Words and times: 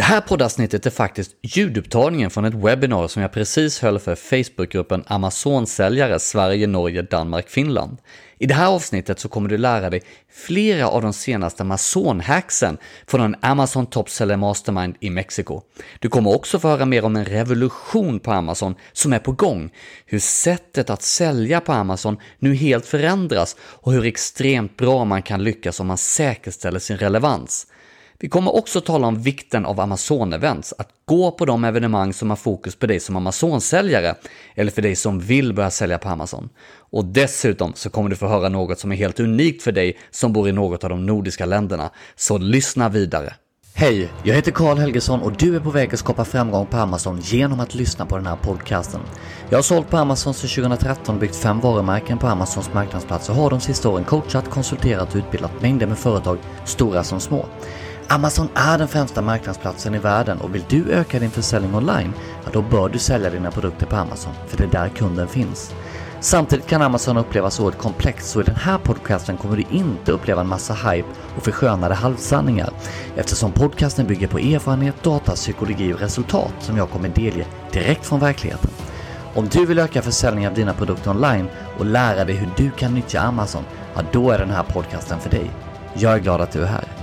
Det 0.00 0.04
här 0.04 0.20
poddavsnittet 0.20 0.86
är 0.86 0.90
faktiskt 0.90 1.30
ljudupptagningen 1.42 2.30
från 2.30 2.44
ett 2.44 2.54
webbinar 2.54 3.08
som 3.08 3.22
jag 3.22 3.32
precis 3.32 3.80
höll 3.80 3.98
för 3.98 4.14
Facebookgruppen 4.14 5.04
Amazon-säljare 5.06 6.18
Sverige, 6.18 6.66
Norge, 6.66 7.02
Danmark, 7.02 7.48
Finland. 7.48 7.98
I 8.38 8.46
det 8.46 8.54
här 8.54 8.68
avsnittet 8.68 9.18
så 9.18 9.28
kommer 9.28 9.48
du 9.48 9.58
lära 9.58 9.90
dig 9.90 10.02
flera 10.32 10.88
av 10.88 11.02
de 11.02 11.12
senaste 11.12 11.62
Amazon-hacksen 11.62 12.78
från 13.06 13.20
en 13.20 13.36
Amazon 13.40 13.86
Top 13.86 14.10
Seller 14.10 14.36
Mastermind 14.36 14.96
i 15.00 15.10
Mexiko. 15.10 15.62
Du 15.98 16.08
kommer 16.08 16.34
också 16.34 16.58
få 16.58 16.68
höra 16.68 16.84
mer 16.84 17.04
om 17.04 17.16
en 17.16 17.24
revolution 17.24 18.20
på 18.20 18.32
Amazon 18.32 18.74
som 18.92 19.12
är 19.12 19.18
på 19.18 19.32
gång, 19.32 19.70
hur 20.06 20.18
sättet 20.18 20.90
att 20.90 21.02
sälja 21.02 21.60
på 21.60 21.72
Amazon 21.72 22.16
nu 22.38 22.54
helt 22.54 22.86
förändras 22.86 23.56
och 23.60 23.92
hur 23.92 24.06
extremt 24.06 24.76
bra 24.76 25.04
man 25.04 25.22
kan 25.22 25.44
lyckas 25.44 25.80
om 25.80 25.86
man 25.86 25.98
säkerställer 25.98 26.78
sin 26.78 26.98
relevans. 26.98 27.66
Vi 28.22 28.28
kommer 28.28 28.56
också 28.56 28.80
tala 28.80 29.06
om 29.06 29.22
vikten 29.22 29.66
av 29.66 29.80
Amazon-events, 29.80 30.72
att 30.78 30.88
gå 31.04 31.30
på 31.30 31.44
de 31.44 31.64
evenemang 31.64 32.12
som 32.12 32.30
har 32.30 32.36
fokus 32.36 32.76
på 32.76 32.86
dig 32.86 33.00
som 33.00 33.16
Amazon-säljare 33.16 34.14
eller 34.54 34.72
för 34.72 34.82
dig 34.82 34.96
som 34.96 35.20
vill 35.20 35.52
börja 35.52 35.70
sälja 35.70 35.98
på 35.98 36.08
Amazon. 36.08 36.48
Och 36.90 37.04
dessutom 37.04 37.72
så 37.74 37.90
kommer 37.90 38.10
du 38.10 38.16
få 38.16 38.26
höra 38.26 38.48
något 38.48 38.78
som 38.78 38.92
är 38.92 38.96
helt 38.96 39.20
unikt 39.20 39.62
för 39.62 39.72
dig 39.72 39.98
som 40.10 40.32
bor 40.32 40.48
i 40.48 40.52
något 40.52 40.84
av 40.84 40.90
de 40.90 41.06
nordiska 41.06 41.46
länderna. 41.46 41.90
Så 42.16 42.38
lyssna 42.38 42.88
vidare! 42.88 43.34
Hej, 43.74 44.08
jag 44.22 44.34
heter 44.34 44.52
Karl 44.52 44.78
Helgesson 44.78 45.22
och 45.22 45.32
du 45.32 45.56
är 45.56 45.60
på 45.60 45.70
väg 45.70 45.94
att 45.94 46.00
skapa 46.00 46.24
framgång 46.24 46.66
på 46.66 46.76
Amazon 46.76 47.20
genom 47.20 47.60
att 47.60 47.74
lyssna 47.74 48.06
på 48.06 48.16
den 48.16 48.26
här 48.26 48.36
podcasten. 48.36 49.00
Jag 49.48 49.58
har 49.58 49.62
sålt 49.62 49.90
på 49.90 49.96
Amazon 49.96 50.34
sedan 50.34 50.64
2013 50.64 51.18
byggt 51.18 51.36
fem 51.36 51.60
varumärken 51.60 52.18
på 52.18 52.26
Amazons 52.26 52.74
marknadsplats 52.74 53.28
och 53.28 53.34
har 53.34 53.50
de 53.50 53.60
sista 53.60 53.88
åren 53.88 54.04
coachat, 54.04 54.50
konsulterat 54.50 55.10
och 55.10 55.16
utbildat 55.16 55.62
mängder 55.62 55.86
med 55.86 55.98
företag, 55.98 56.38
stora 56.64 57.04
som 57.04 57.20
små. 57.20 57.46
Amazon 58.12 58.48
är 58.54 58.78
den 58.78 58.88
främsta 58.88 59.22
marknadsplatsen 59.22 59.94
i 59.94 59.98
världen 59.98 60.40
och 60.40 60.54
vill 60.54 60.64
du 60.68 60.92
öka 60.92 61.18
din 61.18 61.30
försäljning 61.30 61.74
online, 61.74 62.12
ja 62.44 62.50
då 62.52 62.62
bör 62.62 62.88
du 62.88 62.98
sälja 62.98 63.30
dina 63.30 63.50
produkter 63.50 63.86
på 63.86 63.96
Amazon, 63.96 64.32
för 64.46 64.56
det 64.56 64.64
är 64.64 64.68
där 64.68 64.88
kunden 64.88 65.28
finns. 65.28 65.74
Samtidigt 66.20 66.66
kan 66.66 66.82
Amazon 66.82 67.16
upplevas 67.16 67.60
oerhört 67.60 67.78
komplext 67.78 68.30
så 68.30 68.40
i 68.40 68.44
den 68.44 68.54
här 68.54 68.78
podcasten 68.78 69.36
kommer 69.36 69.56
du 69.56 69.64
inte 69.70 70.12
uppleva 70.12 70.40
en 70.40 70.48
massa 70.48 70.74
hype 70.74 71.08
och 71.36 71.42
förskönade 71.42 71.94
halvsanningar 71.94 72.70
eftersom 73.16 73.52
podcasten 73.52 74.06
bygger 74.06 74.28
på 74.28 74.38
erfarenhet, 74.38 75.02
data, 75.02 75.32
psykologi 75.32 75.92
och 75.92 76.00
resultat 76.00 76.54
som 76.60 76.76
jag 76.76 76.90
kommer 76.90 77.08
delge 77.08 77.46
direkt 77.72 78.06
från 78.06 78.20
verkligheten. 78.20 78.70
Om 79.34 79.48
du 79.48 79.66
vill 79.66 79.78
öka 79.78 80.02
försäljningen 80.02 80.50
av 80.50 80.56
dina 80.56 80.74
produkter 80.74 81.10
online 81.10 81.48
och 81.78 81.86
lära 81.86 82.24
dig 82.24 82.36
hur 82.36 82.48
du 82.56 82.70
kan 82.70 82.94
nyttja 82.94 83.20
Amazon, 83.20 83.64
ja 83.94 84.02
då 84.12 84.30
är 84.30 84.38
den 84.38 84.50
här 84.50 84.62
podcasten 84.62 85.20
för 85.20 85.30
dig. 85.30 85.50
Jag 85.94 86.12
är 86.12 86.18
glad 86.18 86.40
att 86.40 86.52
du 86.52 86.62
är 86.62 86.66
här. 86.66 86.99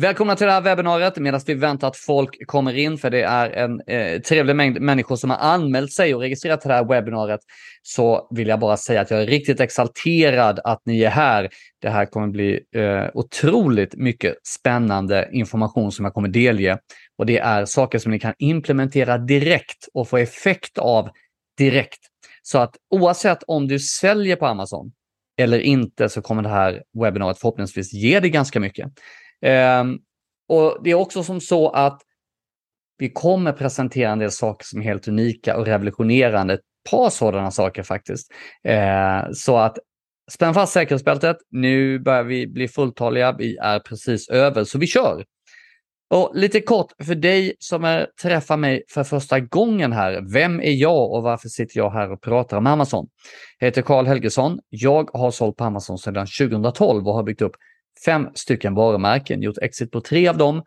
Välkomna 0.00 0.36
till 0.36 0.46
det 0.46 0.52
här 0.52 0.60
webbinariet 0.60 1.16
medan 1.16 1.40
vi 1.46 1.54
väntar 1.54 1.88
att 1.88 1.96
folk 1.96 2.46
kommer 2.46 2.76
in, 2.76 2.98
för 2.98 3.10
det 3.10 3.22
är 3.22 3.50
en 3.50 3.80
eh, 3.80 4.20
trevlig 4.20 4.56
mängd 4.56 4.80
människor 4.80 5.16
som 5.16 5.30
har 5.30 5.36
anmält 5.36 5.92
sig 5.92 6.14
och 6.14 6.20
registrerat 6.20 6.60
till 6.60 6.68
det 6.68 6.74
här 6.74 6.84
webbinariet, 6.84 7.40
så 7.82 8.28
vill 8.30 8.48
jag 8.48 8.60
bara 8.60 8.76
säga 8.76 9.00
att 9.00 9.10
jag 9.10 9.22
är 9.22 9.26
riktigt 9.26 9.60
exalterad 9.60 10.60
att 10.64 10.82
ni 10.84 11.02
är 11.02 11.10
här. 11.10 11.48
Det 11.82 11.88
här 11.88 12.06
kommer 12.06 12.28
bli 12.28 12.60
eh, 12.74 13.06
otroligt 13.14 13.94
mycket 13.94 14.34
spännande 14.46 15.28
information 15.32 15.92
som 15.92 16.04
jag 16.04 16.14
kommer 16.14 16.28
delge 16.28 16.78
och 17.18 17.26
det 17.26 17.38
är 17.38 17.64
saker 17.64 17.98
som 17.98 18.12
ni 18.12 18.20
kan 18.20 18.34
implementera 18.38 19.18
direkt 19.18 19.88
och 19.94 20.08
få 20.08 20.16
effekt 20.16 20.78
av 20.78 21.08
direkt. 21.58 22.00
Så 22.42 22.58
att 22.58 22.76
oavsett 22.90 23.42
om 23.46 23.68
du 23.68 23.78
säljer 23.78 24.36
på 24.36 24.46
Amazon 24.46 24.92
eller 25.38 25.58
inte 25.58 26.08
så 26.08 26.22
kommer 26.22 26.42
det 26.42 26.48
här 26.48 26.82
webbinariet 27.02 27.38
förhoppningsvis 27.38 27.92
ge 27.92 28.20
dig 28.20 28.30
ganska 28.30 28.60
mycket. 28.60 28.92
Ehm, 29.42 29.98
och 30.48 30.78
Det 30.84 30.90
är 30.90 30.94
också 30.94 31.24
som 31.24 31.40
så 31.40 31.70
att 31.70 32.02
vi 32.98 33.10
kommer 33.10 33.52
presentera 33.52 34.10
en 34.10 34.18
del 34.18 34.30
saker 34.30 34.64
som 34.64 34.80
är 34.80 34.84
helt 34.84 35.08
unika 35.08 35.56
och 35.56 35.66
revolutionerande. 35.66 36.54
Ett 36.54 36.60
par 36.90 37.10
sådana 37.10 37.50
saker 37.50 37.82
faktiskt. 37.82 38.32
Ehm, 38.64 39.34
så 39.34 39.56
att 39.56 39.78
spänn 40.30 40.54
fast 40.54 40.72
säkerhetsbältet. 40.72 41.36
Nu 41.50 41.98
börjar 41.98 42.24
vi 42.24 42.46
bli 42.46 42.68
fulltaliga. 42.68 43.32
Vi 43.32 43.56
är 43.56 43.80
precis 43.80 44.28
över, 44.28 44.64
så 44.64 44.78
vi 44.78 44.86
kör. 44.86 45.24
Och 46.10 46.30
lite 46.34 46.60
kort 46.60 46.92
för 47.04 47.14
dig 47.14 47.54
som 47.58 47.84
är, 47.84 48.06
träffar 48.22 48.56
mig 48.56 48.82
för 48.88 49.04
första 49.04 49.40
gången 49.40 49.92
här. 49.92 50.32
Vem 50.32 50.60
är 50.60 50.72
jag 50.72 51.12
och 51.12 51.22
varför 51.22 51.48
sitter 51.48 51.78
jag 51.78 51.90
här 51.90 52.12
och 52.12 52.22
pratar 52.22 52.56
om 52.56 52.66
Amazon? 52.66 53.08
Jag 53.58 53.66
heter 53.66 53.82
Karl 53.82 54.06
Helgesson. 54.06 54.58
Jag 54.68 55.10
har 55.12 55.30
sålt 55.30 55.56
på 55.56 55.64
Amazon 55.64 55.98
sedan 55.98 56.26
2012 56.40 57.08
och 57.08 57.14
har 57.14 57.22
byggt 57.22 57.42
upp 57.42 57.56
fem 58.04 58.28
stycken 58.34 58.74
varumärken, 58.74 59.42
gjort 59.42 59.58
exit 59.62 59.90
på 59.90 60.00
tre 60.00 60.28
av 60.28 60.36
dem. 60.36 60.62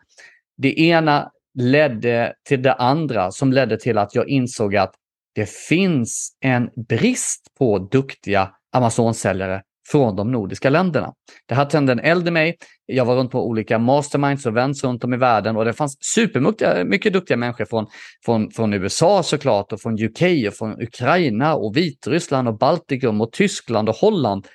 Det 0.56 0.80
ena 0.80 1.30
ledde 1.58 2.32
till 2.48 2.62
det 2.62 2.74
andra 2.74 3.30
som 3.30 3.52
ledde 3.52 3.78
till 3.78 3.98
att 3.98 4.14
jag 4.14 4.28
insåg 4.28 4.76
att 4.76 4.94
det 5.34 5.50
finns 5.50 6.36
en 6.40 6.70
brist 6.88 7.46
på 7.58 7.78
duktiga 7.78 8.50
Amazon-säljare 8.72 9.62
från 9.90 10.16
de 10.16 10.32
nordiska 10.32 10.70
länderna. 10.70 11.12
Det 11.46 11.54
här 11.54 11.64
tände 11.64 11.92
en 11.92 12.00
eld 12.00 12.28
i 12.28 12.30
mig. 12.30 12.56
Jag 12.86 13.04
var 13.04 13.16
runt 13.16 13.30
på 13.30 13.46
olika 13.46 13.78
masterminds 13.78 14.46
och 14.46 14.52
events 14.52 14.84
runt 14.84 15.04
om 15.04 15.14
i 15.14 15.16
världen 15.16 15.56
och 15.56 15.64
det 15.64 15.72
fanns 15.72 15.96
supermycket 16.14 17.12
duktiga 17.12 17.36
människor 17.36 17.64
från, 17.64 17.86
från, 18.24 18.50
från 18.50 18.72
USA 18.72 19.22
såklart 19.22 19.72
och 19.72 19.80
från 19.80 20.04
UK 20.04 20.22
och 20.48 20.54
från 20.54 20.82
Ukraina 20.82 21.54
och 21.54 21.76
Vitryssland 21.76 22.48
och 22.48 22.58
Baltikum 22.58 23.20
och 23.20 23.32
Tyskland 23.32 23.88
och 23.88 23.96
Holland 23.96 24.46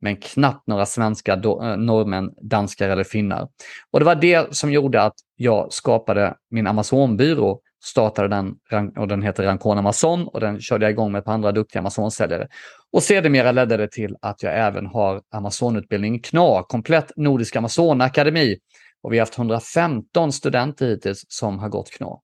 men 0.00 0.16
knappt 0.16 0.66
några 0.66 0.86
svenska, 0.86 1.32
eh, 1.32 1.76
norrmän, 1.76 2.30
danskar 2.42 2.88
eller 2.88 3.04
finnar. 3.04 3.48
Och 3.90 3.98
det 3.98 4.06
var 4.06 4.14
det 4.14 4.54
som 4.54 4.72
gjorde 4.72 5.02
att 5.02 5.14
jag 5.36 5.72
skapade 5.72 6.34
min 6.50 6.66
Amazon-byrå, 6.66 7.60
startade 7.84 8.28
den 8.28 8.54
och 8.96 9.08
den 9.08 9.22
heter 9.22 9.42
Rancon 9.42 9.78
Amazon 9.78 10.28
och 10.28 10.40
den 10.40 10.60
körde 10.60 10.84
jag 10.84 10.90
igång 10.90 11.12
med 11.12 11.18
ett 11.18 11.24
par 11.24 11.32
andra 11.32 11.52
duktiga 11.52 11.80
Amazon-säljare. 11.80 12.48
Och 12.92 13.02
sedermera 13.02 13.52
ledde 13.52 13.76
det 13.76 13.88
till 13.92 14.16
att 14.22 14.42
jag 14.42 14.58
även 14.58 14.86
har 14.86 15.22
Amazon-utbildning 15.34 16.20
KNA, 16.20 16.62
komplett 16.62 17.12
Nordisk 17.16 17.56
Amazon-akademi. 17.56 18.58
Och 19.02 19.12
vi 19.12 19.18
har 19.18 19.22
haft 19.22 19.38
115 19.38 20.32
studenter 20.32 20.86
hittills 20.86 21.24
som 21.28 21.58
har 21.58 21.68
gått 21.68 21.90
KNA. 21.90 22.18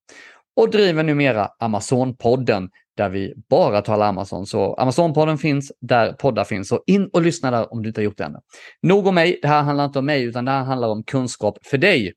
Och 0.57 0.71
driver 0.71 1.03
numera 1.03 1.49
Amazon-podden 1.61 2.69
där 2.97 3.09
vi 3.09 3.35
bara 3.51 3.83
talar 3.83 4.09
Amazon. 4.09 4.47
Så 4.47 4.77
Amazon-podden 4.77 5.37
finns 5.37 5.73
där 5.81 6.13
poddar 6.13 6.45
finns. 6.45 6.69
Så 6.69 6.83
in 6.87 7.11
och 7.13 7.23
lyssna 7.23 7.51
där 7.51 7.73
om 7.73 7.83
du 7.83 7.89
inte 7.89 8.01
har 8.01 8.05
gjort 8.05 8.19
det 8.19 8.25
ännu. 8.25 8.39
Nog 8.83 9.07
om 9.07 9.15
mig. 9.15 9.39
Det 9.43 9.49
här 9.49 9.63
handlar 9.63 9.85
inte 9.85 9.99
om 9.99 10.07
mig, 10.07 10.25
utan 10.25 10.45
det 10.45 10.51
här 10.51 10.65
handlar 10.65 10.89
om 10.89 11.05
kunskap 11.05 11.59
för 11.67 11.79
dig. 11.79 12.13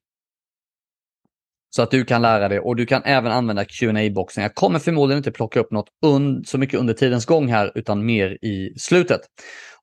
Så 1.75 1.81
att 1.81 1.91
du 1.91 2.05
kan 2.05 2.21
lära 2.21 2.47
dig 2.49 2.59
och 2.59 2.75
du 2.75 2.85
kan 2.85 3.03
även 3.03 3.31
använda 3.31 3.65
qa 3.65 4.09
boxen 4.15 4.43
Jag 4.43 4.55
kommer 4.55 4.79
förmodligen 4.79 5.17
inte 5.17 5.31
plocka 5.31 5.59
upp 5.59 5.71
något 5.71 5.89
så 6.45 6.57
mycket 6.57 6.79
under 6.79 6.93
tidens 6.93 7.25
gång 7.25 7.47
här, 7.47 7.71
utan 7.75 8.05
mer 8.05 8.45
i 8.45 8.73
slutet. 8.79 9.21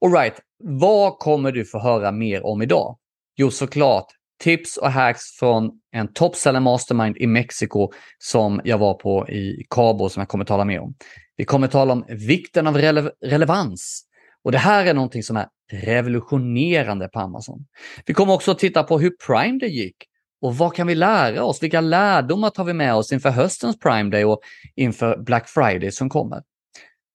Alright, 0.00 0.34
vad 0.64 1.18
kommer 1.18 1.52
du 1.52 1.64
få 1.64 1.78
höra 1.78 2.12
mer 2.12 2.46
om 2.46 2.62
idag? 2.62 2.98
Jo, 3.36 3.50
såklart 3.50 4.06
tips 4.38 4.76
och 4.76 4.90
hacks 4.90 5.22
från 5.38 5.70
en 5.92 6.12
toppseller 6.12 6.60
mastermind 6.60 7.16
i 7.16 7.26
Mexiko 7.26 7.90
som 8.18 8.60
jag 8.64 8.78
var 8.78 8.94
på 8.94 9.28
i 9.28 9.66
Cabo 9.70 10.08
som 10.08 10.20
jag 10.20 10.28
kommer 10.28 10.44
tala 10.44 10.64
mer 10.64 10.80
om. 10.80 10.94
Vi 11.36 11.44
kommer 11.44 11.68
tala 11.68 11.92
om 11.92 12.04
vikten 12.08 12.66
av 12.66 12.78
rele 12.78 13.10
relevans. 13.24 14.02
Och 14.44 14.52
det 14.52 14.58
här 14.58 14.86
är 14.86 14.94
någonting 14.94 15.22
som 15.22 15.36
är 15.36 15.46
revolutionerande 15.72 17.08
på 17.08 17.20
Amazon. 17.20 17.66
Vi 18.06 18.14
kommer 18.14 18.32
också 18.32 18.50
att 18.50 18.58
titta 18.58 18.82
på 18.82 18.98
hur 18.98 19.10
Prime 19.26 19.58
Day 19.58 19.70
gick 19.70 19.96
och 20.42 20.56
vad 20.56 20.74
kan 20.74 20.86
vi 20.86 20.94
lära 20.94 21.44
oss? 21.44 21.62
Vilka 21.62 21.80
lärdomar 21.80 22.50
tar 22.50 22.64
vi 22.64 22.72
med 22.72 22.94
oss 22.94 23.12
inför 23.12 23.30
höstens 23.30 23.78
Prime 23.78 24.10
Day 24.10 24.24
och 24.24 24.40
inför 24.76 25.18
Black 25.18 25.48
Friday 25.48 25.92
som 25.92 26.08
kommer? 26.08 26.42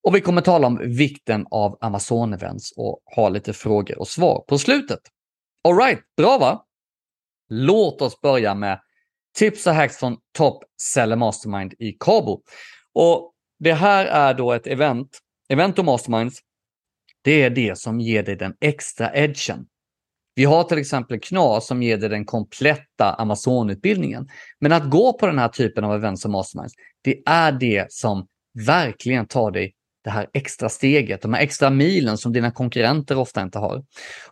Och 0.03 0.15
vi 0.15 0.21
kommer 0.21 0.41
tala 0.41 0.67
om 0.67 0.79
vikten 0.83 1.45
av 1.51 1.77
Amazon-events 1.81 2.73
och 2.77 3.01
ha 3.15 3.29
lite 3.29 3.53
frågor 3.53 3.99
och 3.99 4.07
svar 4.07 4.43
på 4.47 4.57
slutet. 4.57 4.99
Alright, 5.67 5.99
bra 6.17 6.37
va? 6.37 6.65
Låt 7.53 8.01
oss 8.01 8.21
börja 8.21 8.55
med 8.55 8.79
tips 9.37 9.67
och 9.67 9.73
hacks 9.73 9.97
från 9.97 10.17
Top 10.37 10.63
Seller 10.81 11.15
Mastermind 11.15 11.73
i 11.79 11.91
Cabo. 11.91 12.41
Och 12.93 13.33
det 13.59 13.73
här 13.73 14.05
är 14.05 14.33
då 14.33 14.51
ett 14.53 14.67
event, 14.67 15.19
event 15.49 15.79
och 15.79 15.85
masterminds. 15.85 16.39
Det 17.21 17.41
är 17.41 17.49
det 17.49 17.77
som 17.77 17.99
ger 17.99 18.23
dig 18.23 18.35
den 18.35 18.53
extra 18.61 19.15
edgen. 19.15 19.65
Vi 20.35 20.45
har 20.45 20.63
till 20.63 20.77
exempel 20.77 21.19
KNA 21.19 21.61
som 21.61 21.83
ger 21.83 21.97
dig 21.97 22.09
den 22.09 22.25
kompletta 22.25 23.13
Amazon-utbildningen. 23.13 24.29
Men 24.59 24.71
att 24.71 24.89
gå 24.89 25.13
på 25.13 25.27
den 25.27 25.39
här 25.39 25.47
typen 25.47 25.83
av 25.83 25.95
events 25.95 26.25
och 26.25 26.31
masterminds, 26.31 26.73
det 27.01 27.21
är 27.25 27.51
det 27.51 27.91
som 27.91 28.27
verkligen 28.65 29.27
tar 29.27 29.51
dig 29.51 29.73
det 30.03 30.09
här 30.09 30.27
extra 30.33 30.69
steget, 30.69 31.21
de 31.21 31.33
här 31.33 31.41
extra 31.41 31.69
milen 31.69 32.17
som 32.17 32.33
dina 32.33 32.51
konkurrenter 32.51 33.17
ofta 33.17 33.41
inte 33.41 33.59
har. 33.59 33.83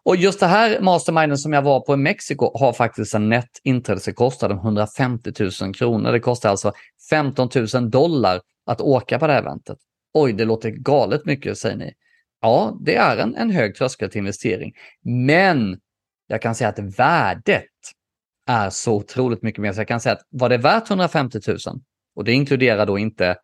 Och 0.03 0.15
just 0.15 0.39
det 0.39 0.47
här 0.47 0.79
masterminden 0.81 1.37
som 1.37 1.53
jag 1.53 1.61
var 1.61 1.79
på 1.79 1.93
i 1.93 1.97
Mexiko 1.97 2.57
har 2.59 2.73
faktiskt 2.73 3.15
en 3.15 3.29
nätt 3.29 3.49
inträdeskostnad 3.63 4.51
om 4.51 4.57
150 4.57 5.31
000 5.61 5.73
kronor. 5.73 6.11
Det 6.11 6.19
kostar 6.19 6.49
alltså 6.49 6.73
15 7.09 7.49
000 7.73 7.89
dollar 7.89 8.41
att 8.65 8.81
åka 8.81 9.19
på 9.19 9.27
det 9.27 9.33
här 9.33 9.41
eventet. 9.41 9.77
Oj, 10.13 10.33
det 10.33 10.45
låter 10.45 10.69
galet 10.69 11.25
mycket, 11.25 11.57
säger 11.57 11.77
ni. 11.77 11.93
Ja, 12.41 12.77
det 12.81 12.95
är 12.95 13.17
en, 13.17 13.35
en 13.35 13.51
hög 13.51 13.75
tröskel 13.75 14.09
till 14.09 14.19
investering. 14.19 14.73
Men 15.03 15.79
jag 16.27 16.41
kan 16.41 16.55
säga 16.55 16.69
att 16.69 16.99
värdet 16.99 17.65
är 18.47 18.69
så 18.69 18.95
otroligt 18.95 19.41
mycket 19.41 19.61
mer. 19.61 19.73
Så 19.73 19.79
jag 19.79 19.87
kan 19.87 20.01
säga 20.01 20.13
att 20.13 20.21
var 20.29 20.49
det 20.49 20.57
värt 20.57 20.89
150 20.89 21.39
000 21.47 21.57
och 22.15 22.23
det 22.23 22.31
inkluderar 22.31 22.85
då 22.85 22.99
inte 22.99 23.37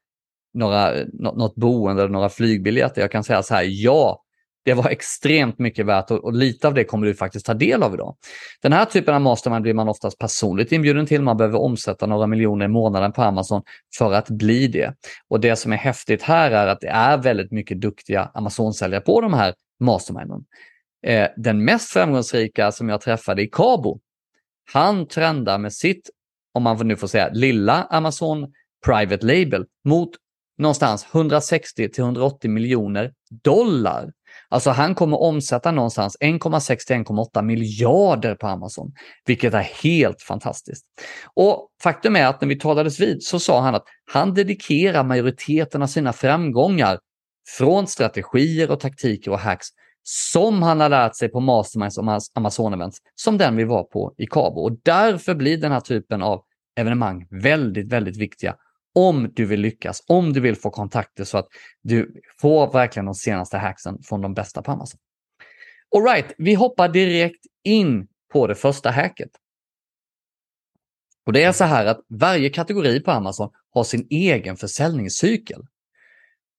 några, 0.56 0.94
något 1.14 1.56
boende 1.56 2.02
eller 2.02 2.14
några 2.14 2.30
flygbiljetter. 2.30 3.02
Jag 3.02 3.12
kan 3.12 3.24
säga 3.24 3.44
så 3.44 3.54
här, 3.54 3.66
ja, 3.68 4.22
det 4.66 4.74
var 4.74 4.90
extremt 4.90 5.60
mycket 5.60 5.86
värt 5.86 6.12
och, 6.12 6.24
och 6.24 6.34
lite 6.34 6.68
av 6.68 6.74
det 6.74 6.84
kommer 6.84 7.08
du 7.08 7.16
faktiskt 7.16 7.46
ta 7.46 7.54
del 7.54 7.84
av 7.84 7.94
idag. 7.94 8.16
Den 8.62 8.74
här 8.74 8.86
typen 8.86 9.16
av 9.16 9.22
mastermind 9.22 9.62
blir 9.62 9.74
man 9.74 9.90
oftast 9.90 10.18
personligt 10.20 10.72
inbjuden 10.72 11.06
till. 11.06 11.22
Man 11.22 11.38
behöver 11.38 11.62
omsätta 11.62 12.06
några 12.06 12.28
miljoner 12.28 12.66
i 12.66 12.68
månaden 12.68 13.12
på 13.12 13.22
Amazon 13.22 13.62
för 13.98 14.14
att 14.14 14.30
bli 14.30 14.68
det. 14.68 14.94
Och 15.30 15.40
det 15.40 15.56
som 15.56 15.74
är 15.74 15.78
häftigt 15.78 16.22
här 16.22 16.52
är 16.52 16.68
att 16.68 16.82
det 16.82 16.88
är 16.88 17.18
väldigt 17.18 17.52
mycket 17.52 17.82
duktiga 17.82 18.32
Amazon-säljare 18.34 19.02
på 19.02 19.22
de 19.22 19.34
här 19.34 19.54
masterminden. 19.80 20.46
Eh, 21.06 21.28
den 21.38 21.66
mest 21.66 21.90
framgångsrika 21.90 22.72
som 22.72 22.90
jag 22.90 23.02
träffade 23.02 23.42
i 23.42 23.48
Cabo, 23.48 24.00
han 24.74 25.08
trendar 25.08 25.58
med 25.58 25.74
sitt, 25.74 26.10
om 26.54 26.64
man 26.64 26.88
nu 26.88 26.96
får 26.96 27.08
säga, 27.08 27.30
lilla 27.34 27.84
Amazon 27.84 28.54
Private 28.86 29.26
Label 29.26 29.66
mot 29.84 30.10
någonstans 30.58 31.08
160 31.12 31.90
till 31.90 32.04
180 32.04 32.50
miljoner 32.50 33.12
dollar. 33.44 34.12
Alltså 34.50 34.70
han 34.70 34.96
kommer 34.96 35.22
omsätta 35.22 35.72
någonstans 35.72 36.18
1,6 36.22 36.78
till 36.88 36.96
1,8 36.96 37.42
miljarder 37.42 38.36
på 38.36 38.48
Amazon, 38.48 38.94
vilket 39.26 39.54
är 39.54 39.70
helt 39.84 40.22
fantastiskt. 40.22 40.86
Och 41.34 41.68
faktum 41.84 42.16
är 42.16 42.28
att 42.28 42.42
när 42.42 42.48
vi 42.48 42.60
talades 42.60 43.00
vid 43.00 43.24
så 43.24 43.40
sa 43.40 43.62
han 43.62 43.76
att 43.76 43.84
han 44.12 44.34
dedikerar 44.34 45.04
majoriteten 45.04 45.82
av 45.82 45.88
sina 45.88 46.14
framgångar 46.14 47.00
från 47.58 47.88
strategier 47.88 48.72
och 48.72 48.80
taktiker 48.80 49.32
och 49.32 49.40
hacks 49.40 49.68
som 50.04 50.64
han 50.64 50.80
har 50.80 50.90
lärt 50.90 51.16
sig 51.16 51.30
på 51.30 51.40
Masterminds 51.40 51.98
och 51.98 52.04
Amazon-events, 52.36 52.98
som 53.16 53.38
den 53.38 53.56
vi 53.56 53.64
var 53.64 53.84
på 53.84 54.14
i 54.18 54.26
Cabo. 54.26 54.62
Och 54.62 54.78
därför 54.84 55.36
blir 55.36 55.58
den 55.58 55.72
här 55.72 55.80
typen 55.80 56.22
av 56.22 56.42
evenemang 56.76 57.28
väldigt, 57.30 57.92
väldigt 57.92 58.18
viktiga 58.18 58.56
om 58.96 59.32
du 59.34 59.46
vill 59.46 59.62
lyckas, 59.62 60.04
om 60.08 60.34
du 60.34 60.40
vill 60.40 60.56
få 60.56 60.70
kontakter 60.70 61.24
så 61.24 61.38
att 61.38 61.48
du 61.82 62.22
får 62.42 62.72
verkligen 62.72 63.06
de 63.06 63.16
senaste 63.16 63.58
hacksen 63.58 63.98
från 64.04 64.22
de 64.22 64.34
bästa 64.34 64.62
på 64.62 64.72
Amazon. 64.72 65.00
Alright, 65.96 66.34
vi 66.38 66.54
hoppar 66.54 66.90
direkt 66.90 67.46
in 67.64 68.08
på 68.34 68.48
det 68.48 68.56
första 68.56 68.92
hacket. 68.92 69.30
Och 71.26 71.34
Det 71.34 71.44
är 71.44 71.52
så 71.52 71.64
här 71.64 71.86
att 71.86 72.00
varje 72.10 72.50
kategori 72.50 73.00
på 73.00 73.12
Amazon 73.12 73.50
har 73.70 73.84
sin 73.84 74.08
egen 74.10 74.58
försäljningscykel. 74.58 75.62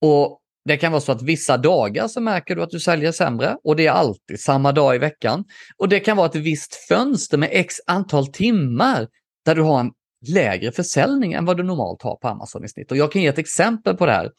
Och 0.00 0.40
Det 0.64 0.76
kan 0.76 0.92
vara 0.92 1.00
så 1.00 1.12
att 1.12 1.22
vissa 1.22 1.56
dagar 1.56 2.08
så 2.08 2.20
märker 2.20 2.56
du 2.56 2.62
att 2.62 2.70
du 2.70 2.80
säljer 2.80 3.12
sämre 3.12 3.56
och 3.64 3.76
det 3.76 3.86
är 3.86 3.90
alltid 3.90 4.40
samma 4.40 4.72
dag 4.72 4.94
i 4.94 4.98
veckan. 4.98 5.44
Och 5.76 5.88
Det 5.88 6.00
kan 6.00 6.16
vara 6.16 6.26
ett 6.26 6.34
visst 6.34 6.74
fönster 6.74 7.38
med 7.38 7.48
x 7.52 7.74
antal 7.86 8.26
timmar 8.26 9.08
där 9.44 9.54
du 9.54 9.62
har 9.62 9.80
en 9.80 9.92
lägre 10.28 10.72
försäljning 10.72 11.32
än 11.32 11.44
vad 11.44 11.56
du 11.56 11.62
normalt 11.62 12.02
har 12.02 12.16
på 12.16 12.28
Amazon 12.28 12.64
i 12.64 12.68
snitt. 12.68 12.90
Och 12.90 12.96
jag 12.96 13.12
kan 13.12 13.22
ge 13.22 13.28
ett 13.28 13.38
exempel 13.38 13.96
på 13.96 14.06
det 14.06 14.12
här. 14.12 14.30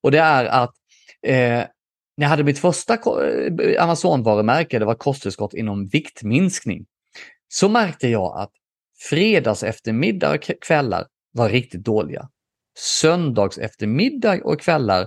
Och 0.00 0.10
det 0.10 0.18
är 0.18 0.44
att 0.44 0.74
eh, 1.26 1.64
när 2.16 2.24
jag 2.24 2.28
hade 2.28 2.44
mitt 2.44 2.58
första 2.58 2.94
eh, 2.94 3.82
Amazon-varumärke, 3.82 4.78
det 4.78 4.84
var 4.84 4.94
kosttillskott 4.94 5.54
inom 5.54 5.86
viktminskning, 5.86 6.86
så 7.48 7.68
märkte 7.68 8.08
jag 8.08 8.38
att 8.38 8.50
fredags 9.10 9.62
eftermiddag 9.62 10.34
och 10.34 10.62
kvällar 10.62 11.06
var 11.32 11.48
riktigt 11.48 11.84
dåliga. 11.84 12.28
Söndags 12.78 13.58
eftermiddag 13.58 14.44
och 14.44 14.60
kvällar 14.60 15.06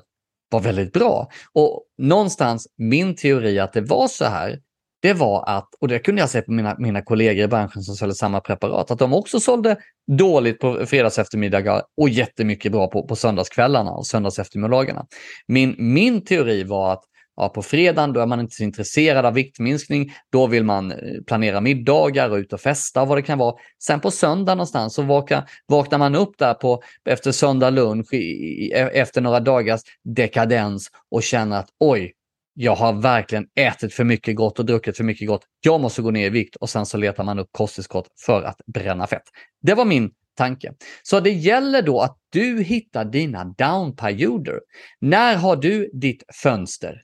var 0.50 0.60
väldigt 0.60 0.94
bra. 0.94 1.30
Och 1.54 1.84
någonstans 1.98 2.68
min 2.78 3.16
teori 3.16 3.60
att 3.60 3.74
det 3.74 3.82
var 3.82 4.08
så 4.08 4.26
här, 4.26 4.60
det 5.06 5.14
var 5.14 5.50
att, 5.50 5.70
och 5.80 5.88
det 5.88 6.00
kunde 6.00 6.22
jag 6.22 6.30
se 6.30 6.42
på 6.42 6.52
mina, 6.52 6.76
mina 6.80 7.02
kollegor 7.02 7.44
i 7.44 7.48
branschen 7.48 7.84
som 7.84 7.96
sålde 7.96 8.16
samma 8.16 8.40
preparat, 8.40 8.92
att 8.92 9.00
de 9.00 9.14
också 9.14 9.40
sålde 9.40 9.78
dåligt 10.08 10.60
på 10.60 10.86
fredags 10.86 11.20
eftermiddagar 11.20 11.82
och 11.98 12.10
jättemycket 12.10 12.72
bra 12.72 12.88
på, 12.88 13.08
på 13.08 13.16
söndagskvällarna 13.16 13.92
och 13.92 14.08
söndags 14.08 14.40
eftermiddagarna. 14.40 15.06
Min, 15.48 15.76
min 15.78 16.26
teori 16.26 16.64
var 16.64 16.94
att 16.94 17.04
ja, 17.36 17.50
på 17.50 17.62
fredagen 17.62 18.14
då 18.14 18.20
är 18.20 18.26
man 18.26 18.40
inte 18.40 18.56
så 18.56 18.64
intresserad 18.64 19.26
av 19.26 19.34
viktminskning. 19.34 20.14
Då 20.32 20.48
vill 20.48 20.64
man 20.64 20.92
eh, 20.92 20.98
planera 21.28 21.62
middagar 21.62 22.30
och 22.30 22.36
ut 22.36 22.54
och 22.54 22.62
festa 22.62 23.02
och 23.02 23.08
vad 23.08 23.18
det 23.18 23.22
kan 23.22 23.38
vara. 23.38 23.56
Sen 23.84 24.00
på 24.00 24.12
söndag 24.12 24.56
någonstans 24.56 24.94
så 24.94 25.02
vaknar, 25.02 25.50
vaknar 25.68 25.98
man 25.98 26.16
upp 26.16 26.38
där 26.38 26.54
på, 26.54 26.84
efter 27.10 27.32
söndag 27.32 27.70
lunch 27.70 28.14
i, 28.14 28.18
i, 28.18 28.72
efter 28.74 29.22
några 29.22 29.40
dagars 29.40 29.82
dekadens 30.04 30.88
och 31.12 31.24
känner 31.24 31.60
att 31.60 31.70
oj, 31.80 32.14
jag 32.58 32.76
har 32.76 32.94
verkligen 32.94 33.48
ätit 33.56 33.94
för 33.94 34.04
mycket 34.04 34.36
gott 34.36 34.60
och 34.60 34.66
druckit 34.66 34.98
för 34.98 35.04
mycket 35.04 35.28
gott. 35.28 35.42
Jag 35.62 35.82
måste 35.82 36.02
gå 36.02 36.12
ner 36.12 36.26
i 36.26 36.30
vikt 36.30 36.56
och 36.56 36.70
sen 36.70 36.86
så 36.86 36.98
letar 36.98 37.24
man 37.24 37.40
upp 37.40 37.50
kosttillskott 37.52 38.08
för 38.26 38.44
att 38.44 38.62
bränna 38.66 39.08
fett. 39.08 39.24
Det 39.62 39.74
var 39.74 39.86
min 39.86 40.12
tanke. 40.38 40.74
Så 41.04 41.20
det 41.20 41.32
gäller 41.32 41.82
då 41.82 42.02
att 42.02 42.18
du 42.30 42.64
hittar 42.64 43.06
dina 43.06 43.44
downperioder. 43.44 44.60
När 45.00 45.36
har 45.36 45.56
du 45.56 45.90
ditt 45.94 46.24
fönster 46.44 47.02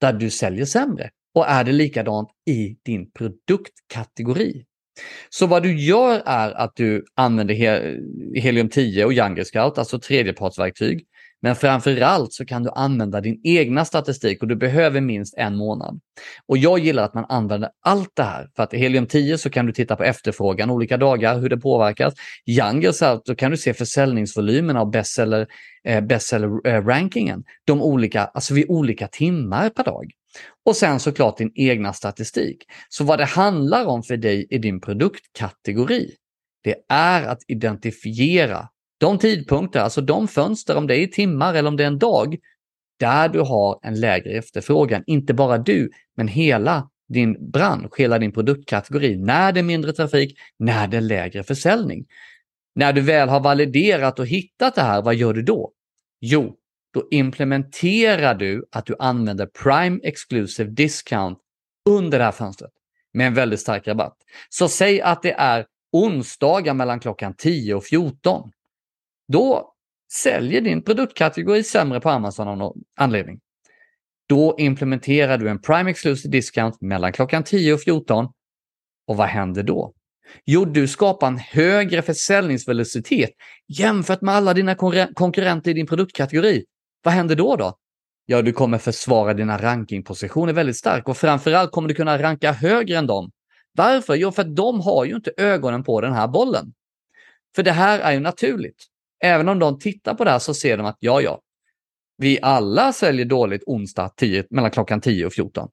där 0.00 0.12
du 0.12 0.30
säljer 0.30 0.64
sämre? 0.64 1.10
Och 1.34 1.48
är 1.48 1.64
det 1.64 1.72
likadant 1.72 2.28
i 2.46 2.76
din 2.84 3.10
produktkategori? 3.10 4.64
Så 5.28 5.46
vad 5.46 5.62
du 5.62 5.80
gör 5.80 6.22
är 6.26 6.50
att 6.50 6.76
du 6.76 7.04
använder 7.14 7.54
helium 8.40 8.68
10 8.68 9.04
och 9.04 9.12
Younger 9.12 9.44
Scout, 9.44 9.78
alltså 9.78 9.98
tredjepartsverktyg, 9.98 11.04
men 11.42 11.56
framför 11.56 12.00
allt 12.00 12.32
så 12.32 12.46
kan 12.46 12.62
du 12.62 12.70
använda 12.70 13.20
din 13.20 13.40
egna 13.44 13.84
statistik 13.84 14.42
och 14.42 14.48
du 14.48 14.56
behöver 14.56 15.00
minst 15.00 15.34
en 15.36 15.56
månad. 15.56 16.00
Och 16.46 16.58
jag 16.58 16.78
gillar 16.78 17.02
att 17.02 17.14
man 17.14 17.26
använder 17.28 17.70
allt 17.84 18.10
det 18.14 18.22
här. 18.22 18.50
För 18.56 18.62
att 18.62 18.74
i 18.74 18.78
Helium 18.78 19.06
10 19.06 19.38
så 19.38 19.50
kan 19.50 19.66
du 19.66 19.72
titta 19.72 19.96
på 19.96 20.04
efterfrågan 20.04 20.70
olika 20.70 20.96
dagar, 20.96 21.38
hur 21.40 21.48
det 21.48 21.56
påverkas. 21.56 22.14
Younger 22.46 22.92
så 22.92 23.22
då 23.24 23.34
kan 23.34 23.50
du 23.50 23.56
se 23.56 23.74
försäljningsvolymerna 23.74 24.80
och 24.80 24.88
bestseller, 24.88 25.46
eh, 25.84 26.00
bestseller-rankingen. 26.00 27.38
Eh, 27.38 27.44
De 27.64 27.82
olika, 27.82 28.24
alltså 28.24 28.54
vid 28.54 28.66
olika 28.68 29.08
timmar 29.08 29.70
per 29.70 29.84
dag. 29.84 30.10
Och 30.64 30.76
sen 30.76 31.00
såklart 31.00 31.38
din 31.38 31.52
egna 31.54 31.92
statistik. 31.92 32.64
Så 32.88 33.04
vad 33.04 33.18
det 33.18 33.24
handlar 33.24 33.86
om 33.86 34.02
för 34.02 34.16
dig 34.16 34.46
i 34.50 34.58
din 34.58 34.80
produktkategori, 34.80 36.10
det 36.64 36.74
är 36.88 37.22
att 37.22 37.42
identifiera 37.46 38.68
de 38.98 39.18
tidpunkter, 39.18 39.80
alltså 39.80 40.00
de 40.00 40.28
fönster, 40.28 40.76
om 40.76 40.86
det 40.86 40.96
är 40.96 41.00
i 41.00 41.10
timmar 41.10 41.54
eller 41.54 41.68
om 41.68 41.76
det 41.76 41.82
är 41.82 41.88
en 41.88 41.98
dag, 41.98 42.36
där 42.98 43.28
du 43.28 43.40
har 43.40 43.80
en 43.82 44.00
lägre 44.00 44.30
efterfrågan. 44.30 45.04
Inte 45.06 45.34
bara 45.34 45.58
du, 45.58 45.90
men 46.16 46.28
hela 46.28 46.90
din 47.08 47.50
bransch, 47.50 47.98
hela 47.98 48.18
din 48.18 48.32
produktkategori. 48.32 49.16
När 49.16 49.52
det 49.52 49.60
är 49.60 49.64
mindre 49.64 49.92
trafik, 49.92 50.38
när 50.58 50.88
det 50.88 50.96
är 50.96 51.00
lägre 51.00 51.42
försäljning. 51.42 52.06
När 52.74 52.92
du 52.92 53.00
väl 53.00 53.28
har 53.28 53.40
validerat 53.40 54.18
och 54.18 54.26
hittat 54.26 54.74
det 54.74 54.82
här, 54.82 55.02
vad 55.02 55.14
gör 55.14 55.34
du 55.34 55.42
då? 55.42 55.72
Jo, 56.20 56.54
då 56.94 57.08
implementerar 57.10 58.34
du 58.34 58.64
att 58.72 58.86
du 58.86 58.96
använder 58.98 59.46
Prime 59.46 60.00
Exclusive 60.02 60.70
Discount 60.70 61.40
under 61.88 62.18
det 62.18 62.24
här 62.24 62.32
fönstret 62.32 62.70
med 63.12 63.26
en 63.26 63.34
väldigt 63.34 63.60
stark 63.60 63.88
rabatt. 63.88 64.16
Så 64.48 64.68
säg 64.68 65.00
att 65.00 65.22
det 65.22 65.32
är 65.32 65.66
onsdagar 65.92 66.74
mellan 66.74 67.00
klockan 67.00 67.34
10 67.34 67.74
och 67.74 67.84
14 67.84 68.50
då 69.28 69.74
säljer 70.12 70.60
din 70.60 70.82
produktkategori 70.82 71.62
sämre 71.62 72.00
på 72.00 72.10
Amazon 72.10 72.48
av 72.48 72.56
någon 72.56 72.82
anledning. 72.96 73.40
Då 74.28 74.54
implementerar 74.58 75.38
du 75.38 75.48
en 75.48 75.60
Prime 75.60 75.90
Exclusive 75.90 76.32
Discount 76.32 76.78
mellan 76.80 77.12
klockan 77.12 77.44
10 77.44 77.74
och 77.74 77.80
14. 77.80 78.28
Och 79.06 79.16
vad 79.16 79.26
händer 79.26 79.62
då? 79.62 79.94
Jo, 80.44 80.64
du 80.64 80.88
skapar 80.88 81.26
en 81.26 81.38
högre 81.38 82.02
försäljningsvelocitet 82.02 83.30
jämfört 83.66 84.20
med 84.20 84.34
alla 84.34 84.54
dina 84.54 84.74
konkurrenter 85.14 85.70
i 85.70 85.74
din 85.74 85.86
produktkategori. 85.86 86.64
Vad 87.02 87.14
händer 87.14 87.36
då 87.36 87.56
då? 87.56 87.78
Ja, 88.26 88.42
du 88.42 88.52
kommer 88.52 88.78
försvara 88.78 89.34
dina 89.34 89.58
rankingpositioner 89.58 90.52
väldigt 90.52 90.76
starkt 90.76 91.08
och 91.08 91.16
framförallt 91.16 91.72
kommer 91.72 91.88
du 91.88 91.94
kunna 91.94 92.22
ranka 92.22 92.52
högre 92.52 92.98
än 92.98 93.06
dem. 93.06 93.30
Varför? 93.72 94.14
Jo, 94.14 94.32
för 94.32 94.42
att 94.42 94.56
de 94.56 94.80
har 94.80 95.04
ju 95.04 95.14
inte 95.14 95.32
ögonen 95.36 95.84
på 95.84 96.00
den 96.00 96.12
här 96.12 96.28
bollen. 96.28 96.72
För 97.56 97.62
det 97.62 97.72
här 97.72 97.98
är 98.00 98.12
ju 98.12 98.20
naturligt. 98.20 98.86
Även 99.20 99.48
om 99.48 99.58
de 99.58 99.78
tittar 99.78 100.14
på 100.14 100.24
det 100.24 100.30
här 100.30 100.38
så 100.38 100.54
ser 100.54 100.76
de 100.76 100.86
att 100.86 100.96
ja, 101.00 101.20
ja, 101.20 101.40
vi 102.18 102.38
alla 102.42 102.92
säljer 102.92 103.24
dåligt 103.24 103.62
onsdag 103.66 104.08
10, 104.16 104.44
mellan 104.50 104.70
klockan 104.70 105.00
10 105.00 105.26
och 105.26 105.32
14. 105.32 105.68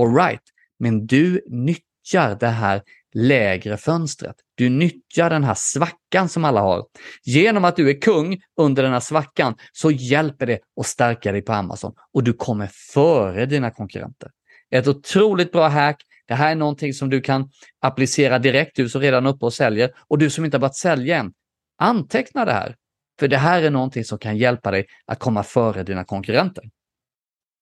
All 0.00 0.14
right, 0.14 0.42
men 0.78 1.06
du 1.06 1.40
nyttjar 1.48 2.36
det 2.40 2.48
här 2.48 2.82
lägre 3.14 3.76
fönstret. 3.76 4.36
Du 4.54 4.68
nyttjar 4.68 5.30
den 5.30 5.44
här 5.44 5.54
svackan 5.54 6.28
som 6.28 6.44
alla 6.44 6.60
har. 6.60 6.84
Genom 7.22 7.64
att 7.64 7.76
du 7.76 7.90
är 7.90 8.00
kung 8.00 8.40
under 8.56 8.82
den 8.82 8.92
här 8.92 9.00
svackan 9.00 9.54
så 9.72 9.90
hjälper 9.90 10.46
det 10.46 10.58
att 10.80 10.86
stärka 10.86 11.32
dig 11.32 11.42
på 11.42 11.52
Amazon 11.52 11.92
och 12.12 12.24
du 12.24 12.32
kommer 12.32 12.70
före 12.92 13.46
dina 13.46 13.70
konkurrenter. 13.70 14.30
Ett 14.70 14.88
otroligt 14.88 15.52
bra 15.52 15.68
hack. 15.68 16.02
Det 16.26 16.34
här 16.34 16.50
är 16.50 16.54
någonting 16.54 16.94
som 16.94 17.10
du 17.10 17.20
kan 17.20 17.50
applicera 17.80 18.38
direkt, 18.38 18.76
du 18.76 18.88
som 18.88 19.00
redan 19.00 19.26
är 19.26 19.30
uppe 19.30 19.44
och 19.44 19.54
säljer 19.54 19.90
och 20.08 20.18
du 20.18 20.30
som 20.30 20.44
inte 20.44 20.56
har 20.56 20.60
börjat 20.60 20.76
sälja 20.76 21.16
än. 21.16 21.32
Anteckna 21.82 22.44
det 22.44 22.52
här, 22.52 22.76
för 23.20 23.28
det 23.28 23.36
här 23.36 23.62
är 23.62 23.70
någonting 23.70 24.04
som 24.04 24.18
kan 24.18 24.36
hjälpa 24.36 24.70
dig 24.70 24.86
att 25.06 25.18
komma 25.18 25.42
före 25.42 25.82
dina 25.82 26.04
konkurrenter. 26.04 26.64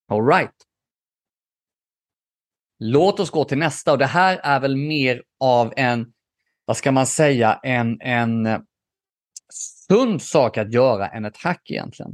All 0.08 0.26
right. 0.26 0.54
Låt 2.78 3.20
oss 3.20 3.30
gå 3.30 3.44
till 3.44 3.58
nästa 3.58 3.92
och 3.92 3.98
det 3.98 4.06
här 4.06 4.40
är 4.42 4.60
väl 4.60 4.76
mer 4.76 5.22
av 5.40 5.72
en 5.76 6.12
vad 6.64 6.76
ska 6.76 6.92
man 6.92 7.06
säga, 7.06 7.60
en, 7.62 8.00
en 8.00 8.46
eh, 8.46 8.58
sund 9.88 10.22
sak 10.22 10.58
att 10.58 10.72
göra 10.72 11.08
än 11.08 11.24
ett 11.24 11.36
hack 11.36 11.70
egentligen. 11.70 12.12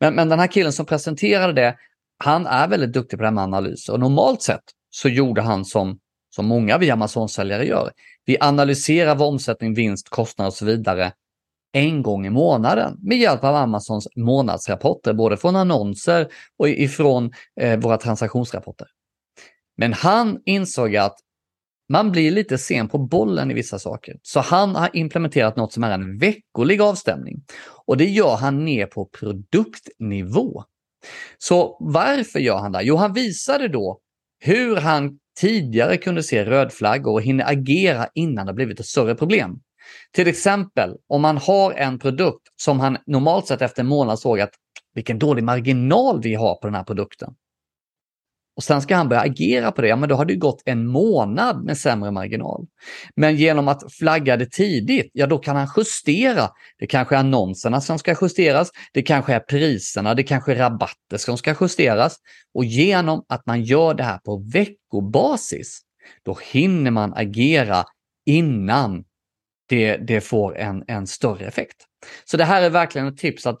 Men, 0.00 0.14
men 0.14 0.28
den 0.28 0.38
här 0.38 0.46
killen 0.46 0.72
som 0.72 0.86
presenterade 0.86 1.52
det, 1.52 1.76
han 2.24 2.46
är 2.46 2.68
väldigt 2.68 2.92
duktig 2.92 3.18
på 3.18 3.22
det 3.22 3.26
här 3.26 3.34
med 3.34 3.44
analys 3.44 3.88
och 3.88 4.00
normalt 4.00 4.42
sett 4.42 4.62
så 4.90 5.08
gjorde 5.08 5.42
han 5.42 5.64
som, 5.64 5.98
som 6.30 6.46
många 6.46 6.78
vi 6.78 6.90
Amazon-säljare 6.90 7.66
gör. 7.66 7.92
Vi 8.24 8.36
analyserar 8.40 9.14
vad 9.14 9.28
omsättning, 9.28 9.74
vinst, 9.74 10.08
kostnader 10.08 10.48
och 10.48 10.54
så 10.54 10.64
vidare 10.64 11.12
en 11.72 12.02
gång 12.02 12.26
i 12.26 12.30
månaden 12.30 12.98
med 13.02 13.18
hjälp 13.18 13.44
av 13.44 13.54
Amazons 13.54 14.08
månadsrapporter, 14.16 15.12
både 15.12 15.36
från 15.36 15.56
annonser 15.56 16.28
och 16.58 16.68
ifrån 16.68 17.30
eh, 17.60 17.78
våra 17.78 17.96
transaktionsrapporter. 17.96 18.86
Men 19.76 19.92
han 19.92 20.38
insåg 20.44 20.96
att 20.96 21.16
man 21.88 22.12
blir 22.12 22.30
lite 22.30 22.58
sen 22.58 22.88
på 22.88 22.98
bollen 22.98 23.50
i 23.50 23.54
vissa 23.54 23.78
saker. 23.78 24.16
Så 24.22 24.40
han 24.40 24.76
har 24.76 24.90
implementerat 24.92 25.56
något 25.56 25.72
som 25.72 25.84
är 25.84 25.90
en 25.90 26.18
veckolig 26.18 26.80
avstämning. 26.80 27.44
Och 27.86 27.96
det 27.96 28.04
gör 28.04 28.36
han 28.36 28.64
ner 28.64 28.86
på 28.86 29.04
produktnivå. 29.04 30.64
Så 31.38 31.76
varför 31.80 32.38
gör 32.38 32.56
han 32.56 32.72
det? 32.72 32.82
Jo, 32.82 32.96
han 32.96 33.12
visade 33.12 33.68
då 33.68 34.00
hur 34.38 34.76
han 34.76 35.18
tidigare 35.40 35.96
kunde 35.96 36.22
se 36.22 36.44
rödflaggor 36.44 37.12
och 37.12 37.22
hinner 37.22 37.52
agera 37.52 38.08
innan 38.14 38.46
det 38.46 38.52
blivit 38.52 38.80
ett 38.80 38.86
större 38.86 39.14
problem. 39.14 39.60
Till 40.12 40.28
exempel 40.28 40.96
om 41.08 41.22
man 41.22 41.36
har 41.36 41.72
en 41.72 41.98
produkt 41.98 42.42
som 42.56 42.80
han 42.80 42.98
normalt 43.06 43.46
sett 43.46 43.62
efter 43.62 43.82
en 43.82 43.88
månad 43.88 44.18
såg 44.18 44.40
att 44.40 44.54
vilken 44.94 45.18
dålig 45.18 45.44
marginal 45.44 46.20
vi 46.22 46.34
har 46.34 46.54
på 46.54 46.66
den 46.66 46.74
här 46.74 46.84
produkten. 46.84 47.34
Och 48.56 48.64
sen 48.64 48.82
ska 48.82 48.96
han 48.96 49.08
börja 49.08 49.22
agera 49.22 49.72
på 49.72 49.82
det, 49.82 49.88
ja 49.88 49.96
men 49.96 50.08
då 50.08 50.14
har 50.14 50.24
det 50.24 50.34
gått 50.34 50.62
en 50.64 50.86
månad 50.86 51.64
med 51.64 51.78
sämre 51.78 52.10
marginal. 52.10 52.66
Men 53.16 53.36
genom 53.36 53.68
att 53.68 53.92
flagga 53.92 54.36
det 54.36 54.50
tidigt, 54.50 55.10
ja 55.12 55.26
då 55.26 55.38
kan 55.38 55.56
han 55.56 55.68
justera. 55.76 56.48
Det 56.78 56.86
kanske 56.86 57.14
är 57.14 57.18
annonserna 57.18 57.80
som 57.80 57.98
ska 57.98 58.14
justeras, 58.20 58.70
det 58.92 59.02
kanske 59.02 59.34
är 59.34 59.40
priserna, 59.40 60.14
det 60.14 60.22
kanske 60.22 60.52
är 60.52 60.56
rabatter 60.56 61.16
som 61.16 61.38
ska 61.38 61.54
justeras. 61.60 62.16
Och 62.54 62.64
genom 62.64 63.24
att 63.28 63.46
man 63.46 63.62
gör 63.62 63.94
det 63.94 64.02
här 64.02 64.18
på 64.18 64.44
veckobasis, 64.52 65.80
då 66.24 66.38
hinner 66.52 66.90
man 66.90 67.14
agera 67.14 67.84
innan 68.26 69.04
det, 69.66 69.96
det 69.96 70.20
får 70.20 70.58
en, 70.58 70.84
en 70.86 71.06
större 71.06 71.46
effekt. 71.46 71.76
Så 72.24 72.36
det 72.36 72.44
här 72.44 72.62
är 72.62 72.70
verkligen 72.70 73.06
ett 73.06 73.18
tips 73.18 73.46
att 73.46 73.58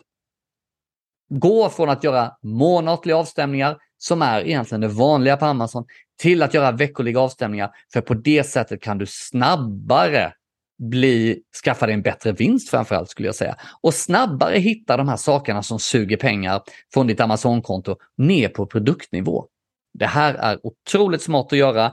gå 1.28 1.70
från 1.70 1.88
att 1.88 2.04
göra 2.04 2.32
månatliga 2.42 3.16
avstämningar 3.16 3.78
som 3.98 4.22
är 4.22 4.40
egentligen 4.40 4.80
det 4.80 4.88
vanliga 4.88 5.36
på 5.36 5.44
Amazon 5.44 5.84
till 6.18 6.42
att 6.42 6.54
göra 6.54 6.72
veckoliga 6.72 7.20
avstämningar. 7.20 7.70
För 7.92 8.00
på 8.00 8.14
det 8.14 8.44
sättet 8.44 8.82
kan 8.82 8.98
du 8.98 9.06
snabbare 9.08 10.32
bli, 10.78 11.42
skaffa 11.64 11.86
dig 11.86 11.94
en 11.94 12.02
bättre 12.02 12.32
vinst 12.32 12.70
framförallt 12.70 13.10
skulle 13.10 13.28
jag 13.28 13.34
säga. 13.34 13.56
Och 13.80 13.94
snabbare 13.94 14.58
hitta 14.58 14.96
de 14.96 15.08
här 15.08 15.16
sakerna 15.16 15.62
som 15.62 15.78
suger 15.78 16.16
pengar 16.16 16.62
från 16.94 17.06
ditt 17.06 17.20
Amazon-konto 17.20 17.96
ner 18.16 18.48
på 18.48 18.66
produktnivå. 18.66 19.46
Det 19.94 20.06
här 20.06 20.34
är 20.34 20.66
otroligt 20.66 21.22
smart 21.22 21.52
att 21.52 21.58
göra. 21.58 21.92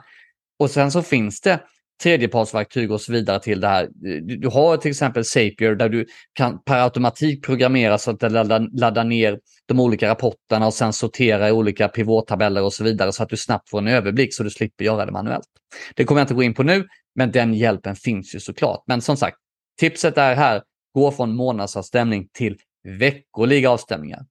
Och 0.59 0.71
sen 0.71 0.91
så 0.91 1.01
finns 1.01 1.41
det 1.41 1.59
tredjepartsverktyg 2.03 2.91
och 2.91 3.01
så 3.01 3.11
vidare 3.11 3.39
till 3.39 3.61
det 3.61 3.67
här. 3.67 3.89
Du 4.21 4.47
har 4.47 4.77
till 4.77 4.91
exempel 4.91 5.25
Zapier 5.25 5.75
där 5.75 5.89
du 5.89 6.05
kan 6.33 6.63
per 6.63 6.83
automatik 6.83 7.45
programmera 7.45 7.97
så 7.97 8.11
att 8.11 8.19
den 8.19 8.33
laddar, 8.33 8.67
laddar 8.79 9.03
ner 9.03 9.39
de 9.65 9.79
olika 9.79 10.09
rapporterna 10.09 10.67
och 10.67 10.73
sen 10.73 10.93
sortera 10.93 11.49
i 11.49 11.51
olika 11.51 11.87
pivottabeller 11.87 12.63
och 12.63 12.73
så 12.73 12.83
vidare 12.83 13.11
så 13.11 13.23
att 13.23 13.29
du 13.29 13.37
snabbt 13.37 13.69
får 13.69 13.77
en 13.77 13.87
överblick 13.87 14.35
så 14.35 14.43
du 14.43 14.49
slipper 14.49 14.85
göra 14.85 15.05
det 15.05 15.11
manuellt. 15.11 15.47
Det 15.95 16.05
kommer 16.05 16.21
jag 16.21 16.23
inte 16.23 16.33
gå 16.33 16.43
in 16.43 16.53
på 16.53 16.63
nu, 16.63 16.87
men 17.15 17.31
den 17.31 17.53
hjälpen 17.53 17.95
finns 17.95 18.35
ju 18.35 18.39
såklart. 18.39 18.83
Men 18.87 19.01
som 19.01 19.17
sagt, 19.17 19.37
tipset 19.79 20.17
är 20.17 20.35
här, 20.35 20.61
gå 20.93 21.11
från 21.11 21.35
månadsavstämning 21.35 22.27
till 22.33 22.57
veckoliga 22.83 23.69
avstämningar. 23.69 24.25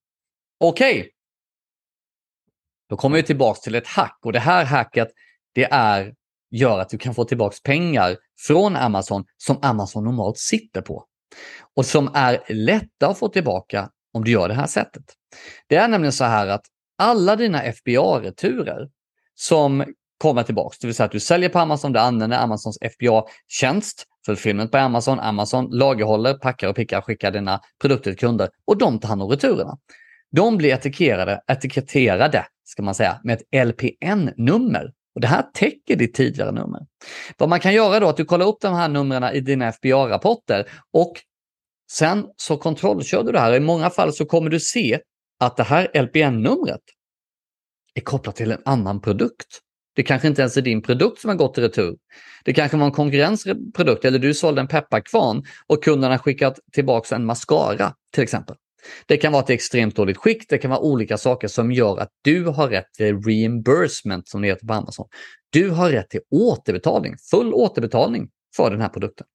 Okej, 0.61 1.01
okay. 1.01 1.11
då 2.89 2.97
kommer 2.97 3.17
vi 3.17 3.23
tillbaka 3.23 3.61
till 3.61 3.75
ett 3.75 3.87
hack 3.87 4.19
och 4.25 4.33
det 4.33 4.41
här 4.41 4.65
hacket 4.65 5.09
det 5.55 5.65
är 5.65 6.15
gör 6.53 6.79
att 6.79 6.89
du 6.89 6.99
kan 6.99 7.15
få 7.15 7.25
tillbaka 7.25 7.57
pengar 7.65 8.17
från 8.47 8.77
Amazon 8.77 9.25
som 9.37 9.59
Amazon 9.63 10.05
normalt 10.05 10.39
sitter 10.39 10.81
på. 10.81 11.05
Och 11.77 11.87
som 11.87 12.11
är 12.15 12.43
lätta 12.49 13.09
att 13.09 13.19
få 13.19 13.29
tillbaka 13.29 13.89
om 14.13 14.25
du 14.25 14.31
gör 14.31 14.49
det 14.49 14.55
här 14.55 14.67
sättet. 14.67 15.05
Det 15.67 15.77
är 15.77 15.89
nämligen 15.89 16.13
så 16.13 16.25
här 16.25 16.47
att 16.47 16.65
alla 16.99 17.37
dina 17.37 17.63
FBA-returer 17.73 18.89
som 19.35 19.85
kommer 20.19 20.43
tillbaks, 20.43 20.79
det 20.79 20.87
vill 20.87 20.95
säga 20.95 21.05
att 21.05 21.13
du 21.13 21.21
säljer 21.21 21.49
på 21.49 21.59
Amazon, 21.59 21.93
du 21.93 21.99
använder 21.99 22.39
Amazons 22.39 22.79
FBA-tjänst, 22.83 24.05
fulfillment 24.27 24.71
på 24.71 24.79
Amazon, 24.79 25.21
Amazon 25.21 25.69
lagerhåller, 25.71 26.35
packar 26.35 26.69
och 26.69 26.77
pickar, 26.77 27.01
skickar 27.01 27.31
dina 27.31 27.61
produkter 27.81 28.11
till 28.11 28.19
kunder 28.19 28.49
och 28.67 28.79
de 28.79 29.01
tar 29.01 29.09
hand 29.09 29.23
om 29.23 29.31
returerna. 29.31 29.79
De 30.31 30.57
blir 30.57 30.75
etiketterade, 30.75 31.41
etiketterade 31.47 32.47
ska 32.65 32.83
man 32.83 32.95
säga, 32.95 33.21
med 33.25 33.41
ett 33.41 33.67
LPN-nummer 33.67 34.93
och 35.15 35.21
Det 35.21 35.27
här 35.27 35.43
täcker 35.43 35.97
ditt 35.97 36.15
tidigare 36.15 36.53
nummer. 36.53 36.81
Vad 37.39 37.49
man 37.49 37.61
kan 37.61 37.75
göra 37.75 38.01
då 38.01 38.07
är 38.07 38.11
att 38.11 38.17
du 38.17 38.25
kollar 38.25 38.47
upp 38.47 38.61
de 38.61 38.75
här 38.75 38.89
numren 38.89 39.35
i 39.35 39.41
dina 39.41 39.73
FBA-rapporter 39.73 40.69
och 40.93 41.13
sen 41.91 42.27
så 42.37 42.57
kontrollkör 42.57 43.23
du 43.23 43.33
det 43.33 43.41
här. 43.41 43.55
I 43.55 43.61
många 43.61 43.91
fall 43.91 44.13
så 44.13 44.25
kommer 44.25 44.51
du 44.51 44.61
se 44.61 45.01
att 45.41 45.57
det 45.57 45.63
här 45.63 46.03
LPN-numret 46.03 46.81
är 47.95 48.01
kopplat 48.01 48.37
till 48.37 48.53
en 48.53 48.63
annan 48.65 49.01
produkt. 49.01 49.59
Det 49.95 50.03
kanske 50.03 50.29
inte 50.29 50.43
ens 50.43 50.57
är 50.57 50.63
din 50.63 50.83
produkt 50.83 51.21
som 51.21 51.29
har 51.29 51.37
gått 51.37 51.59
i 51.59 51.61
retur. 51.61 51.97
Det 52.45 52.53
kanske 52.53 52.77
var 52.77 52.87
en 52.87 52.93
konkurrensprodukt 52.93 54.05
eller 54.05 54.19
du 54.19 54.35
sålde 54.35 54.61
en 54.61 54.69
pepparkvarn 54.69 55.43
och 55.67 55.85
kunderna 55.85 56.19
skickat 56.19 56.59
tillbaka 56.73 57.15
en 57.15 57.25
mascara 57.25 57.95
till 58.13 58.23
exempel. 58.23 58.57
Det 59.07 59.17
kan 59.17 59.33
vara 59.33 59.43
ett 59.43 59.51
extremt 59.51 59.97
dåligt 59.97 60.17
skick, 60.17 60.49
det 60.49 60.59
kan 60.59 60.71
vara 60.71 60.81
olika 60.81 61.19
saker 61.19 61.49
som 61.49 61.73
gör 61.73 61.99
att 61.99 62.11
du 62.23 62.45
har 62.45 62.69
rätt 62.69 62.93
till 62.97 63.23
reimbursement 63.23 64.29
som 64.29 64.43
det 64.43 64.49
heter 64.49 64.67
på 64.67 64.75
Amazon. 64.75 65.09
Du 65.51 65.71
har 65.71 65.91
rätt 65.91 66.11
till 66.11 66.21
återbetalning, 66.31 67.15
full 67.31 67.55
återbetalning 67.55 68.29
för 68.57 68.71
den 68.71 68.81
här 68.81 68.89
produkten. 68.89 69.27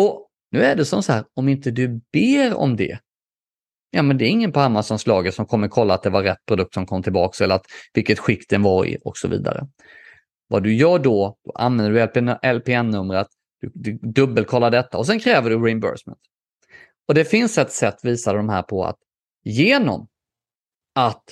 Och 0.00 0.28
nu 0.50 0.62
är 0.62 0.76
det 0.76 0.84
som 0.84 1.02
så 1.02 1.12
här, 1.12 1.24
om 1.34 1.48
inte 1.48 1.70
du 1.70 2.00
ber 2.12 2.54
om 2.54 2.76
det, 2.76 2.98
ja 3.90 4.02
men 4.02 4.18
det 4.18 4.24
är 4.24 4.28
ingen 4.28 4.52
på 4.52 4.60
Amazons 4.60 5.06
lager 5.06 5.30
som 5.30 5.46
kommer 5.46 5.68
kolla 5.68 5.94
att 5.94 6.02
det 6.02 6.10
var 6.10 6.22
rätt 6.22 6.46
produkt 6.46 6.74
som 6.74 6.86
kom 6.86 7.02
tillbaka 7.02 7.44
eller 7.44 7.54
att 7.54 7.66
vilket 7.94 8.18
skick 8.18 8.48
den 8.48 8.62
var 8.62 8.86
i 8.86 8.98
och 9.04 9.16
så 9.16 9.28
vidare. 9.28 9.66
Vad 10.48 10.62
du 10.62 10.74
gör 10.74 10.98
då, 10.98 11.36
då 11.44 11.52
använder 11.54 11.92
du 12.42 12.52
LPN-numret, 12.52 13.26
du, 13.60 13.70
du 13.74 13.98
dubbelkollar 14.02 14.70
detta 14.70 14.98
och 14.98 15.06
sen 15.06 15.20
kräver 15.20 15.50
du 15.50 15.58
reimbursement. 15.58 16.18
Och 17.12 17.16
det 17.16 17.24
finns 17.24 17.58
ett 17.58 17.72
sätt, 17.72 17.98
visar 18.02 18.36
de 18.36 18.48
här 18.48 18.62
på, 18.62 18.84
att 18.84 18.96
genom 19.44 20.08
att 20.94 21.24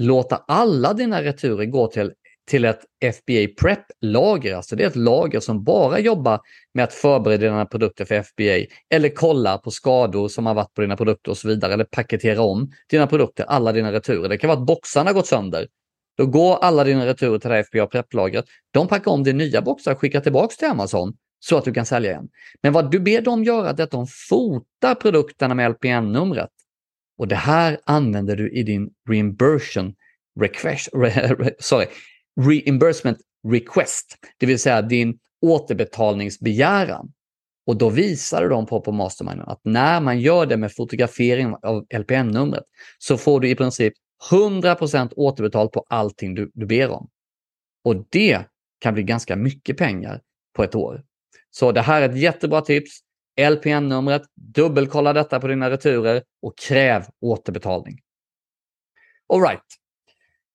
låta 0.00 0.36
alla 0.36 0.94
dina 0.94 1.22
returer 1.22 1.64
gå 1.64 1.86
till, 1.86 2.12
till 2.46 2.64
ett 2.64 2.80
FBA 3.14 3.54
Prep-lager, 3.60 4.54
alltså 4.54 4.76
det 4.76 4.84
är 4.84 4.86
ett 4.86 4.96
lager 4.96 5.40
som 5.40 5.64
bara 5.64 5.98
jobbar 5.98 6.40
med 6.74 6.84
att 6.84 6.92
förbereda 6.92 7.46
dina 7.46 7.66
produkter 7.66 8.04
för 8.04 8.22
FBA 8.22 8.74
eller 8.90 9.08
kolla 9.08 9.58
på 9.58 9.70
skador 9.70 10.28
som 10.28 10.46
har 10.46 10.54
varit 10.54 10.74
på 10.74 10.80
dina 10.80 10.96
produkter 10.96 11.30
och 11.30 11.38
så 11.38 11.48
vidare 11.48 11.72
eller 11.72 11.84
paketera 11.84 12.42
om 12.42 12.72
dina 12.90 13.06
produkter, 13.06 13.44
alla 13.44 13.72
dina 13.72 13.92
returer. 13.92 14.28
Det 14.28 14.38
kan 14.38 14.48
vara 14.48 14.58
att 14.58 14.66
boxarna 14.66 15.12
gått 15.12 15.26
sönder. 15.26 15.68
Då 16.16 16.26
går 16.26 16.56
alla 16.56 16.84
dina 16.84 17.06
returer 17.06 17.38
till 17.38 17.50
det 17.50 17.56
här 17.56 17.62
FBA 17.62 17.86
Prep-lagret. 17.86 18.44
De 18.70 18.88
packar 18.88 19.10
om 19.10 19.22
din 19.22 19.36
nya 19.36 19.62
boxar 19.62 19.92
och 19.92 19.98
skickar 19.98 20.20
tillbaka 20.20 20.54
till 20.58 20.68
Amazon 20.68 21.12
så 21.48 21.56
att 21.56 21.64
du 21.64 21.72
kan 21.72 21.86
sälja 21.86 22.10
igen. 22.10 22.28
Men 22.62 22.72
vad 22.72 22.90
du 22.90 23.00
ber 23.00 23.20
dem 23.20 23.44
göra 23.44 23.70
är 23.70 23.80
att 23.80 23.90
de 23.90 24.06
fotar 24.06 24.94
produkterna 24.94 25.54
med 25.54 25.70
LPN-numret. 25.70 26.50
Och 27.18 27.28
det 27.28 27.36
här 27.36 27.80
använder 27.84 28.36
du 28.36 28.50
i 28.50 28.62
din 28.62 28.90
reimbursement 29.08 29.96
request, 30.40 30.88
re, 30.94 31.50
sorry, 31.58 31.86
reimbursement 32.40 33.18
request, 33.48 34.16
det 34.38 34.46
vill 34.46 34.58
säga 34.58 34.82
din 34.82 35.18
återbetalningsbegäran. 35.42 37.12
Och 37.66 37.76
då 37.76 37.90
visar 37.90 38.42
du 38.42 38.48
dem 38.48 38.66
på, 38.66 38.80
på 38.80 38.92
masterminden 38.92 39.48
att 39.48 39.60
när 39.64 40.00
man 40.00 40.20
gör 40.20 40.46
det 40.46 40.56
med 40.56 40.72
fotografering 40.72 41.54
av 41.62 41.86
LPN-numret 41.98 42.64
så 42.98 43.16
får 43.16 43.40
du 43.40 43.48
i 43.48 43.54
princip 43.54 43.94
100% 44.30 45.12
återbetalt 45.16 45.72
på 45.72 45.84
allting 45.88 46.34
du, 46.34 46.50
du 46.54 46.66
ber 46.66 46.90
om. 46.90 47.08
Och 47.84 48.04
det 48.10 48.44
kan 48.78 48.94
bli 48.94 49.02
ganska 49.02 49.36
mycket 49.36 49.76
pengar 49.76 50.20
på 50.56 50.64
ett 50.64 50.74
år. 50.74 51.04
Så 51.56 51.72
det 51.72 51.80
här 51.80 52.02
är 52.02 52.08
ett 52.08 52.18
jättebra 52.18 52.60
tips. 52.60 53.00
LPN-numret, 53.50 54.22
dubbelkolla 54.34 55.12
detta 55.12 55.40
på 55.40 55.46
dina 55.46 55.70
returer 55.70 56.22
och 56.42 56.58
kräv 56.58 57.04
återbetalning. 57.20 58.00
Alright. 59.32 59.64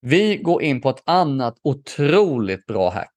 Vi 0.01 0.37
går 0.37 0.63
in 0.63 0.81
på 0.81 0.89
ett 0.89 1.03
annat 1.05 1.57
otroligt 1.63 2.65
bra 2.65 2.89
hack. 2.89 3.13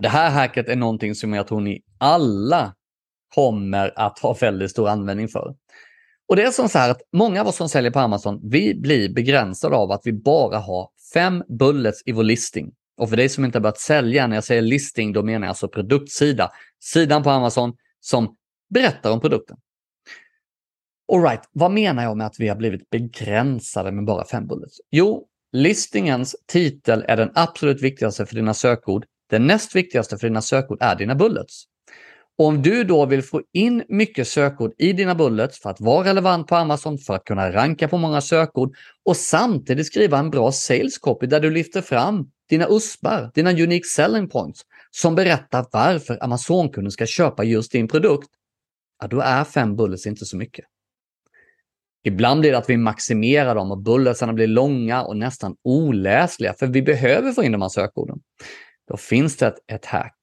Det 0.00 0.08
här 0.08 0.30
hacket 0.30 0.68
är 0.68 0.76
någonting 0.76 1.14
som 1.14 1.34
jag 1.34 1.46
tror 1.46 1.60
ni 1.60 1.82
alla 1.98 2.74
kommer 3.34 3.92
att 3.96 4.18
ha 4.18 4.34
väldigt 4.40 4.70
stor 4.70 4.88
användning 4.88 5.28
för. 5.28 5.56
Och 6.28 6.36
det 6.36 6.42
är 6.42 6.50
som 6.50 6.68
så 6.68 6.78
här 6.78 6.90
att 6.90 7.02
många 7.12 7.40
av 7.40 7.46
oss 7.46 7.56
som 7.56 7.68
säljer 7.68 7.90
på 7.90 7.98
Amazon, 7.98 8.40
vi 8.50 8.74
blir 8.74 9.14
begränsade 9.14 9.76
av 9.76 9.92
att 9.92 10.00
vi 10.04 10.12
bara 10.12 10.58
har 10.58 10.90
fem 11.14 11.44
bullets 11.48 12.02
i 12.06 12.12
vår 12.12 12.22
listing. 12.22 12.72
Och 12.98 13.08
för 13.08 13.16
dig 13.16 13.28
som 13.28 13.44
inte 13.44 13.58
har 13.58 13.62
börjat 13.62 13.78
sälja, 13.78 14.26
när 14.26 14.36
jag 14.36 14.44
säger 14.44 14.62
listing, 14.62 15.12
då 15.12 15.22
menar 15.22 15.46
jag 15.46 15.48
alltså 15.48 15.68
produktsida. 15.68 16.50
Sidan 16.80 17.22
på 17.22 17.30
Amazon 17.30 17.76
som 18.00 18.36
berättar 18.74 19.10
om 19.10 19.20
produkten. 19.20 19.56
Alright, 21.12 21.40
vad 21.52 21.70
menar 21.70 22.02
jag 22.02 22.16
med 22.16 22.26
att 22.26 22.40
vi 22.40 22.48
har 22.48 22.56
blivit 22.56 22.90
begränsade 22.90 23.92
med 23.92 24.04
bara 24.04 24.24
fem 24.24 24.46
bullets? 24.46 24.76
Jo, 24.90 25.26
listingens 25.52 26.36
titel 26.46 27.04
är 27.08 27.16
den 27.16 27.30
absolut 27.34 27.82
viktigaste 27.82 28.26
för 28.26 28.34
dina 28.34 28.54
sökord. 28.54 29.04
Den 29.30 29.46
näst 29.46 29.76
viktigaste 29.76 30.18
för 30.18 30.28
dina 30.28 30.42
sökord 30.42 30.78
är 30.80 30.96
dina 30.96 31.14
bullets. 31.14 31.64
Om 32.42 32.62
du 32.62 32.84
då 32.84 33.06
vill 33.06 33.22
få 33.22 33.42
in 33.52 33.84
mycket 33.88 34.28
sökord 34.28 34.72
i 34.78 34.92
dina 34.92 35.14
bullets 35.14 35.62
för 35.62 35.70
att 35.70 35.80
vara 35.80 36.08
relevant 36.08 36.46
på 36.46 36.56
Amazon, 36.56 36.98
för 36.98 37.14
att 37.14 37.24
kunna 37.24 37.52
ranka 37.52 37.88
på 37.88 37.98
många 37.98 38.20
sökord 38.20 38.76
och 39.04 39.16
samtidigt 39.16 39.86
skriva 39.86 40.18
en 40.18 40.30
bra 40.30 40.52
sales 40.52 40.98
copy 40.98 41.26
där 41.26 41.40
du 41.40 41.50
lyfter 41.50 41.80
fram 41.80 42.30
dina 42.48 42.66
USPar, 42.70 43.30
dina 43.34 43.50
unique 43.50 43.84
selling 43.84 44.28
points, 44.28 44.62
som 44.90 45.14
berättar 45.14 45.66
varför 45.72 46.18
Amazon-kunden 46.24 46.90
ska 46.90 47.06
köpa 47.06 47.44
just 47.44 47.72
din 47.72 47.88
produkt, 47.88 48.28
ja, 49.00 49.06
då 49.08 49.20
är 49.20 49.44
fem 49.44 49.76
bullets 49.76 50.06
inte 50.06 50.24
så 50.24 50.36
mycket. 50.36 50.64
Ibland 52.04 52.40
blir 52.40 52.52
det 52.52 52.58
att 52.58 52.70
vi 52.70 52.76
maximerar 52.76 53.54
dem 53.54 53.70
och 53.70 53.82
bulletsarna 53.82 54.32
blir 54.32 54.46
långa 54.46 55.02
och 55.02 55.16
nästan 55.16 55.56
oläsliga, 55.64 56.54
för 56.54 56.66
vi 56.66 56.82
behöver 56.82 57.32
få 57.32 57.42
in 57.42 57.52
de 57.52 57.62
här 57.62 57.68
sökorden. 57.68 58.18
Då 58.88 58.96
finns 58.96 59.36
det 59.36 59.46
ett, 59.46 59.58
ett 59.72 59.84
hack. 59.84 60.17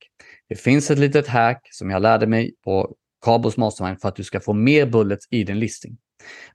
Det 0.50 0.56
finns 0.56 0.92
ett 0.92 1.00
litet 1.00 1.28
hack 1.28 1.68
som 1.72 1.90
jag 1.90 2.02
lärde 2.02 2.28
mig 2.28 2.56
på 2.64 2.96
Cabos 3.26 3.58
Mastermind 3.58 4.02
för 4.02 4.10
att 4.10 4.16
du 4.16 4.24
ska 4.24 4.40
få 4.40 4.54
mer 4.54 4.86
bullets 4.86 5.28
i 5.30 5.44
din 5.44 5.60
listing. 5.60 5.98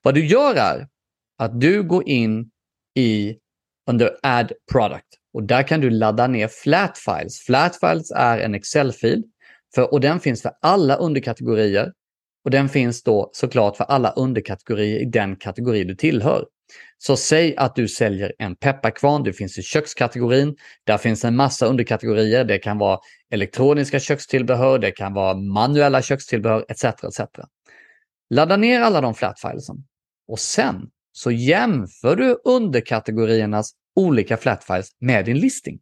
Vad 0.02 0.14
du 0.14 0.26
gör 0.26 0.54
är 0.54 0.88
att 1.38 1.60
du 1.60 1.82
går 1.82 2.08
in 2.08 2.50
i 2.94 3.36
under 3.90 4.16
Add 4.22 4.52
Product 4.72 5.06
och 5.32 5.42
där 5.42 5.62
kan 5.62 5.80
du 5.80 5.90
ladda 5.90 6.26
ner 6.26 6.48
Flat 6.48 6.98
Files. 6.98 7.40
Flat 7.40 7.76
Files 7.80 8.10
är 8.10 8.38
en 8.38 8.54
Excel-fil 8.54 9.24
och 9.90 10.00
den 10.00 10.20
finns 10.20 10.42
för 10.42 10.52
alla 10.60 10.96
underkategorier 10.96 11.92
och 12.44 12.50
den 12.50 12.68
finns 12.68 13.02
då 13.02 13.30
såklart 13.32 13.76
för 13.76 13.84
alla 13.84 14.10
underkategorier 14.10 15.00
i 15.00 15.04
den 15.04 15.36
kategori 15.36 15.84
du 15.84 15.94
tillhör. 15.94 16.46
Så 16.98 17.16
säg 17.16 17.56
att 17.56 17.74
du 17.74 17.88
säljer 17.88 18.32
en 18.38 18.56
pepparkvarn, 18.56 19.22
det 19.22 19.32
finns 19.32 19.58
i 19.58 19.62
kökskategorin. 19.62 20.56
Där 20.84 20.98
finns 20.98 21.24
en 21.24 21.36
massa 21.36 21.66
underkategorier. 21.66 22.44
Det 22.44 22.58
kan 22.58 22.78
vara 22.78 22.98
elektroniska 23.30 24.00
kökstillbehör, 24.00 24.78
det 24.78 24.90
kan 24.90 25.14
vara 25.14 25.34
manuella 25.34 26.02
kökstillbehör 26.02 26.64
etc. 26.68 26.84
etc. 26.84 27.20
Ladda 28.30 28.56
ner 28.56 28.80
alla 28.80 29.00
de 29.00 29.14
flatfilesen 29.14 29.76
och 30.28 30.38
sen 30.38 30.90
så 31.12 31.30
jämför 31.30 32.16
du 32.16 32.40
underkategoriernas 32.44 33.72
olika 33.96 34.36
flatfiles 34.36 34.88
med 34.98 35.24
din 35.24 35.38
listing. 35.38 35.80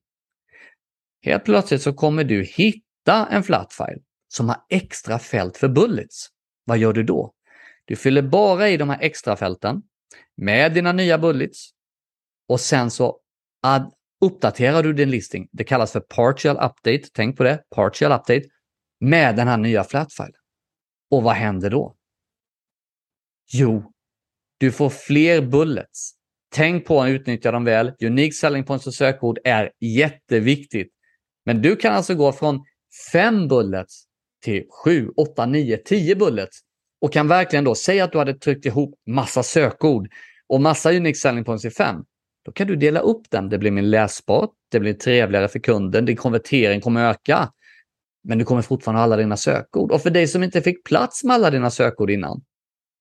Helt 1.22 1.44
plötsligt 1.44 1.82
så 1.82 1.92
kommer 1.92 2.24
du 2.24 2.42
hitta 2.42 3.26
en 3.30 3.42
flatfile 3.42 3.98
som 4.28 4.48
har 4.48 4.58
extra 4.70 5.18
fält 5.18 5.56
för 5.56 5.68
bullets. 5.68 6.28
Vad 6.64 6.78
gör 6.78 6.92
du 6.92 7.02
då? 7.02 7.32
Du 7.84 7.96
fyller 7.96 8.22
bara 8.22 8.68
i 8.68 8.76
de 8.76 8.90
här 8.90 8.98
extra 9.00 9.36
fälten 9.36 9.82
med 10.36 10.74
dina 10.74 10.92
nya 10.92 11.18
bullets 11.18 11.70
och 12.48 12.60
sen 12.60 12.90
så 12.90 13.20
add, 13.62 13.92
uppdaterar 14.20 14.82
du 14.82 14.92
din 14.92 15.10
listing. 15.10 15.48
Det 15.52 15.64
kallas 15.64 15.92
för 15.92 16.00
partial 16.00 16.56
update. 16.56 17.02
Tänk 17.12 17.36
på 17.36 17.42
det, 17.42 17.62
partial 17.74 18.12
update 18.12 18.42
med 19.00 19.36
den 19.36 19.48
här 19.48 19.56
nya 19.56 19.84
flatfilen. 19.84 20.32
Och 21.10 21.22
vad 21.22 21.34
händer 21.34 21.70
då? 21.70 21.96
Jo, 23.52 23.92
du 24.58 24.72
får 24.72 24.90
fler 24.90 25.42
bullets. 25.42 26.12
Tänk 26.50 26.86
på 26.86 27.02
att 27.02 27.08
utnyttja 27.08 27.50
dem 27.50 27.64
väl. 27.64 27.92
Unique 28.04 28.32
selling 28.32 28.64
points 28.64 28.86
och 28.86 28.94
sökord 28.94 29.38
är 29.44 29.72
jätteviktigt. 29.80 30.92
Men 31.44 31.62
du 31.62 31.76
kan 31.76 31.94
alltså 31.94 32.14
gå 32.14 32.32
från 32.32 32.64
fem 33.12 33.48
bullets 33.48 34.04
till 34.42 34.64
sju, 34.84 35.08
åtta, 35.16 35.46
nio, 35.46 35.76
tio 35.76 36.16
bullets 36.16 36.60
och 37.00 37.12
kan 37.12 37.28
verkligen 37.28 37.64
då 37.64 37.74
säga 37.74 38.04
att 38.04 38.12
du 38.12 38.18
hade 38.18 38.34
tryckt 38.34 38.66
ihop 38.66 38.94
massa 39.06 39.42
sökord 39.42 40.08
och 40.48 40.60
massa 40.60 40.92
unique 40.92 41.18
selling 41.18 41.44
points 41.44 41.64
i 41.64 41.70
fem. 41.70 42.04
Då 42.44 42.52
kan 42.52 42.66
du 42.66 42.76
dela 42.76 43.00
upp 43.00 43.30
den. 43.30 43.48
Det 43.48 43.58
blir 43.58 43.70
mer 43.70 43.82
läsbart, 43.82 44.50
det 44.70 44.80
blir 44.80 44.94
trevligare 44.94 45.48
för 45.48 45.58
kunden, 45.58 46.04
din 46.04 46.16
konvertering 46.16 46.80
kommer 46.80 47.10
öka. 47.10 47.52
Men 48.24 48.38
du 48.38 48.44
kommer 48.44 48.62
fortfarande 48.62 48.98
ha 48.98 49.04
alla 49.04 49.16
dina 49.16 49.36
sökord. 49.36 49.92
Och 49.92 50.02
för 50.02 50.10
dig 50.10 50.28
som 50.28 50.42
inte 50.42 50.62
fick 50.62 50.84
plats 50.84 51.24
med 51.24 51.34
alla 51.34 51.50
dina 51.50 51.70
sökord 51.70 52.10
innan, 52.10 52.40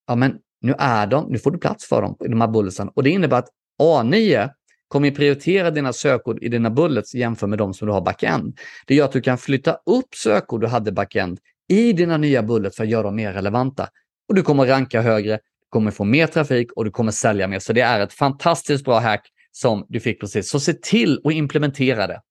ja 0.06 0.14
men 0.14 0.38
nu 0.60 0.74
är 0.78 1.06
de, 1.06 1.32
nu 1.32 1.38
får 1.38 1.50
du 1.50 1.58
plats 1.58 1.88
för 1.88 2.02
dem 2.02 2.16
i 2.24 2.28
de 2.28 2.40
här 2.40 2.48
bulletsen. 2.48 2.88
Och 2.88 3.02
det 3.02 3.10
innebär 3.10 3.38
att 3.38 3.48
A9 3.82 4.50
kommer 4.88 5.10
prioritera 5.10 5.70
dina 5.70 5.92
sökord 5.92 6.42
i 6.42 6.48
dina 6.48 6.70
bullets 6.70 7.14
jämfört 7.14 7.48
med 7.48 7.58
de 7.58 7.74
som 7.74 7.86
du 7.86 7.92
har 7.92 8.00
backend. 8.00 8.58
Det 8.86 8.94
gör 8.94 9.04
att 9.04 9.12
du 9.12 9.20
kan 9.20 9.38
flytta 9.38 9.72
upp 9.72 10.14
sökord 10.14 10.60
du 10.60 10.66
hade 10.66 10.92
backend 10.92 11.38
i 11.68 11.92
dina 11.92 12.16
nya 12.16 12.42
bullets 12.42 12.76
för 12.76 12.84
att 12.84 12.90
göra 12.90 13.02
dem 13.02 13.16
mer 13.16 13.32
relevanta. 13.32 13.88
Och 14.28 14.34
du 14.34 14.42
kommer 14.42 14.66
ranka 14.66 15.00
högre, 15.00 15.36
du 15.36 15.66
kommer 15.68 15.90
få 15.90 16.04
mer 16.04 16.26
trafik 16.26 16.72
och 16.72 16.84
du 16.84 16.90
kommer 16.90 17.12
sälja 17.12 17.48
mer. 17.48 17.58
Så 17.58 17.72
det 17.72 17.80
är 17.80 18.00
ett 18.00 18.12
fantastiskt 18.12 18.84
bra 18.84 18.98
hack 18.98 19.28
som 19.52 19.86
du 19.88 20.00
fick 20.00 20.20
precis. 20.20 20.50
Så 20.50 20.60
se 20.60 20.72
till 20.72 21.20
att 21.24 21.32
implementera 21.32 22.06
det. 22.06 22.22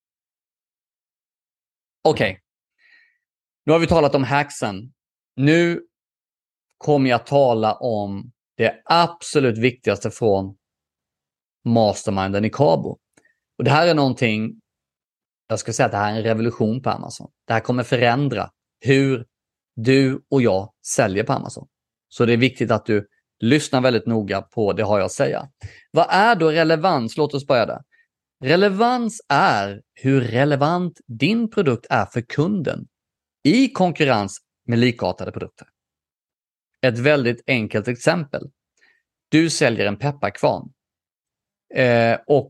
Okej. 2.03 2.31
Okay. 2.31 2.41
Nu 3.65 3.73
har 3.73 3.79
vi 3.79 3.87
talat 3.87 4.15
om 4.15 4.23
hacksen. 4.23 4.93
Nu 5.35 5.81
kommer 6.77 7.09
jag 7.09 7.25
tala 7.25 7.73
om 7.73 8.31
det 8.57 8.81
absolut 8.85 9.57
viktigaste 9.57 10.11
från 10.11 10.57
masterminden 11.65 12.45
i 12.45 12.49
Cabo. 12.49 12.99
Och 13.57 13.63
det 13.63 13.71
här 13.71 13.87
är 13.87 13.93
någonting, 13.93 14.61
jag 15.47 15.59
skulle 15.59 15.73
säga 15.73 15.85
att 15.85 15.91
det 15.91 15.97
här 15.97 16.13
är 16.13 16.17
en 16.17 16.23
revolution 16.23 16.81
på 16.81 16.89
Amazon. 16.89 17.31
Det 17.47 17.53
här 17.53 17.59
kommer 17.59 17.83
förändra 17.83 18.51
hur 18.79 19.25
du 19.75 20.21
och 20.29 20.41
jag 20.41 20.73
säljer 20.85 21.23
på 21.23 21.33
Amazon. 21.33 21.67
Så 22.09 22.25
det 22.25 22.33
är 22.33 22.37
viktigt 22.37 22.71
att 22.71 22.85
du 22.85 23.07
lyssnar 23.39 23.81
väldigt 23.81 24.05
noga 24.05 24.41
på 24.41 24.73
det 24.73 24.83
har 24.83 24.97
jag 24.97 25.05
att 25.05 25.11
säga. 25.11 25.49
Vad 25.91 26.07
är 26.09 26.35
då 26.35 26.51
relevans? 26.51 27.17
Låt 27.17 27.33
oss 27.33 27.47
börja 27.47 27.65
där. 27.65 27.81
Relevans 28.43 29.21
är 29.29 29.81
hur 29.93 30.21
relevant 30.21 30.99
din 31.07 31.49
produkt 31.49 31.85
är 31.89 32.05
för 32.05 32.21
kunden 32.21 32.87
i 33.43 33.69
konkurrens 33.69 34.37
med 34.67 34.79
likartade 34.79 35.31
produkter. 35.31 35.67
Ett 36.81 36.99
väldigt 36.99 37.43
enkelt 37.47 37.87
exempel. 37.87 38.49
Du 39.29 39.49
säljer 39.49 39.85
en 39.85 39.97
pepparkvarn. 39.97 40.73
Eh, 41.75 42.17
och 42.27 42.49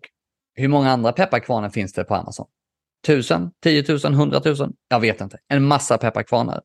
hur 0.54 0.68
många 0.68 0.92
andra 0.92 1.12
pepparkvarnar 1.12 1.70
finns 1.70 1.94
det 1.94 2.04
på 2.04 2.16
Amazon? 2.16 2.48
Tusen, 3.06 3.52
tiotusen, 3.64 4.14
hundratusen? 4.14 4.74
Jag 4.88 5.00
vet 5.00 5.22
inte. 5.22 5.38
En 5.48 5.64
massa 5.64 5.98
pepparkvarnar. 5.98 6.62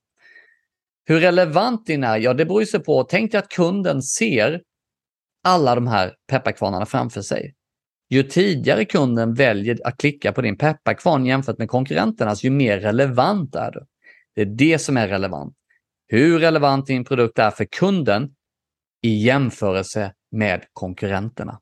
Hur 1.05 1.21
relevant 1.21 1.87
din 1.87 2.05
är? 2.05 2.19
Ja, 2.19 2.35
det 2.35 2.45
beror 2.45 2.65
sig 2.65 2.81
på. 2.81 3.05
Tänk 3.05 3.33
dig 3.33 3.39
att 3.39 3.49
kunden 3.49 4.03
ser 4.03 4.63
alla 5.45 5.75
de 5.75 5.87
här 5.87 6.15
pepparkvarnarna 6.31 6.87
framför 6.87 7.23
sig. 7.23 7.55
Ju 8.11 8.23
tidigare 8.23 8.85
kunden 8.85 9.35
väljer 9.35 9.79
att 9.85 9.97
klicka 9.97 10.33
på 10.33 10.43
din 10.43 10.59
pepparkvarn 10.59 11.27
jämfört 11.27 11.59
med 11.59 11.69
konkurrenternas, 11.69 12.45
ju 12.45 12.51
mer 12.51 12.81
relevant 12.81 13.55
är 13.55 13.71
du. 13.71 13.87
Det 14.35 14.41
är 14.41 14.47
det 14.47 14.79
som 14.79 14.97
är 14.97 15.09
relevant. 15.09 15.55
Hur 16.09 16.39
relevant 16.39 16.87
din 16.87 17.05
produkt 17.05 17.39
är 17.39 17.51
för 17.51 17.65
kunden 17.65 18.31
i 19.03 19.25
jämförelse 19.25 20.13
med 20.31 20.65
konkurrenterna. 20.73 21.61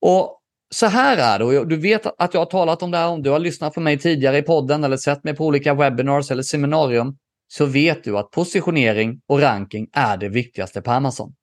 Och 0.00 0.40
så 0.74 0.86
här 0.86 1.16
är 1.16 1.38
det, 1.38 1.58
och 1.58 1.68
du 1.68 1.76
vet 1.76 2.06
att 2.06 2.34
jag 2.34 2.40
har 2.40 2.46
talat 2.46 2.82
om 2.82 2.90
det 2.90 2.98
här, 2.98 3.08
om 3.08 3.22
du 3.22 3.30
har 3.30 3.38
lyssnat 3.38 3.74
på 3.74 3.80
mig 3.80 3.98
tidigare 3.98 4.38
i 4.38 4.42
podden 4.42 4.84
eller 4.84 4.96
sett 4.96 5.24
mig 5.24 5.36
på 5.36 5.46
olika 5.46 5.74
webinars 5.74 6.30
eller 6.30 6.42
seminarium, 6.42 7.16
så 7.48 7.66
vet 7.66 8.04
du 8.04 8.18
att 8.18 8.30
positionering 8.30 9.20
och 9.26 9.40
ranking 9.40 9.88
är 9.92 10.16
det 10.16 10.28
viktigaste 10.28 10.82
på 10.82 10.90
Amazon. 10.90 11.34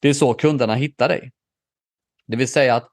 Det 0.00 0.08
är 0.08 0.12
så 0.12 0.34
kunderna 0.34 0.74
hittar 0.74 1.08
dig. 1.08 1.30
Det 2.26 2.36
vill 2.36 2.48
säga 2.48 2.74
att 2.74 2.88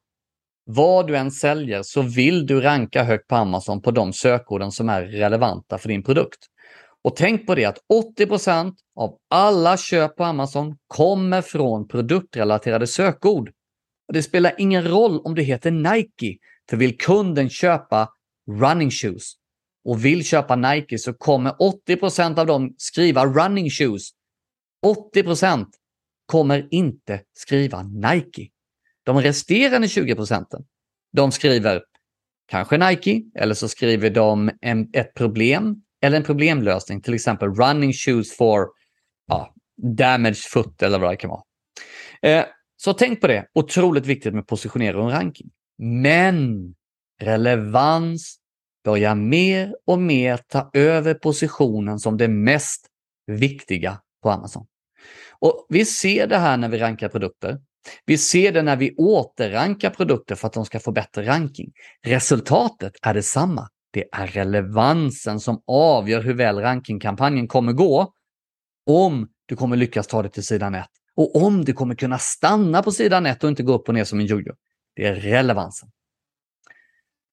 vad 0.65 1.08
du 1.08 1.17
än 1.17 1.32
säljer 1.32 1.84
så 1.84 2.02
vill 2.02 2.46
du 2.46 2.62
ranka 2.62 3.04
högt 3.04 3.28
på 3.28 3.36
Amazon 3.36 3.82
på 3.82 3.91
de 3.91 4.13
sökorden 4.13 4.72
som 4.72 4.89
är 4.89 5.02
relevanta 5.02 5.78
för 5.78 5.89
din 5.89 6.04
produkt. 6.04 6.39
Och 7.04 7.15
tänk 7.15 7.48
på 7.48 7.56
det 7.56 7.65
att 7.65 7.80
80% 8.20 8.74
av 8.96 9.17
alla 9.30 9.78
köp 9.78 10.15
på 10.15 10.24
Amazon 10.24 10.78
kommer 10.88 11.41
från 11.41 11.88
produktrelaterade 11.88 12.88
sökord. 12.88 13.52
Och 14.08 14.13
det 14.13 14.24
spelar 14.24 14.54
ingen 14.58 14.88
roll 14.88 15.20
om 15.20 15.36
du 15.36 15.41
heter 15.41 15.72
Nike, 15.72 16.38
för 16.70 16.78
vill 16.78 16.98
kunden 16.98 17.50
köpa 17.50 18.10
running 18.52 18.91
shoes 18.91 19.34
och 19.86 20.06
vill 20.06 20.26
köpa 20.26 20.56
Nike 20.56 20.98
så 20.98 21.13
kommer 21.13 21.52
80% 21.52 22.39
av 22.39 22.46
dem 22.46 22.76
skriva 22.78 23.26
running 23.26 23.70
shoes. 23.70 24.10
80% 25.15 25.65
kommer 26.26 26.67
inte 26.72 27.22
skriva 27.34 27.84
Nike. 27.84 28.48
De 29.04 29.22
resterande 29.22 29.88
20 29.88 30.15
procenten, 30.15 30.65
de 31.13 31.32
skriver 31.32 31.84
kanske 32.48 32.78
Nike 32.78 33.22
eller 33.36 33.56
så 33.56 33.70
skriver 33.70 34.10
de 34.10 34.52
en, 34.62 34.89
ett 34.93 35.13
problem 35.13 35.76
eller 36.02 36.17
en 36.17 36.24
problemlösning, 36.24 37.02
till 37.02 37.13
exempel 37.13 37.50
running 37.50 37.93
shoes 37.93 38.38
for 38.38 38.67
ja, 39.28 39.54
damaged 39.98 40.43
foot 40.54 40.82
eller 40.82 41.00
vad 41.00 41.12
det 41.12 41.15
kan 41.15 41.30
vara. 41.30 41.43
Eh, 42.22 42.46
så 42.78 42.94
tänk 42.94 43.22
på 43.22 43.28
det. 43.28 43.48
Otroligt 43.54 44.06
viktigt 44.06 44.34
med 44.34 44.48
positionering 44.48 45.02
och 45.02 45.12
ranking. 45.12 45.50
Men 45.78 46.74
relevans 47.22 48.38
börjar 48.84 49.16
mer 49.16 49.76
och 49.88 50.00
mer 50.00 50.38
ta 50.38 50.70
över 50.74 51.13
positionen 51.13 52.00
som 52.00 52.18
det 52.18 52.28
mest 52.28 52.88
viktiga 53.28 54.02
på 54.24 54.30
Amazon. 54.30 54.66
Och 55.40 55.66
Vi 55.70 55.86
ser 55.86 56.28
det 56.28 56.38
här 56.38 56.58
när 56.58 56.70
vi 56.70 56.78
rankar 56.78 57.10
produkter. 57.10 57.60
Vi 58.06 58.18
ser 58.18 58.52
det 58.52 58.62
när 58.62 58.76
vi 58.76 58.96
återrankar 58.96 59.90
produkter 59.90 60.36
för 60.36 60.48
att 60.48 60.54
de 60.54 60.66
ska 60.66 60.80
få 60.80 60.92
bättre 60.92 61.26
ranking. 61.26 61.72
Resultatet 62.06 62.94
är 63.02 63.13
detsamma. 63.13 63.70
Det 63.92 64.06
är 64.12 64.28
relevansen 64.28 65.40
som 65.40 65.62
avgör 65.68 66.22
hur 66.22 66.34
väl 66.34 66.60
rankingkampanjen 66.60 67.48
kommer 67.48 67.74
gå. 67.74 68.13
Om 68.86 69.28
du 69.46 69.56
kommer 69.56 69.76
lyckas 69.76 70.08
ta 70.08 70.22
det 70.22 70.30
till 70.30 70.46
sidan 70.46 70.76
1 70.76 70.86
och 71.17 71.36
om 71.36 71.65
du 71.65 71.73
kommer 71.73 71.95
kunna 71.95 72.17
stanna 72.17 72.84
på 72.84 72.91
sidan 72.91 73.25
1 73.25 73.43
och 73.43 73.49
inte 73.49 73.63
gå 73.63 73.73
upp 73.73 73.88
och 73.88 73.93
ner 73.93 74.03
som 74.03 74.19
en 74.19 74.25
jojo. 74.25 74.53
Det 74.95 75.06
är 75.06 75.15
relevansen. 75.15 75.89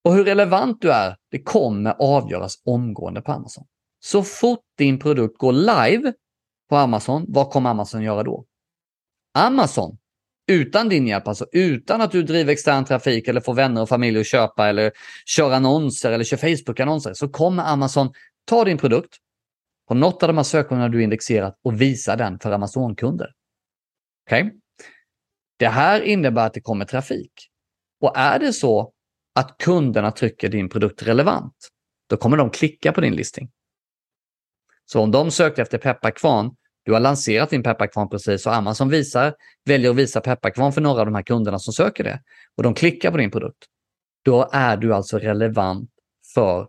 Och 0.04 0.14
hur 0.14 0.24
relevant 0.24 0.80
du 0.80 0.92
är, 0.92 1.16
det 1.30 1.42
kommer 1.42 1.94
avgöras 1.98 2.62
omgående 2.64 3.20
på 3.20 3.32
Amazon. 3.32 3.64
Så 4.00 4.22
fort 4.22 4.60
din 4.78 4.98
produkt 4.98 5.38
går 5.38 5.52
live 5.52 6.12
på 6.68 6.76
Amazon, 6.76 7.24
vad 7.28 7.50
kommer 7.50 7.70
Amazon 7.70 8.02
göra 8.02 8.22
då? 8.22 8.44
Amazon, 9.34 9.98
utan 10.46 10.88
din 10.88 11.06
hjälp, 11.06 11.28
alltså 11.28 11.46
utan 11.52 12.00
att 12.00 12.10
du 12.10 12.22
driver 12.22 12.52
extern 12.52 12.84
trafik 12.84 13.28
eller 13.28 13.40
får 13.40 13.54
vänner 13.54 13.82
och 13.82 13.88
familj 13.88 14.20
att 14.20 14.26
köpa 14.26 14.68
eller 14.68 14.92
kör 15.26 15.52
annonser 15.52 16.12
eller 16.12 16.24
kör 16.24 16.36
Facebook-annonser, 16.36 17.14
så 17.14 17.28
kommer 17.28 17.62
Amazon 17.64 18.12
ta 18.44 18.64
din 18.64 18.78
produkt 18.78 19.16
på 19.88 19.94
något 19.94 20.22
av 20.22 20.26
de 20.26 20.36
här 20.36 20.44
sökningarna 20.44 20.88
du 20.88 21.02
indexerat 21.02 21.58
och 21.64 21.80
visa 21.80 22.16
den 22.16 22.38
för 22.38 22.52
Amazon-kunder. 22.52 23.32
Okay? 24.26 24.50
Det 25.56 25.68
här 25.68 26.00
innebär 26.00 26.46
att 26.46 26.54
det 26.54 26.60
kommer 26.60 26.84
trafik. 26.84 27.32
Och 28.00 28.16
är 28.16 28.38
det 28.38 28.52
så 28.52 28.92
att 29.34 29.58
kunderna 29.58 30.10
tycker 30.10 30.48
din 30.48 30.68
produkt 30.68 31.02
är 31.02 31.06
relevant, 31.06 31.68
då 32.06 32.16
kommer 32.16 32.36
de 32.36 32.50
klicka 32.50 32.92
på 32.92 33.00
din 33.00 33.16
listing. 33.16 33.50
Så 34.86 35.00
om 35.00 35.10
de 35.10 35.30
sökte 35.30 35.62
efter 35.62 35.78
pepparkvarn, 35.78 36.56
du 36.82 36.92
har 36.92 37.00
lanserat 37.00 37.50
din 37.50 37.62
pepparkvarn 37.62 38.08
precis 38.08 38.46
och 38.46 38.54
Amazon 38.54 38.88
visar, 38.88 39.34
väljer 39.64 39.90
att 39.90 39.96
visa 39.96 40.20
pepparkvarn 40.20 40.72
för 40.72 40.80
några 40.80 41.00
av 41.00 41.06
de 41.06 41.14
här 41.14 41.22
kunderna 41.22 41.58
som 41.58 41.72
söker 41.72 42.04
det 42.04 42.22
och 42.56 42.62
de 42.62 42.74
klickar 42.74 43.10
på 43.10 43.16
din 43.16 43.30
produkt. 43.30 43.64
Då 44.24 44.48
är 44.52 44.76
du 44.76 44.94
alltså 44.94 45.18
relevant 45.18 45.90
för 46.34 46.68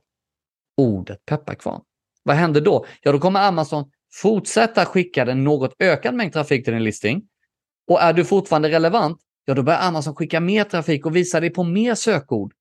ordet 0.77 1.25
pepparkvarn. 1.25 1.81
Vad 2.23 2.35
händer 2.35 2.61
då? 2.61 2.85
Ja, 3.01 3.11
då 3.11 3.19
kommer 3.19 3.47
Amazon 3.47 3.91
fortsätta 4.13 4.85
skicka 4.85 5.21
en 5.21 5.43
något 5.43 5.73
ökad 5.79 6.15
mängd 6.15 6.33
trafik 6.33 6.63
till 6.65 6.73
din 6.73 6.83
listing. 6.83 7.27
Och 7.87 8.01
är 8.01 8.13
du 8.13 8.25
fortfarande 8.25 8.69
relevant, 8.69 9.17
ja 9.45 9.53
då 9.53 9.63
börjar 9.63 9.79
Amazon 9.79 10.15
skicka 10.15 10.39
mer 10.39 10.63
trafik 10.63 11.05
och 11.05 11.15
visa 11.15 11.39
dig 11.39 11.49
på 11.49 11.63
mer 11.63 11.95
sökord. 11.95 12.53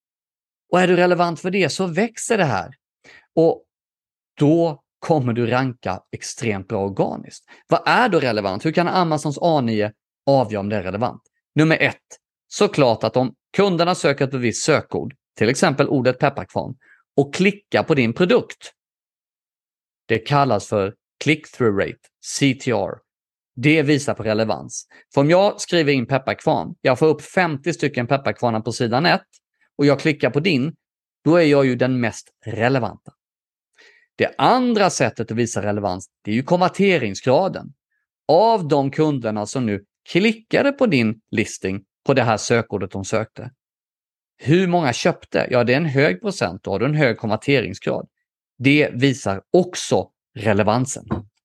Och 0.72 0.80
är 0.80 0.88
du 0.88 0.96
relevant 0.96 1.40
för 1.40 1.50
det 1.50 1.68
så 1.68 1.87
växer 1.87 2.38
det 2.38 2.44
här. 2.44 2.74
Och 3.37 3.64
då 4.38 4.82
kommer 4.98 5.32
du 5.32 5.46
ranka 5.46 6.00
extremt 6.12 6.68
bra 6.68 6.84
organiskt. 6.84 7.44
Vad 7.68 7.82
är 7.87 8.08
då 8.08 8.20
relevant? 8.20 8.64
Hur 8.64 8.72
kan 8.72 8.88
Amazons 8.88 9.38
A9 9.38 9.92
avgöra 10.26 10.60
om 10.60 10.68
det 10.68 10.76
är 10.76 10.82
relevant? 10.82 11.22
Nummer 11.54 11.78
ett, 11.80 12.18
såklart 12.48 13.04
att 13.04 13.16
om 13.16 13.34
kunderna 13.56 13.94
söker 13.94 14.24
ett 14.28 14.34
visst 14.34 14.64
sökord, 14.64 15.14
till 15.38 15.48
exempel 15.48 15.88
ordet 15.88 16.18
pepparkvarn, 16.18 16.74
och 17.16 17.34
klickar 17.34 17.82
på 17.82 17.94
din 17.94 18.12
produkt. 18.12 18.72
Det 20.06 20.18
kallas 20.18 20.68
för 20.68 20.94
click-through 21.24 21.78
rate, 21.78 21.98
CTR. 22.38 23.03
Det 23.56 23.82
visar 23.82 24.14
på 24.14 24.22
relevans. 24.22 24.86
För 25.14 25.20
om 25.20 25.30
jag 25.30 25.60
skriver 25.60 25.92
in 25.92 26.06
pepparkvarn, 26.06 26.74
jag 26.80 26.98
får 26.98 27.06
upp 27.06 27.22
50 27.22 27.72
stycken 27.72 28.06
pepparkvarnar 28.06 28.60
på 28.60 28.72
sidan 28.72 29.06
1 29.06 29.20
och 29.78 29.86
jag 29.86 30.00
klickar 30.00 30.30
på 30.30 30.40
din, 30.40 30.74
då 31.24 31.36
är 31.36 31.44
jag 31.44 31.66
ju 31.66 31.76
den 31.76 32.00
mest 32.00 32.28
relevanta. 32.46 33.12
Det 34.16 34.34
andra 34.38 34.90
sättet 34.90 35.30
att 35.30 35.36
visa 35.36 35.62
relevans, 35.62 36.06
det 36.24 36.30
är 36.30 36.34
ju 36.34 36.42
konverteringsgraden. 36.42 37.72
Av 38.28 38.68
de 38.68 38.90
kunderna 38.90 39.46
som 39.46 39.66
nu 39.66 39.84
klickade 40.08 40.72
på 40.72 40.86
din 40.86 41.20
listing 41.30 41.84
på 42.06 42.14
det 42.14 42.22
här 42.22 42.36
sökordet 42.36 42.90
de 42.90 43.04
sökte. 43.04 43.50
Hur 44.36 44.66
många 44.66 44.92
köpte? 44.92 45.46
Ja, 45.50 45.64
det 45.64 45.72
är 45.72 45.76
en 45.76 45.84
hög 45.84 46.20
procent, 46.20 46.62
då 46.64 46.70
har 46.70 46.78
du 46.78 46.86
en 46.86 46.94
hög 46.94 47.18
konverteringsgrad. 47.18 48.08
Det 48.58 48.90
visar 48.94 49.42
också 49.52 50.10
relevansen. 50.34 51.04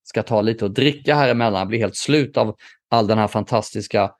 Ska 0.10 0.24
ta 0.24 0.42
lite 0.42 0.66
att 0.66 0.76
dricka 0.76 1.16
här 1.16 1.30
emellan, 1.30 1.68
blir 1.68 1.80
helt 1.80 1.96
slut 1.96 2.38
av 2.38 2.56
all 2.90 3.08
den 3.08 3.18
här 3.18 3.28
fantastiska 3.28 4.12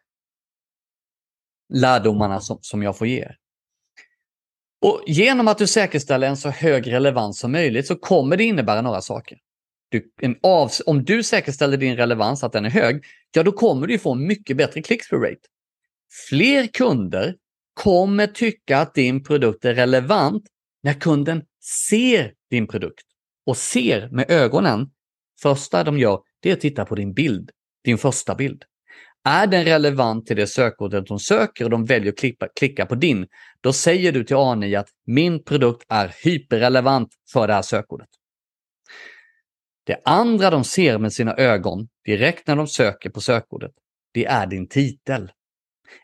lärdomarna 1.74 2.40
som, 2.40 2.58
som 2.62 2.84
jag 2.84 2.98
får 2.98 3.08
ge 3.08 3.20
er. 3.20 3.36
Och 4.82 5.04
genom 5.08 5.48
att 5.48 5.58
du 5.58 5.68
säkerställer 5.68 6.28
en 6.28 6.38
så 6.38 6.50
hög 6.50 6.92
relevans 6.92 7.40
som 7.40 7.52
möjligt 7.52 7.88
så 7.88 7.96
kommer 7.96 8.38
det 8.38 8.44
innebära 8.44 8.82
några 8.82 9.02
saker. 9.02 9.38
Du, 9.90 10.12
av, 10.44 10.72
om 10.86 11.04
du 11.04 11.24
säkerställer 11.24 11.78
din 11.78 11.96
relevans, 11.96 12.44
att 12.44 12.54
den 12.54 12.66
är 12.66 12.70
hög, 12.70 13.06
ja 13.32 13.44
då 13.44 13.52
kommer 13.52 13.88
du 13.88 14.00
få 14.00 14.16
mycket 14.16 14.58
bättre 14.58 14.82
click-through 14.82 15.22
rate. 15.22 15.42
Fler 16.30 16.68
kunder 16.68 17.36
kommer 17.74 18.28
tycka 18.28 18.78
att 18.78 18.94
din 18.94 19.24
produkt 19.24 19.66
är 19.66 19.74
relevant 19.74 20.44
när 20.84 20.94
kunden 20.94 21.44
ser 21.90 22.34
din 22.50 22.68
produkt 22.68 23.06
och 23.46 23.58
ser 23.58 24.10
med 24.10 24.32
ögonen. 24.32 24.90
Första 25.42 25.84
de 25.84 26.00
gör, 26.00 26.20
det 26.40 26.50
är 26.50 26.54
att 26.54 26.60
titta 26.60 26.86
på 26.86 26.96
din 26.96 27.14
bild, 27.14 27.52
din 27.84 27.98
första 27.98 28.36
bild. 28.36 28.64
Är 29.24 29.48
den 29.48 29.66
relevant 29.66 30.28
till 30.28 30.36
det 30.36 30.48
sökordet 30.48 31.08
de 31.08 31.20
söker 31.20 31.64
och 31.66 31.70
de 31.70 31.86
väljer 31.86 32.12
att 32.12 32.18
klicka, 32.18 32.48
klicka 32.60 32.86
på 32.86 32.96
din, 32.96 33.28
då 33.62 33.74
säger 33.74 34.12
du 34.12 34.24
till 34.24 34.36
ANI 34.36 34.76
att 34.76 34.90
min 35.08 35.44
produkt 35.44 35.86
är 35.90 36.16
hyperrelevant 36.24 37.10
för 37.34 37.48
det 37.48 37.54
här 37.54 37.62
sökordet. 37.62 38.08
Det 39.86 40.02
andra 40.06 40.50
de 40.50 40.64
ser 40.64 40.98
med 40.98 41.14
sina 41.14 41.36
ögon 41.36 41.88
direkt 42.06 42.48
när 42.48 42.56
de 42.56 42.68
söker 42.68 43.10
på 43.10 43.22
sökordet, 43.22 43.72
det 44.14 44.26
är 44.26 44.48
din 44.48 44.68
titel. 44.68 45.32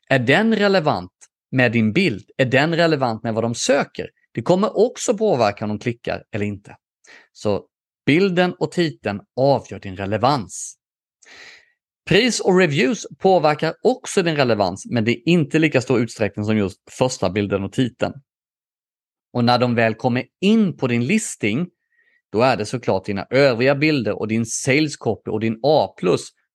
Är 0.09 0.19
den 0.19 0.55
relevant 0.55 1.11
med 1.51 1.71
din 1.71 1.93
bild? 1.93 2.29
Är 2.37 2.45
den 2.45 2.75
relevant 2.75 3.23
med 3.23 3.33
vad 3.33 3.43
de 3.43 3.55
söker? 3.55 4.09
Det 4.31 4.41
kommer 4.41 4.77
också 4.77 5.17
påverka 5.17 5.65
om 5.65 5.69
de 5.69 5.79
klickar 5.79 6.23
eller 6.31 6.45
inte. 6.45 6.75
Så 7.33 7.65
bilden 8.05 8.53
och 8.59 8.71
titeln 8.71 9.19
avgör 9.35 9.79
din 9.79 9.97
relevans. 9.97 10.77
Pris 12.09 12.39
och 12.39 12.59
reviews 12.59 13.07
påverkar 13.19 13.73
också 13.83 14.23
din 14.23 14.35
relevans, 14.35 14.85
men 14.85 15.05
det 15.05 15.11
är 15.11 15.29
inte 15.29 15.59
lika 15.59 15.81
stor 15.81 15.99
utsträckning 15.99 16.45
som 16.45 16.57
just 16.57 16.79
första 16.91 17.29
bilden 17.29 17.63
och 17.63 17.71
titeln. 17.71 18.13
Och 19.33 19.45
när 19.45 19.59
de 19.59 19.75
väl 19.75 19.95
kommer 19.95 20.23
in 20.41 20.77
på 20.77 20.87
din 20.87 21.05
listing, 21.05 21.67
då 22.31 22.41
är 22.41 22.57
det 22.57 22.65
såklart 22.65 23.05
dina 23.05 23.27
övriga 23.29 23.75
bilder 23.75 24.19
och 24.19 24.27
din 24.27 24.45
sales 24.45 24.97
copy 24.97 25.31
och 25.31 25.39
din 25.39 25.59
A+, 25.63 25.95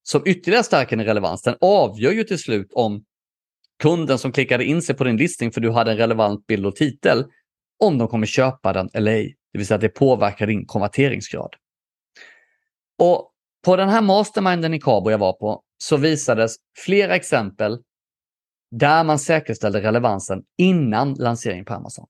som 0.03 0.23
ytterligare 0.27 0.65
stärker 0.65 0.97
din 0.97 1.07
relevans. 1.07 1.43
Den 1.43 1.57
avgör 1.61 2.13
ju 2.13 2.25
till 2.25 2.39
slut 2.39 2.73
om 2.73 3.05
kunden 3.83 4.19
som 4.19 4.33
klickade 4.33 4.65
in 4.65 4.83
sig 4.83 4.97
på 4.97 5.05
din 5.05 5.17
listing 5.17 5.53
för 5.53 5.61
du 5.61 5.71
hade 5.71 5.91
en 5.91 5.97
relevant 5.97 6.47
bild 6.47 6.67
och 6.67 6.77
titel, 6.77 7.25
om 7.81 7.99
de 7.99 8.09
kommer 8.09 8.27
köpa 8.27 8.73
den 8.73 8.91
eller 8.93 9.13
ej. 9.13 9.37
Det 9.53 9.59
vill 9.59 9.67
säga 9.67 9.75
att 9.75 9.81
det 9.81 9.89
påverkar 9.89 10.47
din 10.47 10.67
konverteringsgrad. 10.67 11.55
Och 12.99 13.33
på 13.65 13.77
den 13.77 13.89
här 13.89 14.03
masterminden 14.03 14.75
i 14.75 14.81
Cabo 14.81 15.11
jag 15.11 15.19
var 15.19 15.33
på 15.33 15.63
så 15.79 15.97
visades 15.97 16.57
flera 16.85 17.17
exempel 17.17 17.79
där 18.71 19.05
man 19.05 19.19
säkerställde 19.19 19.81
relevansen 19.81 20.43
innan 20.59 21.15
lanseringen 21.15 21.65
på 21.65 21.75
Amazon. 21.75 22.07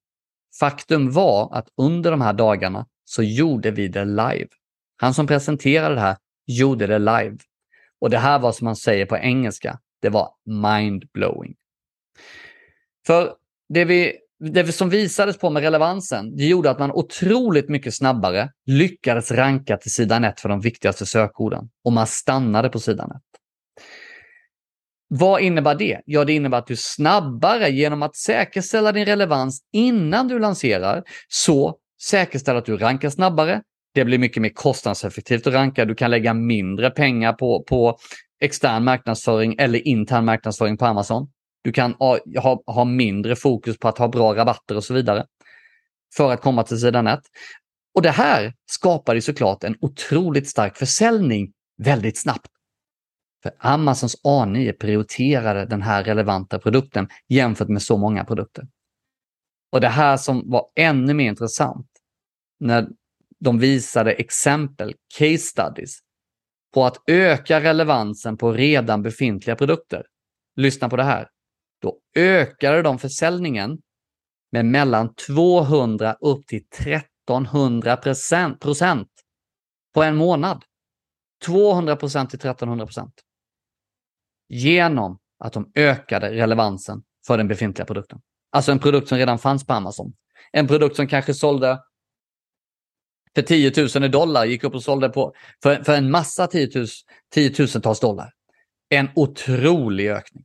Faktum 0.60 1.10
var 1.10 1.56
att 1.56 1.68
under 1.76 2.10
de 2.10 2.20
här 2.20 2.32
dagarna 2.32 2.86
så 3.04 3.22
gjorde 3.22 3.70
vi 3.70 3.88
det 3.88 4.04
live. 4.04 4.48
Han 4.96 5.14
som 5.14 5.26
presenterade 5.26 5.94
det 5.94 6.00
här 6.00 6.16
gjorde 6.46 6.86
det 6.86 6.98
live. 6.98 7.36
Och 8.00 8.10
det 8.10 8.18
här 8.18 8.38
var 8.38 8.52
som 8.52 8.64
man 8.64 8.76
säger 8.76 9.06
på 9.06 9.16
engelska, 9.16 9.78
det 10.02 10.08
var 10.08 10.34
mind-blowing. 10.46 11.54
För 13.06 13.34
det 13.68 13.84
vi 13.84 14.18
det 14.40 14.72
som 14.72 14.90
visades 14.90 15.38
på 15.38 15.50
med 15.50 15.62
relevansen, 15.62 16.36
det 16.36 16.44
gjorde 16.44 16.70
att 16.70 16.78
man 16.78 16.90
otroligt 16.90 17.68
mycket 17.68 17.94
snabbare 17.94 18.50
lyckades 18.66 19.30
ranka 19.30 19.76
till 19.76 19.90
sidan 19.90 20.24
1 20.24 20.40
för 20.40 20.48
de 20.48 20.60
viktigaste 20.60 21.06
sökorden 21.06 21.68
och 21.84 21.92
man 21.92 22.06
stannade 22.06 22.68
på 22.68 22.80
sidan 22.80 23.10
1. 23.10 23.16
Vad 25.08 25.40
innebär 25.40 25.74
det? 25.74 26.00
Ja, 26.04 26.24
det 26.24 26.32
innebär 26.32 26.58
att 26.58 26.66
du 26.66 26.76
snabbare 26.76 27.70
genom 27.70 28.02
att 28.02 28.16
säkerställa 28.16 28.92
din 28.92 29.04
relevans 29.04 29.60
innan 29.72 30.28
du 30.28 30.38
lanserar, 30.38 31.02
så 31.28 31.76
säkerställer 32.02 32.58
att 32.58 32.66
du 32.66 32.76
rankar 32.76 33.10
snabbare. 33.10 33.62
Det 33.94 34.04
blir 34.04 34.18
mycket 34.18 34.42
mer 34.42 34.50
kostnadseffektivt 34.50 35.46
att 35.46 35.52
ranka. 35.52 35.84
Du 35.84 35.94
kan 35.94 36.10
lägga 36.10 36.34
mindre 36.34 36.90
pengar 36.90 37.32
på, 37.32 37.64
på 37.68 37.98
extern 38.40 38.84
marknadsföring 38.84 39.56
eller 39.58 39.88
intern 39.88 40.24
marknadsföring 40.24 40.76
på 40.76 40.86
Amazon. 40.86 41.28
Du 41.62 41.72
kan 41.72 41.94
ha, 41.94 42.18
ha 42.66 42.84
mindre 42.84 43.36
fokus 43.36 43.78
på 43.78 43.88
att 43.88 43.98
ha 43.98 44.08
bra 44.08 44.34
rabatter 44.34 44.76
och 44.76 44.84
så 44.84 44.94
vidare 44.94 45.26
för 46.16 46.32
att 46.32 46.40
komma 46.40 46.62
till 46.62 46.80
sidan 46.80 47.06
1. 47.06 47.20
Och 47.94 48.02
det 48.02 48.10
här 48.10 48.54
skapar 48.66 49.14
ju 49.14 49.20
såklart 49.20 49.64
en 49.64 49.76
otroligt 49.80 50.48
stark 50.48 50.76
försäljning 50.76 51.52
väldigt 51.82 52.18
snabbt. 52.18 52.48
För 53.42 53.52
Amazons 53.58 54.22
A9 54.24 54.72
prioriterade 54.72 55.66
den 55.66 55.82
här 55.82 56.04
relevanta 56.04 56.58
produkten 56.58 57.08
jämfört 57.28 57.68
med 57.68 57.82
så 57.82 57.96
många 57.96 58.24
produkter. 58.24 58.64
Och 59.72 59.80
det 59.80 59.88
här 59.88 60.16
som 60.16 60.50
var 60.50 60.66
ännu 60.76 61.14
mer 61.14 61.28
intressant, 61.28 61.86
när 62.60 62.88
de 63.38 63.58
visade 63.58 64.12
exempel, 64.12 64.94
case 65.18 65.38
studies, 65.38 65.98
på 66.74 66.84
att 66.84 66.96
öka 67.06 67.60
relevansen 67.60 68.36
på 68.36 68.52
redan 68.52 69.02
befintliga 69.02 69.56
produkter. 69.56 70.04
Lyssna 70.56 70.88
på 70.88 70.96
det 70.96 71.04
här. 71.04 71.28
Då 71.80 71.98
ökade 72.16 72.82
de 72.82 72.98
försäljningen 72.98 73.78
med 74.52 74.66
mellan 74.66 75.14
200 75.14 76.16
upp 76.20 76.46
till 76.46 76.64
1300 76.78 77.96
procent 77.96 79.10
på 79.94 80.02
en 80.02 80.16
månad. 80.16 80.64
200 81.44 81.96
procent 81.96 82.30
till 82.30 82.38
1300 82.38 82.86
procent. 82.86 83.14
Genom 84.48 85.18
att 85.38 85.52
de 85.52 85.72
ökade 85.74 86.30
relevansen 86.30 87.02
för 87.26 87.38
den 87.38 87.48
befintliga 87.48 87.86
produkten. 87.86 88.20
Alltså 88.50 88.72
en 88.72 88.78
produkt 88.78 89.08
som 89.08 89.18
redan 89.18 89.38
fanns 89.38 89.66
på 89.66 89.72
Amazon. 89.72 90.12
En 90.52 90.66
produkt 90.68 90.96
som 90.96 91.06
kanske 91.06 91.34
sålde 91.34 91.78
för 93.34 93.42
10 93.42 94.00
000 94.00 94.10
dollar, 94.10 94.44
gick 94.44 94.64
upp 94.64 94.74
och 94.74 94.82
sålde 94.82 95.08
på 95.08 95.34
för, 95.62 95.84
för 95.84 95.96
en 95.96 96.10
massa 96.10 96.46
10 96.46 96.70
000, 96.74 96.86
tiotusentals 97.34 98.00
dollar. 98.00 98.32
En 98.88 99.08
otrolig 99.14 100.08
ökning. 100.08 100.44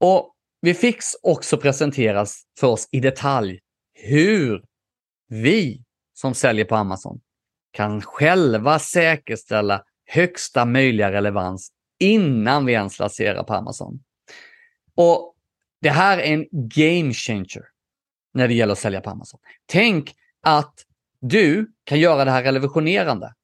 Och 0.00 0.34
vi 0.60 0.74
fick 0.74 0.96
också 1.22 1.56
presenteras 1.56 2.42
för 2.60 2.66
oss 2.66 2.88
i 2.92 3.00
detalj 3.00 3.60
hur 3.94 4.64
vi 5.28 5.82
som 6.14 6.34
säljer 6.34 6.64
på 6.64 6.76
Amazon 6.76 7.20
kan 7.72 8.02
själva 8.02 8.78
säkerställa 8.78 9.82
högsta 10.06 10.64
möjliga 10.64 11.12
relevans 11.12 11.72
innan 11.98 12.66
vi 12.66 12.72
ens 12.72 12.98
lanserar 12.98 13.44
på 13.44 13.54
Amazon. 13.54 14.00
Och 14.94 15.34
det 15.80 15.90
här 15.90 16.18
är 16.18 16.32
en 16.34 16.46
game 16.50 17.12
changer 17.12 17.64
när 18.34 18.48
det 18.48 18.54
gäller 18.54 18.72
att 18.72 18.78
sälja 18.78 19.00
på 19.00 19.10
Amazon. 19.10 19.40
Tänk 19.66 20.14
att 20.42 20.74
du 21.20 21.72
kan 21.84 22.00
göra 22.00 22.24
det 22.24 22.30
här 22.30 22.42
revolutionerande. 22.42 23.34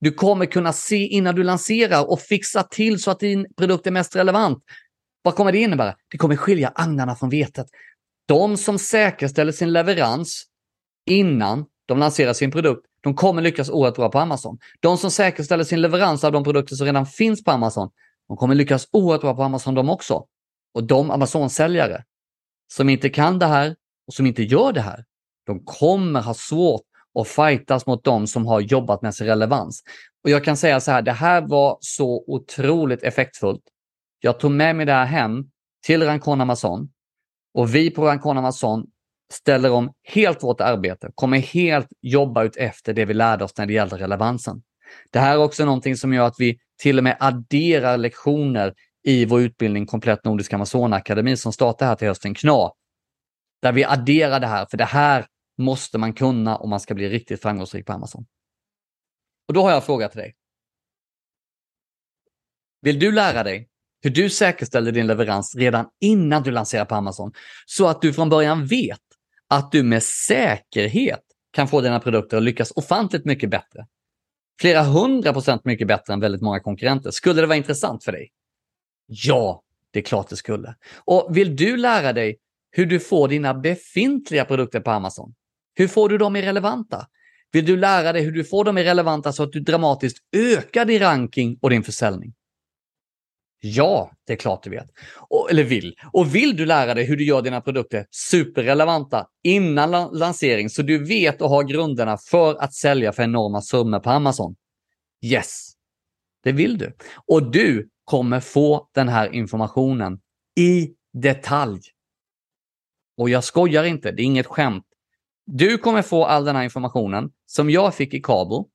Du 0.00 0.12
kommer 0.12 0.46
kunna 0.46 0.72
se 0.72 1.06
innan 1.06 1.34
du 1.34 1.42
lanserar 1.42 2.10
och 2.10 2.20
fixa 2.20 2.62
till 2.62 3.02
så 3.02 3.10
att 3.10 3.20
din 3.20 3.46
produkt 3.56 3.86
är 3.86 3.90
mest 3.90 4.16
relevant. 4.16 4.64
Vad 5.22 5.34
kommer 5.34 5.52
det 5.52 5.58
innebära? 5.58 5.94
Det 6.10 6.18
kommer 6.18 6.36
skilja 6.36 6.72
agnarna 6.74 7.16
från 7.16 7.30
vetet. 7.30 7.66
De 8.26 8.56
som 8.56 8.78
säkerställer 8.78 9.52
sin 9.52 9.72
leverans 9.72 10.44
innan 11.06 11.64
de 11.86 11.98
lanserar 11.98 12.32
sin 12.32 12.50
produkt, 12.50 12.86
de 13.00 13.14
kommer 13.14 13.42
lyckas 13.42 13.70
oerhört 13.70 13.96
bra 13.96 14.08
på 14.08 14.18
Amazon. 14.18 14.58
De 14.80 14.98
som 14.98 15.10
säkerställer 15.10 15.64
sin 15.64 15.80
leverans 15.80 16.24
av 16.24 16.32
de 16.32 16.44
produkter 16.44 16.76
som 16.76 16.86
redan 16.86 17.06
finns 17.06 17.44
på 17.44 17.50
Amazon, 17.50 17.90
de 18.28 18.36
kommer 18.36 18.54
lyckas 18.54 18.88
oerhört 18.92 19.20
bra 19.20 19.34
på 19.34 19.42
Amazon 19.42 19.74
de 19.74 19.90
också. 19.90 20.24
Och 20.74 20.84
de 20.84 21.10
Amazon-säljare 21.10 22.04
som 22.72 22.88
inte 22.88 23.08
kan 23.08 23.38
det 23.38 23.46
här 23.46 23.76
och 24.06 24.14
som 24.14 24.26
inte 24.26 24.42
gör 24.42 24.72
det 24.72 24.80
här, 24.80 25.04
de 25.46 25.64
kommer 25.64 26.20
ha 26.20 26.34
svårt 26.34 26.82
att 27.20 27.28
fightas 27.28 27.86
mot 27.86 28.04
de 28.04 28.26
som 28.26 28.46
har 28.46 28.60
jobbat 28.60 29.02
med 29.02 29.14
sin 29.14 29.26
relevans. 29.26 29.82
Och 30.24 30.30
jag 30.30 30.44
kan 30.44 30.56
säga 30.56 30.80
så 30.80 30.90
här, 30.90 31.02
det 31.02 31.12
här 31.12 31.40
var 31.40 31.78
så 31.80 32.24
otroligt 32.26 33.02
effektfullt. 33.02 33.62
Jag 34.20 34.40
tog 34.40 34.50
med 34.50 34.76
mig 34.76 34.86
det 34.86 34.92
här 34.92 35.04
hem 35.04 35.50
till 35.86 36.02
Rancon 36.02 36.40
Amazon 36.40 36.92
och 37.54 37.74
vi 37.74 37.90
på 37.90 38.06
Rancon 38.06 38.38
Amazon 38.38 38.86
ställer 39.32 39.70
om 39.70 39.92
helt 40.04 40.42
vårt 40.42 40.60
arbete, 40.60 41.10
kommer 41.14 41.38
helt 41.38 41.88
jobba 42.00 42.44
ut 42.44 42.56
efter 42.56 42.94
det 42.94 43.04
vi 43.04 43.14
lärde 43.14 43.44
oss 43.44 43.56
när 43.56 43.66
det 43.66 43.72
gällde 43.72 43.96
relevansen. 43.96 44.62
Det 45.10 45.18
här 45.18 45.32
är 45.32 45.38
också 45.38 45.64
någonting 45.64 45.96
som 45.96 46.12
gör 46.12 46.26
att 46.26 46.36
vi 46.38 46.58
till 46.82 46.98
och 46.98 47.04
med 47.04 47.16
adderar 47.20 47.96
lektioner 47.96 48.74
i 49.02 49.24
vår 49.24 49.40
utbildning 49.40 49.86
Komplett 49.86 50.24
Nordisk 50.24 50.52
Amazonakademi 50.52 51.36
som 51.36 51.52
startar 51.52 51.86
här 51.86 51.96
till 51.96 52.08
hösten, 52.08 52.34
KNA. 52.34 52.70
Där 53.62 53.72
vi 53.72 53.84
adderar 53.84 54.40
det 54.40 54.46
här, 54.46 54.66
för 54.66 54.76
det 54.76 54.84
här 54.84 55.26
måste 55.58 55.98
man 55.98 56.12
kunna 56.12 56.56
om 56.56 56.70
man 56.70 56.80
ska 56.80 56.94
bli 56.94 57.08
riktigt 57.08 57.42
framgångsrik 57.42 57.86
på 57.86 57.92
Amazon. 57.92 58.26
Och 59.48 59.54
då 59.54 59.62
har 59.62 59.70
jag 59.70 59.76
en 59.76 59.82
fråga 59.82 60.08
till 60.08 60.20
dig. 60.20 60.34
Vill 62.80 62.98
du 62.98 63.12
lära 63.12 63.42
dig 63.42 63.68
hur 64.00 64.10
du 64.10 64.30
säkerställer 64.30 64.92
din 64.92 65.06
leverans 65.06 65.56
redan 65.56 65.86
innan 66.00 66.42
du 66.42 66.50
lanserar 66.50 66.84
på 66.84 66.94
Amazon 66.94 67.32
så 67.66 67.86
att 67.86 68.02
du 68.02 68.12
från 68.12 68.28
början 68.28 68.66
vet 68.66 68.98
att 69.48 69.72
du 69.72 69.82
med 69.82 70.02
säkerhet 70.02 71.22
kan 71.52 71.68
få 71.68 71.80
dina 71.80 72.00
produkter 72.00 72.36
att 72.36 72.42
lyckas 72.42 72.72
ofantligt 72.76 73.24
mycket 73.24 73.50
bättre. 73.50 73.86
Flera 74.60 74.82
hundra 74.82 75.32
procent 75.32 75.64
mycket 75.64 75.88
bättre 75.88 76.12
än 76.12 76.20
väldigt 76.20 76.42
många 76.42 76.60
konkurrenter. 76.60 77.10
Skulle 77.10 77.40
det 77.40 77.46
vara 77.46 77.56
intressant 77.56 78.04
för 78.04 78.12
dig? 78.12 78.30
Ja, 79.06 79.62
det 79.90 79.98
är 79.98 80.02
klart 80.02 80.28
det 80.28 80.36
skulle. 80.36 80.74
Och 81.04 81.36
vill 81.36 81.56
du 81.56 81.76
lära 81.76 82.12
dig 82.12 82.38
hur 82.70 82.86
du 82.86 83.00
får 83.00 83.28
dina 83.28 83.54
befintliga 83.54 84.44
produkter 84.44 84.80
på 84.80 84.90
Amazon? 84.90 85.34
Hur 85.74 85.88
får 85.88 86.08
du 86.08 86.18
dem 86.18 86.36
irrelevanta? 86.36 87.06
Vill 87.52 87.66
du 87.66 87.76
lära 87.76 88.12
dig 88.12 88.22
hur 88.22 88.32
du 88.32 88.44
får 88.44 88.64
dem 88.64 88.78
irrelevanta 88.78 89.32
så 89.32 89.42
att 89.42 89.52
du 89.52 89.60
dramatiskt 89.60 90.18
ökar 90.36 90.84
din 90.84 91.00
ranking 91.00 91.58
och 91.60 91.70
din 91.70 91.82
försäljning? 91.82 92.34
Ja, 93.60 94.12
det 94.26 94.32
är 94.32 94.36
klart 94.36 94.62
du 94.62 94.70
vet. 94.70 94.90
Och, 95.28 95.50
eller 95.50 95.64
vill. 95.64 95.94
Och 96.12 96.34
vill 96.34 96.56
du 96.56 96.66
lära 96.66 96.94
dig 96.94 97.04
hur 97.04 97.16
du 97.16 97.24
gör 97.24 97.42
dina 97.42 97.60
produkter 97.60 98.06
superrelevanta 98.10 99.26
innan 99.42 99.90
lansering 100.18 100.70
så 100.70 100.82
du 100.82 101.04
vet 101.04 101.42
och 101.42 101.50
har 101.50 101.62
grunderna 101.62 102.16
för 102.16 102.54
att 102.54 102.74
sälja 102.74 103.12
för 103.12 103.22
enorma 103.22 103.60
summor 103.60 103.98
på 103.98 104.10
Amazon? 104.10 104.56
Yes, 105.24 105.72
det 106.42 106.52
vill 106.52 106.78
du. 106.78 106.96
Och 107.26 107.50
du 107.50 107.88
kommer 108.04 108.40
få 108.40 108.88
den 108.94 109.08
här 109.08 109.34
informationen 109.34 110.20
i 110.56 110.90
detalj. 111.12 111.80
Och 113.16 113.30
jag 113.30 113.44
skojar 113.44 113.84
inte, 113.84 114.12
det 114.12 114.22
är 114.22 114.24
inget 114.24 114.46
skämt. 114.46 114.84
Du 115.46 115.78
kommer 115.78 116.02
få 116.02 116.24
all 116.24 116.44
den 116.44 116.56
här 116.56 116.64
informationen 116.64 117.30
som 117.46 117.70
jag 117.70 117.94
fick 117.94 118.14
i 118.14 118.20
Kabo 118.20 118.68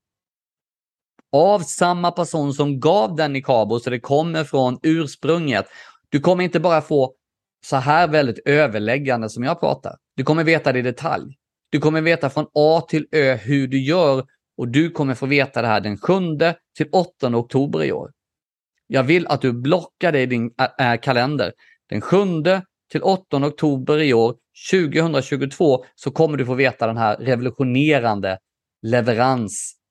av 1.33 1.59
samma 1.59 2.11
person 2.11 2.53
som 2.53 2.79
gav 2.79 3.15
den 3.15 3.35
i 3.35 3.41
Cabo, 3.41 3.79
så 3.79 3.89
det 3.89 3.99
kommer 3.99 4.43
från 4.43 4.79
ursprunget. 4.83 5.65
Du 6.09 6.19
kommer 6.19 6.43
inte 6.43 6.59
bara 6.59 6.81
få 6.81 7.13
så 7.65 7.75
här 7.75 8.07
väldigt 8.07 8.39
överläggande 8.45 9.29
som 9.29 9.43
jag 9.43 9.59
pratar. 9.59 9.95
Du 10.15 10.23
kommer 10.23 10.43
veta 10.43 10.73
det 10.73 10.79
i 10.79 10.81
detalj. 10.81 11.37
Du 11.69 11.79
kommer 11.79 12.01
veta 12.01 12.29
från 12.29 12.45
A 12.53 12.81
till 12.89 13.07
Ö 13.11 13.35
hur 13.35 13.67
du 13.67 13.83
gör 13.83 14.25
och 14.57 14.67
du 14.67 14.89
kommer 14.89 15.15
få 15.15 15.25
veta 15.25 15.61
det 15.61 15.67
här 15.67 15.81
den 15.81 15.97
7 15.97 16.13
till 16.77 16.89
8 16.91 17.35
oktober 17.35 17.83
i 17.83 17.91
år. 17.91 18.11
Jag 18.87 19.03
vill 19.03 19.27
att 19.27 19.41
du 19.41 19.53
blockar 19.53 20.11
det 20.11 20.21
i 20.21 20.25
din 20.25 20.51
äh, 20.79 20.95
kalender. 21.01 21.53
Den 21.89 22.01
7 22.01 22.17
till 22.91 23.01
8 23.03 23.37
oktober 23.37 24.01
i 24.01 24.13
år, 24.13 24.35
2022, 24.71 25.85
så 25.95 26.11
kommer 26.11 26.37
du 26.37 26.45
få 26.45 26.53
veta 26.53 26.87
den 26.87 26.97
här 26.97 27.17
revolutionerande 27.17 28.37
leverans 28.81 29.82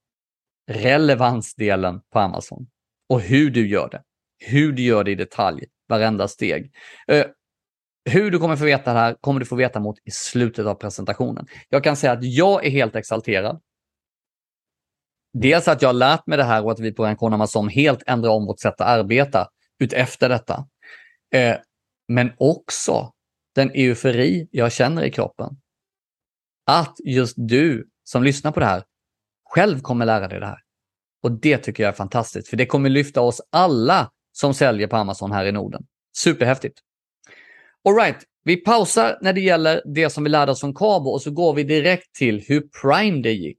relevansdelen 0.70 2.01
på 2.12 2.18
Amazon 2.18 2.66
och 3.09 3.20
hur 3.20 3.51
du 3.51 3.68
gör 3.68 3.88
det. 3.88 4.03
Hur 4.38 4.72
du 4.72 4.83
gör 4.83 5.05
det 5.05 5.11
i 5.11 5.14
detalj, 5.14 5.64
varenda 5.88 6.29
steg. 6.29 6.72
Eh, 7.09 7.27
hur 8.05 8.31
du 8.31 8.38
kommer 8.38 8.57
få 8.57 8.64
veta 8.64 8.92
det 8.92 8.98
här 8.98 9.16
kommer 9.20 9.40
du 9.40 9.46
få 9.46 9.57
veta 9.57 9.81
mot 9.81 9.98
i 10.05 10.11
slutet 10.11 10.66
av 10.66 10.75
presentationen. 10.75 11.46
Jag 11.68 11.85
kan 11.85 11.96
säga 11.96 12.12
att 12.12 12.25
jag 12.25 12.66
är 12.66 12.70
helt 12.70 12.96
exalterad. 12.96 13.61
Dels 15.33 15.68
att 15.68 15.83
jag 15.83 15.88
har 15.88 15.94
lärt 15.94 16.27
mig 16.27 16.38
det 16.38 16.44
här 16.44 16.64
och 16.64 16.72
att 16.72 16.81
vi 16.81 16.92
på 16.92 17.05
Rancon 17.05 17.33
Amazon 17.33 17.68
helt 17.68 18.03
ändrar 18.07 18.31
om 18.31 18.46
vårt 18.46 18.61
sätt 18.61 18.81
att 18.81 18.88
arbeta 18.88 19.48
utefter 19.79 20.29
detta. 20.29 20.68
Eh, 21.35 21.57
men 22.09 22.33
också 22.37 23.12
den 23.55 23.70
eufori 23.75 24.48
jag 24.51 24.72
känner 24.72 25.05
i 25.05 25.11
kroppen. 25.11 25.57
Att 26.66 26.96
just 27.05 27.35
du 27.37 27.88
som 28.05 28.22
lyssnar 28.22 28.53
på 28.53 28.61
det 28.61 28.66
här 28.66 28.83
själv 29.54 29.80
kommer 29.80 30.06
lära 30.06 30.28
dig 30.28 30.40
det 30.40 30.46
här. 30.46 30.58
Och 31.22 31.32
det 31.32 31.58
tycker 31.58 31.82
jag 31.82 31.88
är 31.88 31.96
fantastiskt, 31.96 32.48
för 32.48 32.56
det 32.56 32.66
kommer 32.66 32.90
lyfta 32.90 33.20
oss 33.20 33.40
alla 33.52 34.10
som 34.32 34.54
säljer 34.54 34.86
på 34.86 34.96
Amazon 34.96 35.32
här 35.32 35.44
i 35.44 35.52
Norden. 35.52 35.82
Superhäftigt. 36.16 36.78
Alright, 37.88 38.16
vi 38.44 38.56
pausar 38.56 39.18
när 39.20 39.32
det 39.32 39.40
gäller 39.40 39.82
det 39.84 40.10
som 40.10 40.24
vi 40.24 40.30
lärde 40.30 40.52
oss 40.52 40.60
från 40.60 40.74
Cabo 40.74 41.10
och 41.10 41.22
så 41.22 41.30
går 41.30 41.54
vi 41.54 41.62
direkt 41.62 42.14
till 42.14 42.44
hur 42.48 42.60
Prime 42.82 43.22
Day 43.22 43.32
gick. 43.32 43.58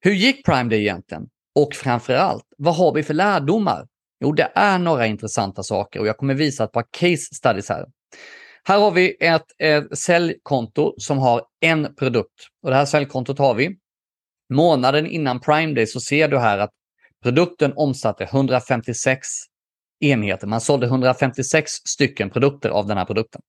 Hur 0.00 0.12
gick 0.12 0.44
Prime 0.44 0.70
Day 0.70 0.80
egentligen? 0.80 1.28
Och 1.54 1.74
framför 1.74 2.14
allt, 2.14 2.44
vad 2.58 2.74
har 2.74 2.94
vi 2.94 3.02
för 3.02 3.14
lärdomar? 3.14 3.86
Jo, 4.20 4.32
det 4.32 4.52
är 4.54 4.78
några 4.78 5.06
intressanta 5.06 5.62
saker 5.62 6.00
och 6.00 6.06
jag 6.06 6.16
kommer 6.16 6.34
visa 6.34 6.64
ett 6.64 6.72
par 6.72 6.86
case 6.90 7.34
studies 7.34 7.68
här. 7.68 7.86
Här 8.64 8.78
har 8.78 8.90
vi 8.90 9.16
ett, 9.20 9.46
ett 9.58 9.98
säljkonto 9.98 10.94
som 10.98 11.18
har 11.18 11.42
en 11.60 11.94
produkt 11.94 12.48
och 12.62 12.70
det 12.70 12.76
här 12.76 12.84
säljkontot 12.84 13.38
har 13.38 13.54
vi 13.54 13.76
Månaden 14.54 15.06
innan 15.06 15.40
Prime 15.40 15.74
Day 15.74 15.86
så 15.86 16.00
ser 16.00 16.28
du 16.28 16.38
här 16.38 16.58
att 16.58 16.70
produkten 17.22 17.72
omsatte 17.76 18.24
156 18.24 19.28
enheter. 20.00 20.46
Man 20.46 20.60
sålde 20.60 20.86
156 20.86 21.72
stycken 21.72 22.30
produkter 22.30 22.70
av 22.70 22.86
den 22.86 22.98
här 22.98 23.04
produkten. 23.04 23.40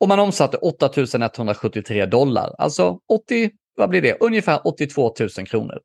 Och 0.00 0.08
man 0.08 0.20
omsatte 0.20 0.56
8173 0.56 2.06
dollar, 2.06 2.54
alltså 2.58 2.98
80, 3.08 3.50
vad 3.76 3.88
blir 3.88 4.02
det? 4.02 4.16
ungefär 4.20 4.60
82 4.66 5.14
000 5.20 5.46
kronor 5.46 5.78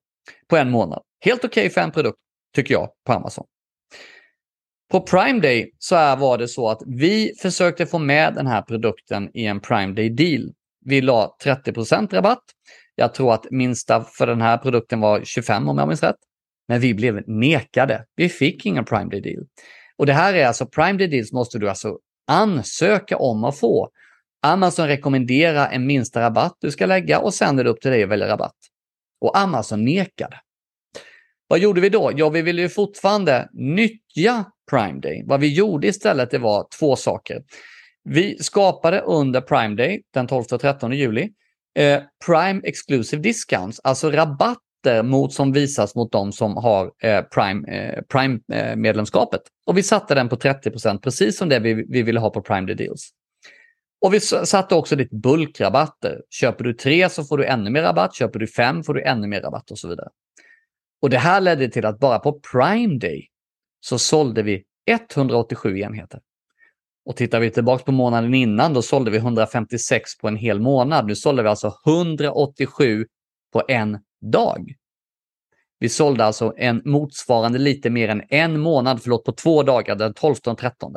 på 0.48 0.58
en 0.58 0.72
månad. 0.72 1.02
Helt 1.20 1.46
okej 1.46 1.62
okay 1.62 1.70
för 1.70 1.82
en 1.82 1.92
produkt, 1.92 2.18
tycker 2.56 2.74
jag, 2.74 2.90
på 3.06 3.14
Amazon. 3.14 3.46
På 4.92 5.02
Prime 5.02 5.40
Day 5.40 5.72
så 5.80 5.96
var 5.96 6.38
det 6.38 6.48
så 6.48 6.70
att 6.70 6.82
vi 6.86 7.34
försökte 7.42 7.86
få 7.86 8.00
med 8.00 8.34
den 8.34 8.48
här 8.48 8.62
produkten 8.62 9.30
i 9.34 9.46
en 9.46 9.60
Prime 9.60 9.94
Day 9.94 10.10
deal. 10.10 10.54
Vi 10.86 11.02
la 11.02 11.36
30% 11.44 12.14
rabatt. 12.14 12.44
Jag 12.96 13.14
tror 13.14 13.34
att 13.34 13.52
minsta 13.52 14.04
för 14.04 14.28
den 14.28 14.42
här 14.42 14.58
produkten 14.58 15.00
var 15.00 15.24
25 15.24 15.70
om 15.70 15.78
jag 15.78 15.88
minns 15.88 16.04
rätt. 16.04 16.16
Men 16.68 16.80
vi 16.80 16.94
blev 16.94 17.24
nekade. 17.28 18.06
Vi 18.16 18.30
fick 18.30 18.66
ingen 18.66 18.86
Prime 18.86 19.10
Day 19.10 19.22
deal. 19.22 19.46
Och 19.98 20.06
det 20.06 20.14
här 20.14 20.34
är 20.34 20.48
alltså 20.48 20.66
Prime 20.66 20.94
Day 20.94 21.08
deals 21.08 21.32
måste 21.32 21.60
du 21.60 21.70
alltså 21.70 21.98
ansöka 22.28 23.18
om 23.18 23.44
att 23.44 23.60
få. 23.60 23.90
Amazon 24.42 24.88
rekommenderar 24.88 25.70
en 25.72 25.86
minsta 25.86 26.22
rabatt 26.22 26.58
du 26.62 26.72
ska 26.72 26.86
lägga 26.86 27.20
och 27.20 27.34
sen 27.34 27.60
är 27.60 27.64
det 27.64 27.70
upp 27.70 27.82
till 27.82 27.92
dig 27.92 28.04
att 28.04 28.10
välja 28.10 28.28
rabatt. 28.28 28.56
Och 29.22 29.38
Amazon 29.38 29.86
nekade. 29.86 30.40
Vad 31.48 31.60
gjorde 31.60 31.82
vi 31.82 31.90
då? 31.90 32.12
Ja, 32.16 32.30
vi 32.30 32.42
ville 32.42 32.62
ju 32.62 32.70
fortfarande 32.70 33.50
nyttja 33.54 34.46
Prime 34.70 35.00
Day. 35.00 35.24
Vad 35.26 35.40
vi 35.40 35.54
gjorde 35.54 35.88
istället 35.88 36.32
det 36.32 36.38
var 36.38 36.68
två 36.80 36.96
saker. 36.96 37.44
Vi 38.04 38.38
skapade 38.38 39.00
under 39.00 39.42
Prime 39.42 39.76
Day, 39.76 40.04
den 40.14 40.28
12 40.28 40.46
och 40.52 40.62
13 40.62 40.92
juli, 40.92 41.30
eh, 41.76 42.02
Prime 42.26 42.62
Exclusive 42.64 43.22
Discounts, 43.22 43.82
alltså 43.84 44.12
rabatter 44.12 45.04
mot, 45.04 45.34
som 45.34 45.52
visas 45.52 45.96
mot 45.96 46.12
de 46.12 46.32
som 46.32 46.58
har 46.58 46.92
eh, 47.02 47.22
Prime, 47.22 47.68
eh, 47.68 48.02
Prime 48.02 48.40
eh, 48.54 48.76
medlemskapet. 48.76 49.42
Och 49.66 49.78
vi 49.78 49.84
satte 49.84 50.16
den 50.16 50.30
på 50.30 50.36
30% 50.36 51.00
precis 51.00 51.38
som 51.38 51.50
det 51.50 51.60
vi, 51.60 51.86
vi 51.90 52.04
ville 52.04 52.20
ha 52.20 52.30
på 52.30 52.42
Prime 52.42 52.68
Day 52.68 52.76
Deals. 52.76 53.10
Och 54.06 54.14
vi 54.14 54.20
satte 54.20 54.76
också 54.76 54.96
lite 54.96 55.16
bulkrabatter. 55.16 56.22
Köper 56.30 56.64
du 56.64 56.74
tre 56.74 57.10
så 57.10 57.24
får 57.24 57.38
du 57.38 57.46
ännu 57.46 57.70
mer 57.70 57.82
rabatt. 57.82 58.16
Köper 58.16 58.40
du 58.40 58.48
fem 58.48 58.84
får 58.84 58.94
du 58.94 59.04
ännu 59.04 59.28
mer 59.28 59.42
rabatt 59.42 59.72
och 59.72 59.80
så 59.80 59.88
vidare. 59.88 60.10
Och 61.02 61.10
det 61.10 61.18
här 61.18 61.42
ledde 61.42 61.70
till 61.70 61.86
att 61.86 62.00
bara 62.00 62.20
på 62.20 62.40
Prime 62.52 63.00
Day 63.00 63.28
så 63.80 64.00
sålde 64.00 64.44
vi 64.44 64.64
187 64.86 65.80
enheter. 65.80 66.20
Och 67.06 67.16
tittar 67.16 67.40
vi 67.40 67.50
tillbaka 67.50 67.84
på 67.84 67.92
månaden 67.92 68.34
innan, 68.34 68.74
då 68.74 68.82
sålde 68.82 69.12
vi 69.12 69.18
156 69.18 70.18
på 70.18 70.28
en 70.28 70.38
hel 70.38 70.60
månad. 70.60 71.06
Nu 71.06 71.16
sålde 71.16 71.44
vi 71.44 71.50
alltså 71.50 71.74
187 71.86 73.06
på 73.54 73.64
en 73.68 74.00
dag. 74.22 74.74
Vi 75.80 75.90
sålde 75.90 76.26
alltså 76.26 76.54
en 76.58 76.82
motsvarande 76.86 77.60
lite 77.60 77.90
mer 77.90 78.10
än 78.10 78.22
en 78.30 78.60
månad, 78.60 79.02
förlåt, 79.04 79.24
på 79.24 79.32
två 79.32 79.64
dagar, 79.64 79.96
den 79.96 80.14
12 80.14 80.36
och 80.48 80.58
13. 80.58 80.94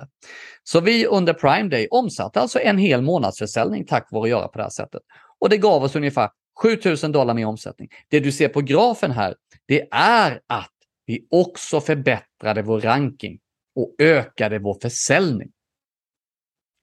Så 0.64 0.80
vi 0.80 1.06
under 1.06 1.32
Prime 1.32 1.68
Day 1.68 1.88
omsatte 1.90 2.40
alltså 2.40 2.60
en 2.60 2.78
hel 2.78 3.02
månadsförsäljning 3.02 3.86
tack 3.86 4.08
vare 4.12 4.22
att 4.22 4.28
göra 4.28 4.48
på 4.48 4.58
det 4.58 4.64
här 4.64 4.70
sättet. 4.70 5.02
Och 5.40 5.48
det 5.48 5.56
gav 5.56 5.82
oss 5.82 5.96
ungefär 5.96 6.28
7000 6.62 7.12
dollar 7.12 7.34
mer 7.34 7.46
omsättning. 7.46 7.88
Det 8.08 8.20
du 8.20 8.32
ser 8.32 8.48
på 8.48 8.60
grafen 8.60 9.10
här, 9.10 9.34
det 9.68 9.88
är 9.90 10.40
att 10.46 10.72
vi 11.06 11.26
också 11.30 11.80
förbättrade 11.80 12.62
vår 12.62 12.80
ranking 12.80 13.38
och 13.76 13.94
ökade 13.98 14.58
vår 14.58 14.78
försäljning. 14.82 15.48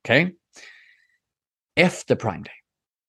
Okej? 0.04 0.24
Okay? 0.24 0.36
Efter 1.76 2.16
Prime 2.16 2.44
Day. 2.44 2.54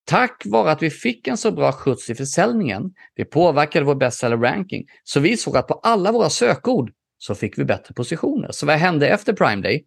Tack 0.06 0.42
vare 0.46 0.70
att 0.70 0.82
vi 0.82 0.90
fick 0.90 1.28
en 1.28 1.36
så 1.36 1.52
bra 1.52 1.72
skjuts 1.72 2.10
i 2.10 2.14
försäljningen, 2.14 2.94
det 3.16 3.24
påverkade 3.24 3.84
vår 3.84 3.94
bestseller 3.94 4.36
ranking, 4.36 4.86
så 5.04 5.20
vi 5.20 5.36
såg 5.36 5.56
att 5.56 5.68
på 5.68 5.74
alla 5.74 6.12
våra 6.12 6.30
sökord 6.30 6.92
så 7.18 7.34
fick 7.34 7.58
vi 7.58 7.64
bättre 7.64 7.94
positioner. 7.94 8.48
Så 8.52 8.66
vad 8.66 8.76
hände 8.76 9.08
efter 9.08 9.32
Prime 9.32 9.62
Day? 9.62 9.86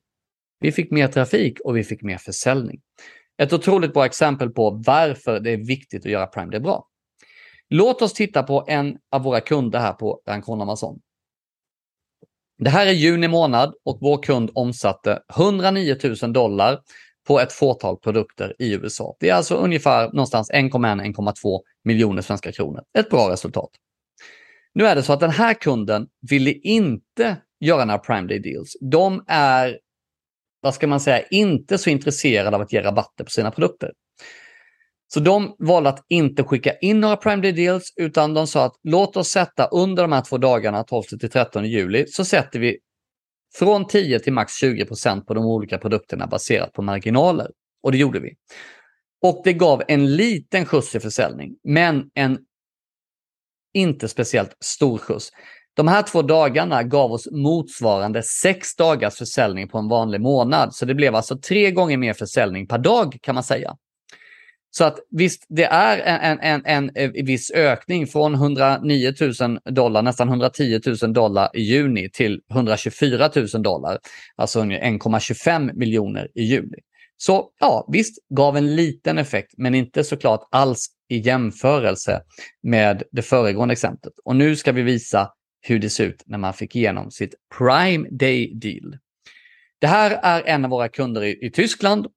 Vi 0.60 0.72
fick 0.72 0.91
mer 0.91 1.08
trafik 1.08 1.60
och 1.60 1.78
vi 1.78 1.84
fick 1.84 2.02
mer 2.02 2.17
försäljning. 2.17 2.82
Ett 3.38 3.54
otroligt 3.54 3.93
bra 3.93 4.06
exempel 4.06 4.50
på 4.50 4.82
varför 4.86 5.39
det 5.39 5.52
är 5.52 5.58
viktigt 5.58 6.06
att 6.06 6.12
göra 6.12 6.28
Prime 6.28 6.52
Day 6.52 6.60
bra. 6.60 6.88
Låt 7.70 8.02
oss 8.02 8.13
titta 8.13 8.43
på 8.43 8.65
en 8.67 8.98
av 9.12 9.24
våra 9.24 9.41
kunder 9.41 9.80
här 9.80 9.93
på 9.93 10.22
Rancon 10.28 10.62
Amazon. 10.62 11.00
Det 12.58 12.70
här 12.70 12.88
är 12.88 12.91
juni 12.91 13.28
månad 13.28 13.74
och 13.86 13.98
vår 14.02 14.24
kund 14.24 14.52
omsatte 14.54 15.20
109 15.36 15.96
000 16.22 16.34
dollar 16.34 16.80
på 17.28 17.39
ett 17.39 17.54
fåtal 17.54 17.98
produkter 17.98 18.56
i 18.60 18.74
USA. 18.74 19.15
Det 19.20 19.30
är 19.30 19.34
alltså 19.34 19.56
ungefär 19.56 20.06
någonstans 20.08 20.52
1,1-1,2 20.52 21.62
miljoner 21.84 22.22
svenska 22.22 22.52
kronor. 22.52 22.84
Ett 23.00 23.10
bra 23.10 23.32
resultat. 23.32 23.70
Nu 24.74 24.86
är 24.86 24.96
det 24.96 25.04
så 25.04 25.13
att 25.13 25.20
den 25.20 25.32
här 25.32 25.54
kunden 25.54 26.08
ville 26.30 26.52
inte 26.52 27.38
göra 27.60 27.86
några 27.86 28.00
Prime 28.00 28.28
Day 28.28 28.39
Deals. 28.39 28.78
De 28.82 29.24
är, 29.28 29.80
vad 30.62 30.74
ska 30.74 30.88
man 30.88 31.00
säga, 31.00 31.22
inte 31.32 31.78
så 31.78 31.89
intresserade 31.89 32.56
av 32.56 32.62
att 32.62 32.74
ge 32.74 32.82
rabatter 32.82 33.24
på 33.24 33.30
sina 33.30 33.52
produkter. 33.52 33.91
Så 35.08 35.20
de 35.20 35.56
valde 35.60 35.89
att 35.89 36.06
inte 36.10 36.43
skicka 36.43 36.74
in 36.78 37.00
några 37.00 37.15
Prime 37.15 37.41
Day 37.41 37.52
Deals 37.52 37.93
utan 37.96 38.34
de 38.34 38.48
sa 38.48 38.65
att 38.65 38.76
låt 38.84 39.17
oss 39.17 39.28
sätta 39.28 39.65
under 39.65 40.04
de 40.04 40.12
här 40.12 40.22
två 40.22 40.38
dagarna, 40.38 40.84
12 40.84 41.04
till 41.04 41.30
13 41.30 41.65
juli, 41.65 42.06
så 42.08 42.26
sätter 42.26 42.60
vi 42.60 42.78
från 43.56 43.88
10 43.88 44.20
till 44.20 44.34
max 44.34 44.63
20% 44.63 45.22
på 45.22 45.34
de 45.34 45.46
olika 45.46 45.78
produkterna 45.78 46.28
baserat 46.28 46.74
på 46.74 46.82
marginaler. 46.82 47.48
Och 47.84 47.91
det 47.91 47.98
gjorde 47.98 48.20
vi. 48.20 48.34
Och 49.22 49.41
det 49.43 49.54
gav 49.54 49.84
en 49.88 50.15
liten 50.15 50.65
skjuts 50.65 50.96
i 50.96 51.00
försäljning, 51.00 51.56
men 51.63 52.10
en 52.13 52.38
inte 53.74 54.08
speciellt 54.08 54.58
stor 54.60 54.98
skjuts. 54.98 55.32
De 55.74 55.88
här 55.88 56.04
två 56.04 56.22
dagarna 56.22 56.84
gav 56.84 57.12
oss 57.12 57.28
motsvarande 57.32 58.24
sex 58.24 58.76
dagars 58.76 59.15
försäljning 59.17 59.67
på 59.67 59.78
en 59.78 59.88
vanlig 59.88 60.22
månad. 60.22 60.76
Så 60.76 60.86
det 60.86 60.96
blev 60.96 61.15
alltså 61.15 61.38
tre 61.38 61.72
gånger 61.72 61.98
mer 61.98 62.13
försäljning 62.13 62.67
per 62.67 62.78
dag 62.78 63.17
kan 63.22 63.36
man 63.36 63.43
säga. 63.43 63.76
Så 64.78 64.84
att 64.84 65.00
visst, 65.12 65.46
det 65.50 65.63
är 65.63 65.98
en, 65.98 66.40
en, 66.40 66.62
en, 66.66 66.90
en 66.96 67.16
eh, 67.16 67.26
viss 67.26 67.52
ökning 67.52 68.08
från 68.08 68.34
109 68.34 69.13
000 69.42 69.60
dollar, 69.70 70.02
nästan 70.02 70.28
110 70.28 70.82
000 71.02 71.13
dollar 71.13 71.50
i 71.54 71.62
juni 71.62 72.10
till 72.10 72.42
124 72.52 73.30
000 73.36 73.63
dollar, 73.63 73.98
alltså 74.36 74.60
1,25 74.60 75.74
miljoner 75.74 76.28
i 76.36 76.44
juli. 76.44 76.78
Så 77.18 77.50
ja, 77.60 77.90
visst, 77.92 78.18
gav 78.30 78.58
en 78.58 78.76
liten 78.76 79.18
effekt, 79.18 79.54
men 79.58 79.76
inte 79.76 80.04
såklart 80.04 80.48
alls 80.52 80.88
i 81.10 81.18
jämförelse 81.18 82.22
med 82.63 83.04
det 83.12 83.22
föregående 83.22 83.72
exemplet. 83.72 84.13
Och 84.26 84.36
nu 84.36 84.56
ska 84.56 84.72
vi 84.72 84.82
visa 84.82 85.32
hur 85.62 85.80
det 85.80 85.90
ser 85.90 86.06
ut 86.06 86.24
när 86.26 86.38
man 86.38 86.54
fick 86.54 86.76
igenom 86.76 87.12
sitt 87.12 87.34
Prime 87.58 88.10
Day 88.12 88.54
Deal. 88.56 88.98
Det 89.80 89.88
här 89.88 90.20
är 90.24 90.44
en 90.46 90.66
av 90.66 90.72
våra 90.72 90.90
kunder 90.90 91.24
i, 91.24 91.46
i 91.46 91.52
Tyskland 91.52 92.08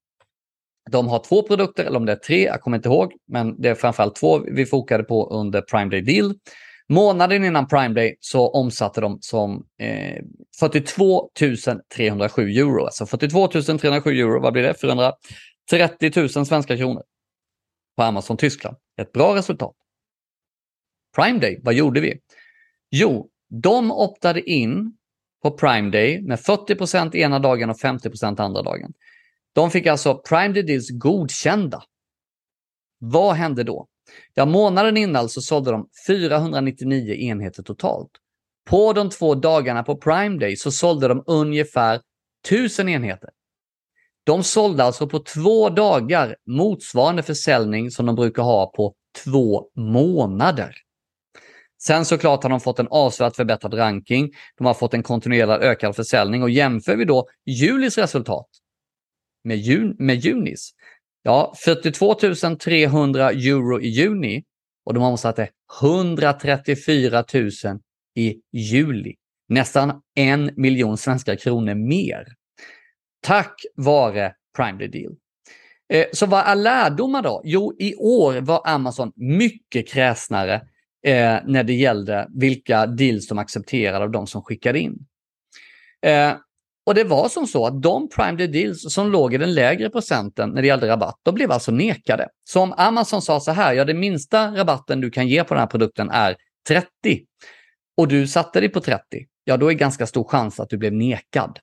de 0.91 1.09
har 1.09 1.19
två 1.19 1.43
produkter, 1.43 1.85
eller 1.85 1.97
om 1.97 2.07
det 2.07 2.13
är 2.13 2.17
tre, 2.17 2.45
jag 2.45 2.61
kommer 2.61 2.77
inte 2.77 2.89
ihåg, 2.89 3.13
men 3.29 3.61
det 3.61 3.69
är 3.69 3.75
framförallt 3.75 4.17
två 4.17 4.39
vi 4.39 4.67
fokade 4.67 5.05
på 5.05 5.29
under 5.31 5.61
Prime 5.61 5.91
Day 5.91 6.01
Deal. 6.01 6.35
Månaden 6.89 7.45
innan 7.45 7.69
Prime 7.69 7.95
Day 7.95 8.17
så 8.21 8.49
omsatte 8.49 9.01
de 9.01 9.19
som 9.21 9.67
eh, 9.81 10.23
42 10.61 11.31
307 11.97 12.51
euro. 12.51 12.85
Alltså 12.85 13.07
42 13.07 13.49
307 13.49 14.11
euro, 14.11 14.41
vad 14.41 14.53
blir 14.53 14.63
det? 14.63 14.75
430 14.81 16.13
000 16.37 16.47
svenska 16.47 16.77
kronor 16.77 17.03
på 17.97 18.03
Amazon 18.03 18.37
Tyskland. 18.37 18.77
Ett 19.01 19.13
bra 19.13 19.37
resultat. 19.37 19.75
Prime 21.17 21.39
Day, 21.39 21.61
vad 21.63 21.75
gjorde 21.75 22.01
vi? 22.01 22.21
Jo, 22.91 23.29
de 23.49 23.93
optade 23.93 24.51
in 24.51 24.97
på 25.43 25.51
Prime 25.51 25.91
Day 25.91 26.23
med 26.23 26.39
40% 26.39 27.17
ena 27.17 27.39
dagen 27.39 27.71
och 27.71 27.77
50% 27.77 28.41
andra 28.41 28.63
dagen. 28.63 28.93
De 29.53 29.71
fick 29.71 29.87
alltså 29.87 30.15
Prime 30.15 30.63
Deals 30.63 30.91
godkända. 30.91 31.83
Vad 32.99 33.35
hände 33.35 33.65
då? 33.65 33.87
Ja, 34.35 34.45
månaden 34.45 34.97
innan 34.97 35.29
så 35.29 35.41
sålde 35.41 35.71
de 35.71 35.89
499 36.07 37.15
enheter 37.15 37.63
totalt. 37.63 38.11
På 38.71 38.93
de 38.93 39.11
två 39.11 39.35
dagarna 39.35 39.83
på 39.83 39.97
Prime 39.97 40.39
Day 40.39 40.57
så 40.57 40.71
sålde 40.71 41.09
de 41.09 41.23
ungefär 41.27 42.01
1000 42.49 42.89
enheter. 42.89 43.31
De 44.25 44.43
sålde 44.43 44.85
alltså 44.85 45.09
på 45.09 45.19
två 45.19 45.69
dagar 45.69 46.37
motsvarande 46.47 47.23
försäljning 47.23 47.91
som 47.91 48.07
de 48.07 48.15
brukar 48.15 48.43
ha 48.43 48.67
på 48.67 48.95
två 49.25 49.71
månader. 49.77 50.75
Sen 51.83 52.05
såklart 52.05 52.43
har 52.43 52.51
de 52.51 52.61
fått 52.61 52.79
en 52.79 52.89
avsevärt 52.91 53.37
förbättrad 53.37 53.79
ranking. 53.79 54.31
De 54.59 54.67
har 54.67 54.75
fått 54.75 54.95
en 54.95 55.03
kontinuerlig 55.03 55.67
ökad 55.67 55.97
försäljning 55.97 56.43
och 56.43 56.51
jämför 56.51 56.97
vi 56.97 57.05
då 57.05 57.29
julis 57.47 57.99
resultat 57.99 58.49
med, 59.45 59.57
jun, 59.57 59.97
med 59.99 60.17
junis. 60.17 60.71
Ja, 61.23 61.55
42 61.65 62.15
300 62.61 63.31
euro 63.31 63.81
i 63.81 63.89
juni 63.89 64.45
och 64.85 64.95
de 64.95 65.03
omsatte 65.03 65.49
134 65.83 67.25
000 67.35 67.51
i 68.15 68.41
juli. 68.53 69.15
Nästan 69.49 70.03
en 70.15 70.51
miljon 70.57 70.99
svenska 70.99 71.37
kronor 71.37 71.75
mer. 71.75 72.27
Tack 73.23 73.55
vare 73.77 74.35
Prime 74.57 74.79
Day 74.79 74.89
Deal. 74.89 75.17
Eh, 75.93 76.07
så 76.13 76.27
vad 76.27 76.47
är 76.47 76.55
lärdomar 76.55 77.23
då? 77.23 77.43
Jo, 77.45 77.77
i 77.79 77.95
år 77.95 78.41
var 78.41 78.63
Amazon 78.65 79.13
mycket 79.17 79.89
kräsnare 79.89 80.55
eh, 81.07 81.39
när 81.47 81.65
det 81.65 81.73
gällde 81.73 82.29
vilka 82.35 82.87
deals 82.87 83.29
de 83.29 83.39
accepterade 83.39 84.05
av 84.05 84.11
de 84.11 84.27
som 84.27 84.43
skickade 84.43 84.79
in. 84.79 84.99
Eh, 86.07 86.33
och 86.91 86.95
det 86.95 87.05
var 87.05 87.29
som 87.29 87.47
så 87.47 87.67
att 87.67 87.83
de 87.83 88.09
Prime 88.09 88.37
Day 88.37 88.47
Deals 88.47 88.95
som 88.95 89.13
låg 89.13 89.35
i 89.35 89.39
den 89.39 89.55
lägre 89.55 89.91
procenten 89.91 90.51
när 90.51 90.63
det 90.63 90.69
gällde 90.69 90.89
rabatt, 90.89 91.21
de 91.23 91.35
blev 91.35 91.53
alltså 91.53 91.73
nekade. 91.73 92.29
Så 92.45 92.61
om 92.61 92.75
Amazon 92.77 93.23
sa 93.23 93.41
så 93.41 93.51
här, 93.51 93.73
ja 93.73 93.85
den 93.85 94.01
minsta 94.01 94.57
rabatten 94.57 95.01
du 95.01 95.11
kan 95.11 95.29
ge 95.29 95.45
på 95.45 95.55
den 95.55 95.61
här 95.61 95.67
produkten 95.67 96.11
är 96.11 96.37
30 96.69 96.89
och 97.97 98.09
du 98.09 98.27
satte 98.27 98.61
dig 98.61 98.69
på 98.69 98.81
30, 98.81 99.01
ja 99.45 99.57
då 99.57 99.71
är 99.71 99.75
ganska 99.75 100.07
stor 100.07 100.25
chans 100.25 100.61
att 100.61 100.69
du 100.69 100.79
blev 100.79 100.93
nekad. 100.93 101.59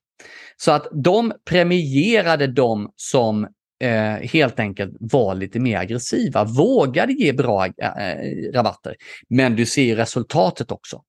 Så 0.57 0.71
att 0.71 0.87
de 1.03 1.33
premierade 1.49 2.47
de 2.47 2.91
som 2.95 3.47
eh, 3.83 4.29
helt 4.29 4.59
enkelt 4.59 4.93
var 4.99 5.35
lite 5.35 5.59
mer 5.59 5.77
aggressiva, 5.77 6.43
vågade 6.43 7.13
ge 7.13 7.33
bra 7.33 7.65
eh, 7.65 8.51
rabatter. 8.53 8.95
Men 9.29 9.55
du 9.55 9.65
ser 9.65 9.95
resultatet 9.95 10.71
också. 10.71 11.01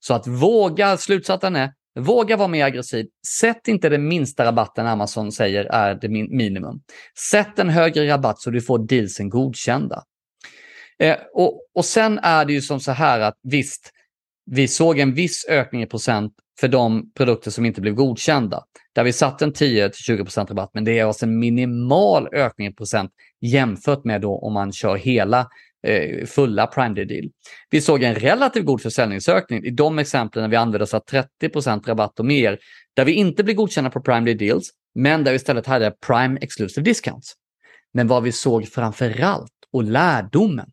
Så 0.00 0.14
att 0.14 0.26
våga, 0.26 0.96
slutsatsen 0.96 1.56
är, 1.56 1.70
våga 2.00 2.36
vara 2.36 2.48
mer 2.48 2.64
aggressiv. 2.64 3.06
Sätt 3.40 3.68
inte 3.68 3.88
den 3.88 4.08
minsta 4.08 4.44
rabatten 4.44 4.86
Amazon 4.86 5.32
säger 5.32 5.64
är 5.64 5.94
det 5.94 6.08
minimum. 6.08 6.80
Sätt 7.30 7.58
en 7.58 7.68
högre 7.68 8.08
rabatt 8.08 8.40
så 8.40 8.50
du 8.50 8.60
får 8.60 8.78
dealsen 8.78 9.28
godkända. 9.28 10.04
Eh, 10.98 11.16
och, 11.32 11.60
och 11.74 11.84
sen 11.84 12.18
är 12.18 12.44
det 12.44 12.52
ju 12.52 12.60
som 12.60 12.80
så 12.80 12.92
här 12.92 13.20
att 13.20 13.38
visst, 13.42 13.90
vi 14.50 14.68
såg 14.68 14.98
en 14.98 15.14
viss 15.14 15.46
ökning 15.48 15.82
i 15.82 15.86
procent 15.86 16.32
för 16.60 16.68
de 16.68 17.12
produkter 17.12 17.50
som 17.50 17.64
inte 17.64 17.80
blev 17.80 17.94
godkända. 17.94 18.64
Där 18.92 19.04
vi 19.04 19.12
satte 19.12 19.44
en 19.44 19.52
10-20% 19.52 20.48
rabatt, 20.48 20.70
men 20.74 20.84
det 20.84 20.98
är 20.98 21.04
alltså 21.04 21.26
en 21.26 21.38
minimal 21.38 22.28
ökning 22.32 22.66
i 22.66 22.72
procent 22.72 23.10
jämfört 23.40 24.04
med 24.04 24.20
då 24.20 24.38
om 24.38 24.52
man 24.52 24.72
kör 24.72 24.96
hela 24.96 25.48
Eh, 25.86 26.26
fulla 26.26 26.66
Prime 26.66 26.94
Day 26.94 27.04
Deal. 27.04 27.30
Vi 27.70 27.80
såg 27.80 28.02
en 28.02 28.14
relativt 28.14 28.64
god 28.64 28.82
försäljningsökning 28.82 29.64
i 29.64 29.70
de 29.70 29.98
exemplen 29.98 30.42
när 30.42 30.48
vi 30.48 30.56
använde 30.56 30.84
oss 30.84 30.94
av 30.94 31.00
30 31.00 31.88
rabatt 31.88 32.18
och 32.18 32.24
mer, 32.24 32.58
där 32.94 33.04
vi 33.04 33.12
inte 33.12 33.44
blev 33.44 33.56
godkända 33.56 33.90
på 33.90 34.00
Prime 34.00 34.20
Day 34.20 34.34
Deals, 34.34 34.70
men 34.94 35.24
där 35.24 35.32
vi 35.32 35.36
istället 35.36 35.66
hade 35.66 35.90
Prime 36.06 36.38
Exclusive 36.40 36.84
Discounts. 36.84 37.34
Men 37.92 38.08
vad 38.08 38.22
vi 38.22 38.32
såg 38.32 38.68
framförallt 38.68 39.52
och 39.72 39.84
lärdomen, 39.84 40.70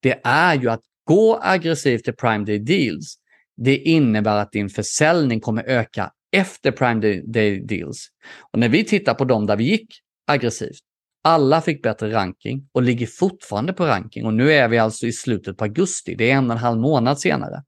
det 0.00 0.20
är 0.24 0.54
ju 0.54 0.70
att 0.70 0.82
gå 1.04 1.38
aggressivt 1.42 2.04
till 2.04 2.16
Prime 2.16 2.44
Day 2.44 2.58
Deals. 2.58 3.14
Det 3.56 3.76
innebär 3.76 4.36
att 4.36 4.52
din 4.52 4.68
försäljning 4.68 5.40
kommer 5.40 5.64
öka 5.64 6.12
efter 6.36 6.70
Prime 6.70 7.22
Day 7.26 7.60
Deals. 7.60 8.08
Och 8.52 8.58
när 8.58 8.68
vi 8.68 8.84
tittar 8.84 9.14
på 9.14 9.24
dem 9.24 9.46
där 9.46 9.56
vi 9.56 9.64
gick 9.64 9.88
aggressivt, 10.26 10.82
alla 11.22 11.60
fick 11.60 11.82
bättre 11.82 12.12
ranking 12.12 12.68
och 12.72 12.82
ligger 12.82 13.06
fortfarande 13.06 13.72
på 13.72 13.86
ranking. 13.86 14.26
Och 14.26 14.34
nu 14.34 14.52
är 14.52 14.68
vi 14.68 14.78
alltså 14.78 15.06
i 15.06 15.12
slutet 15.12 15.56
på 15.56 15.64
augusti, 15.64 16.14
det 16.14 16.30
är 16.30 16.34
en 16.34 16.50
och 16.50 16.56
en 16.56 16.62
halv 16.62 16.80
månad 16.80 17.20
senare. 17.20 17.62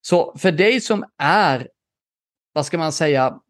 Så 0.00 0.34
för 0.38 0.52
dig 0.52 0.80
som 0.80 1.04
är, 1.18 1.68
vad 2.52 2.66
ska 2.66 2.78
man 2.78 2.92
säga, 2.92 3.40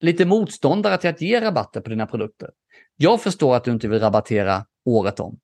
lite 0.00 0.24
motståndare 0.24 0.98
till 0.98 1.10
att 1.10 1.20
ge 1.20 1.40
rabatter 1.40 1.80
på 1.80 1.90
dina 1.90 2.06
produkter. 2.06 2.50
Jag 2.96 3.22
förstår 3.22 3.56
att 3.56 3.64
du 3.64 3.70
inte 3.70 3.88
vill 3.88 4.00
rabattera 4.00 4.66
året 4.84 5.20
om. 5.20 5.38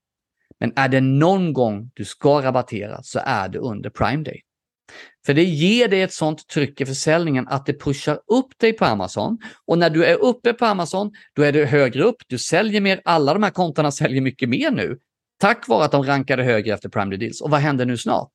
Men 0.61 0.73
är 0.77 0.89
det 0.89 1.01
någon 1.01 1.53
gång 1.53 1.91
du 1.95 2.05
ska 2.05 2.43
rabattera 2.43 3.03
så 3.03 3.21
är 3.25 3.49
det 3.49 3.59
under 3.59 3.91
Prime 3.91 4.25
Day. 4.25 4.41
För 5.27 5.35
det 5.35 5.45
ger 5.45 5.89
dig 5.89 6.03
ett 6.03 6.13
sånt 6.13 6.49
tryck 6.49 6.81
i 6.81 6.87
försäljningen 6.87 7.49
att 7.49 7.67
det 7.67 7.81
pushar 7.81 8.21
upp 8.27 8.59
dig 8.59 8.73
på 8.73 8.85
Amazon. 8.85 9.39
Och 9.67 9.79
när 9.79 9.91
du 9.91 10.05
är 10.05 10.17
uppe 10.17 10.53
på 10.53 10.67
Amazon, 10.67 11.11
då 11.35 11.43
är 11.43 11.53
du 11.53 11.65
högre 11.65 12.03
upp. 12.03 12.17
Du 12.27 12.39
säljer 12.39 12.81
mer. 12.81 13.01
Alla 13.05 13.35
de 13.35 13.43
här 13.43 13.51
kontona 13.51 13.93
säljer 13.93 14.21
mycket 14.21 14.49
mer 14.49 14.71
nu. 14.71 14.99
Tack 15.39 15.69
vare 15.69 15.85
att 15.85 15.93
de 15.93 16.03
rankade 16.03 16.43
högre 16.43 16.75
efter 16.75 16.89
Prime 16.89 17.17
Deals. 17.17 17.41
Och 17.41 17.51
vad 17.51 17.61
händer 17.61 17.87
nu 17.87 17.97
snart? 17.97 18.31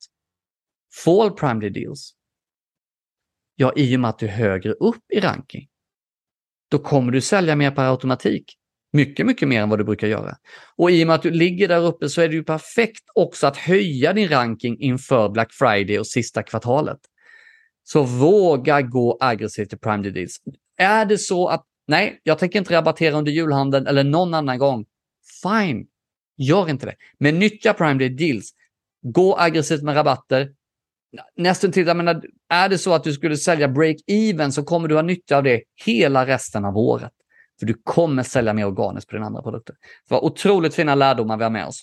Fall 1.04 1.30
Prime 1.30 1.68
Deals. 1.68 2.12
Ja, 3.54 3.72
i 3.76 3.96
och 3.96 4.00
med 4.00 4.10
att 4.10 4.18
du 4.18 4.26
är 4.26 4.30
högre 4.30 4.72
upp 4.72 5.12
i 5.12 5.20
ranking. 5.20 5.68
Då 6.70 6.78
kommer 6.78 7.12
du 7.12 7.20
sälja 7.20 7.56
mer 7.56 7.70
per 7.70 7.90
automatik. 7.90 8.56
Mycket, 8.96 9.26
mycket 9.26 9.48
mer 9.48 9.62
än 9.62 9.68
vad 9.68 9.78
du 9.78 9.84
brukar 9.84 10.06
göra. 10.06 10.36
Och 10.76 10.90
i 10.90 11.02
och 11.02 11.06
med 11.06 11.14
att 11.14 11.22
du 11.22 11.30
ligger 11.30 11.68
där 11.68 11.84
uppe 11.84 12.08
så 12.08 12.20
är 12.20 12.28
det 12.28 12.34
ju 12.34 12.44
perfekt 12.44 13.04
också 13.14 13.46
att 13.46 13.56
höja 13.56 14.12
din 14.12 14.28
ranking 14.28 14.80
inför 14.80 15.28
Black 15.28 15.52
Friday 15.52 15.98
och 15.98 16.06
sista 16.06 16.42
kvartalet. 16.42 16.98
Så 17.84 18.02
våga 18.02 18.82
gå 18.82 19.18
aggressivt 19.20 19.68
till 19.68 19.78
Prime 19.78 20.10
Deals. 20.10 20.36
Är 20.78 21.04
det 21.04 21.18
så 21.18 21.48
att 21.48 21.64
nej, 21.86 22.20
jag 22.22 22.38
tänker 22.38 22.58
inte 22.58 22.74
rabattera 22.74 23.16
under 23.16 23.32
julhandeln 23.32 23.86
eller 23.86 24.04
någon 24.04 24.34
annan 24.34 24.58
gång. 24.58 24.84
Fine, 25.42 25.86
gör 26.36 26.70
inte 26.70 26.86
det. 26.86 26.94
Men 27.18 27.38
nyttja 27.38 27.72
Prime 27.72 27.94
Day 27.94 28.08
Deals. 28.08 28.50
Gå 29.02 29.36
aggressivt 29.38 29.82
med 29.82 29.96
rabatter. 29.96 30.50
Nästan 31.36 31.72
till, 31.72 31.86
jag 31.86 31.96
menar, 31.96 32.22
är 32.48 32.68
det 32.68 32.78
så 32.78 32.94
att 32.94 33.04
du 33.04 33.12
skulle 33.12 33.36
sälja 33.36 33.68
break-even 33.68 34.50
så 34.50 34.62
kommer 34.62 34.88
du 34.88 34.94
ha 34.94 35.02
nytta 35.02 35.36
av 35.36 35.42
det 35.42 35.62
hela 35.84 36.26
resten 36.26 36.64
av 36.64 36.76
året. 36.76 37.12
För 37.58 37.66
du 37.66 37.74
kommer 37.84 38.22
sälja 38.22 38.52
mer 38.52 38.66
organiskt 38.66 39.10
på 39.10 39.16
din 39.16 39.24
andra 39.24 39.42
produkter. 39.42 39.76
Det 40.08 40.14
var 40.14 40.24
otroligt 40.24 40.74
fina 40.74 40.94
lärdomar 40.94 41.36
vi 41.36 41.42
har 41.42 41.50
med 41.50 41.66
oss. 41.66 41.82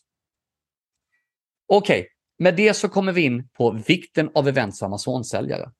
Okej, 1.67 1.99
okay. 1.99 2.09
med 2.39 2.55
det 2.55 2.73
så 2.73 2.89
kommer 2.89 3.11
vi 3.11 3.21
in 3.21 3.49
på 3.57 3.71
vikten 3.71 4.29
av 4.33 4.47
events 4.47 4.81
och 4.81 4.85
Amazon-säljare. 4.85 5.71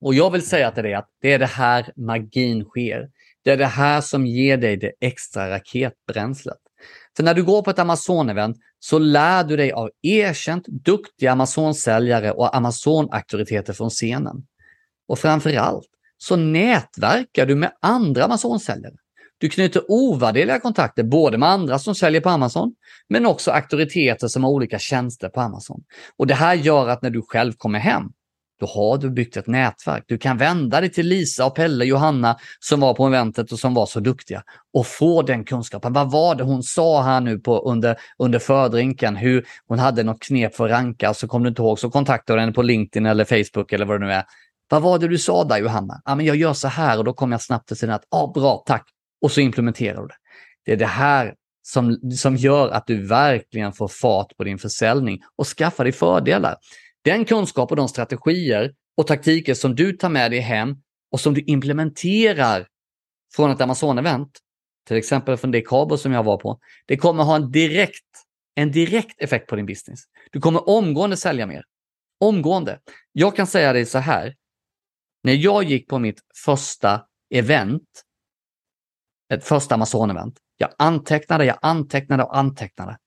Och 0.00 0.14
jag 0.14 0.30
vill 0.30 0.46
säga 0.46 0.70
till 0.70 0.82
dig 0.82 0.94
att 0.94 1.08
det 1.20 1.32
är 1.32 1.38
det 1.38 1.46
här 1.46 1.92
magin 1.96 2.64
sker. 2.64 3.10
Det 3.44 3.50
är 3.50 3.56
det 3.56 3.66
här 3.66 4.00
som 4.00 4.26
ger 4.26 4.56
dig 4.56 4.76
det 4.76 4.92
extra 5.00 5.50
raketbränslet. 5.50 6.58
För 7.16 7.22
när 7.22 7.34
du 7.34 7.44
går 7.44 7.62
på 7.62 7.70
ett 7.70 7.78
Amazon-event 7.78 8.56
så 8.78 8.98
lär 8.98 9.44
du 9.44 9.56
dig 9.56 9.72
av 9.72 9.90
erkänt 10.02 10.66
duktiga 10.66 11.32
Amazon-säljare 11.32 12.32
och 12.32 12.56
Amazon-auktoriteter 12.56 13.72
från 13.72 13.90
scenen. 13.90 14.46
Och 15.08 15.18
framför 15.18 15.56
allt 15.56 15.88
så 16.22 16.36
nätverkar 16.36 17.46
du 17.46 17.54
med 17.54 17.72
andra 17.80 18.24
Amazon-säljare. 18.24 18.94
Du 19.38 19.48
knyter 19.48 19.82
ovärderliga 19.88 20.60
kontakter 20.60 21.02
både 21.02 21.38
med 21.38 21.48
andra 21.48 21.78
som 21.78 21.94
säljer 21.94 22.20
på 22.20 22.28
Amazon, 22.28 22.74
men 23.08 23.26
också 23.26 23.50
auktoriteter 23.50 24.28
som 24.28 24.44
har 24.44 24.50
olika 24.50 24.78
tjänster 24.78 25.28
på 25.28 25.40
Amazon. 25.40 25.80
Och 26.16 26.26
Det 26.26 26.34
här 26.34 26.54
gör 26.54 26.88
att 26.88 27.02
när 27.02 27.10
du 27.10 27.22
själv 27.22 27.52
kommer 27.52 27.78
hem, 27.78 28.02
då 28.60 28.66
har 28.66 28.98
du 28.98 29.10
byggt 29.10 29.36
ett 29.36 29.46
nätverk. 29.46 30.04
Du 30.06 30.18
kan 30.18 30.36
vända 30.36 30.80
dig 30.80 30.90
till 30.90 31.06
Lisa 31.06 31.46
och 31.46 31.54
Pelle 31.54 31.84
Johanna 31.84 32.36
som 32.60 32.80
var 32.80 32.94
på 32.94 33.06
eventet 33.06 33.52
och 33.52 33.58
som 33.58 33.74
var 33.74 33.86
så 33.86 34.00
duktiga 34.00 34.42
och 34.72 34.86
få 34.86 35.22
den 35.22 35.44
kunskapen. 35.44 35.92
Vad 35.92 36.10
var 36.10 36.34
det 36.34 36.44
hon 36.44 36.62
sa 36.62 37.02
här 37.02 37.20
nu 37.20 37.38
på, 37.38 37.58
under, 37.58 37.96
under 38.18 38.38
fördrinken? 38.38 39.16
Hur 39.16 39.46
hon 39.66 39.78
hade 39.78 40.02
något 40.02 40.22
knep 40.22 40.54
för 40.54 40.64
att 40.64 40.70
ranka, 40.70 41.10
och 41.10 41.16
så 41.16 41.28
kom 41.28 41.42
du 41.42 41.48
inte 41.48 41.62
ihåg, 41.62 41.78
så 41.78 41.90
kontaktade 41.90 42.36
du 42.36 42.40
henne 42.40 42.52
på 42.52 42.62
LinkedIn 42.62 43.06
eller 43.06 43.24
Facebook 43.24 43.72
eller 43.72 43.86
vad 43.86 44.00
det 44.00 44.06
nu 44.06 44.12
är. 44.12 44.24
Vad 44.70 44.82
var 44.82 44.98
det 44.98 45.08
du 45.08 45.18
sa 45.18 45.44
där 45.44 45.58
Johanna? 45.58 46.02
Ja, 46.04 46.14
men 46.14 46.26
jag 46.26 46.36
gör 46.36 46.52
så 46.52 46.68
här 46.68 46.98
och 46.98 47.04
då 47.04 47.12
kommer 47.12 47.34
jag 47.34 47.42
snabbt 47.42 47.68
till 47.68 47.76
sidan 47.76 47.94
att, 47.94 48.04
ja 48.10 48.32
bra, 48.34 48.62
tack. 48.66 48.88
Och 49.22 49.32
så 49.32 49.40
implementerar 49.40 50.00
du 50.00 50.06
det. 50.06 50.14
Det 50.64 50.72
är 50.72 50.76
det 50.76 50.86
här 50.86 51.34
som, 51.62 52.12
som 52.16 52.36
gör 52.36 52.68
att 52.68 52.86
du 52.86 53.06
verkligen 53.06 53.72
får 53.72 53.88
fart 53.88 54.36
på 54.36 54.44
din 54.44 54.58
försäljning 54.58 55.20
och 55.36 55.46
skaffar 55.46 55.84
dig 55.84 55.92
fördelar. 55.92 56.56
Den 57.04 57.24
kunskap 57.24 57.70
och 57.70 57.76
de 57.76 57.88
strategier 57.88 58.72
och 58.96 59.06
taktiker 59.06 59.54
som 59.54 59.74
du 59.74 59.92
tar 59.92 60.08
med 60.08 60.30
dig 60.30 60.40
hem 60.40 60.76
och 61.12 61.20
som 61.20 61.34
du 61.34 61.40
implementerar 61.40 62.66
från 63.36 63.50
ett 63.50 63.60
Amazon-event, 63.60 64.30
till 64.88 64.96
exempel 64.96 65.36
från 65.36 65.50
det 65.50 65.60
Cabo 65.60 65.96
som 65.96 66.12
jag 66.12 66.22
var 66.22 66.36
på, 66.36 66.58
det 66.86 66.96
kommer 66.96 67.24
ha 67.24 67.36
en 67.36 67.50
direkt, 67.50 68.04
en 68.54 68.72
direkt 68.72 69.22
effekt 69.22 69.46
på 69.46 69.56
din 69.56 69.66
business. 69.66 70.00
Du 70.30 70.40
kommer 70.40 70.68
omgående 70.68 71.16
sälja 71.16 71.46
mer. 71.46 71.62
Omgående. 72.20 72.78
Jag 73.12 73.36
kan 73.36 73.46
säga 73.46 73.72
dig 73.72 73.86
så 73.86 73.98
här, 73.98 74.34
när 75.22 75.32
jag 75.32 75.64
gick 75.64 75.88
på 75.88 75.98
mitt 75.98 76.20
första 76.44 77.02
event, 77.34 77.82
ett 79.32 79.44
första 79.44 79.74
Amazon-event, 79.74 80.36
jag 80.56 80.70
antecknade, 80.78 81.44
jag 81.44 81.58
antecknade 81.62 82.22
och 82.24 82.38
antecknade. 82.38 82.98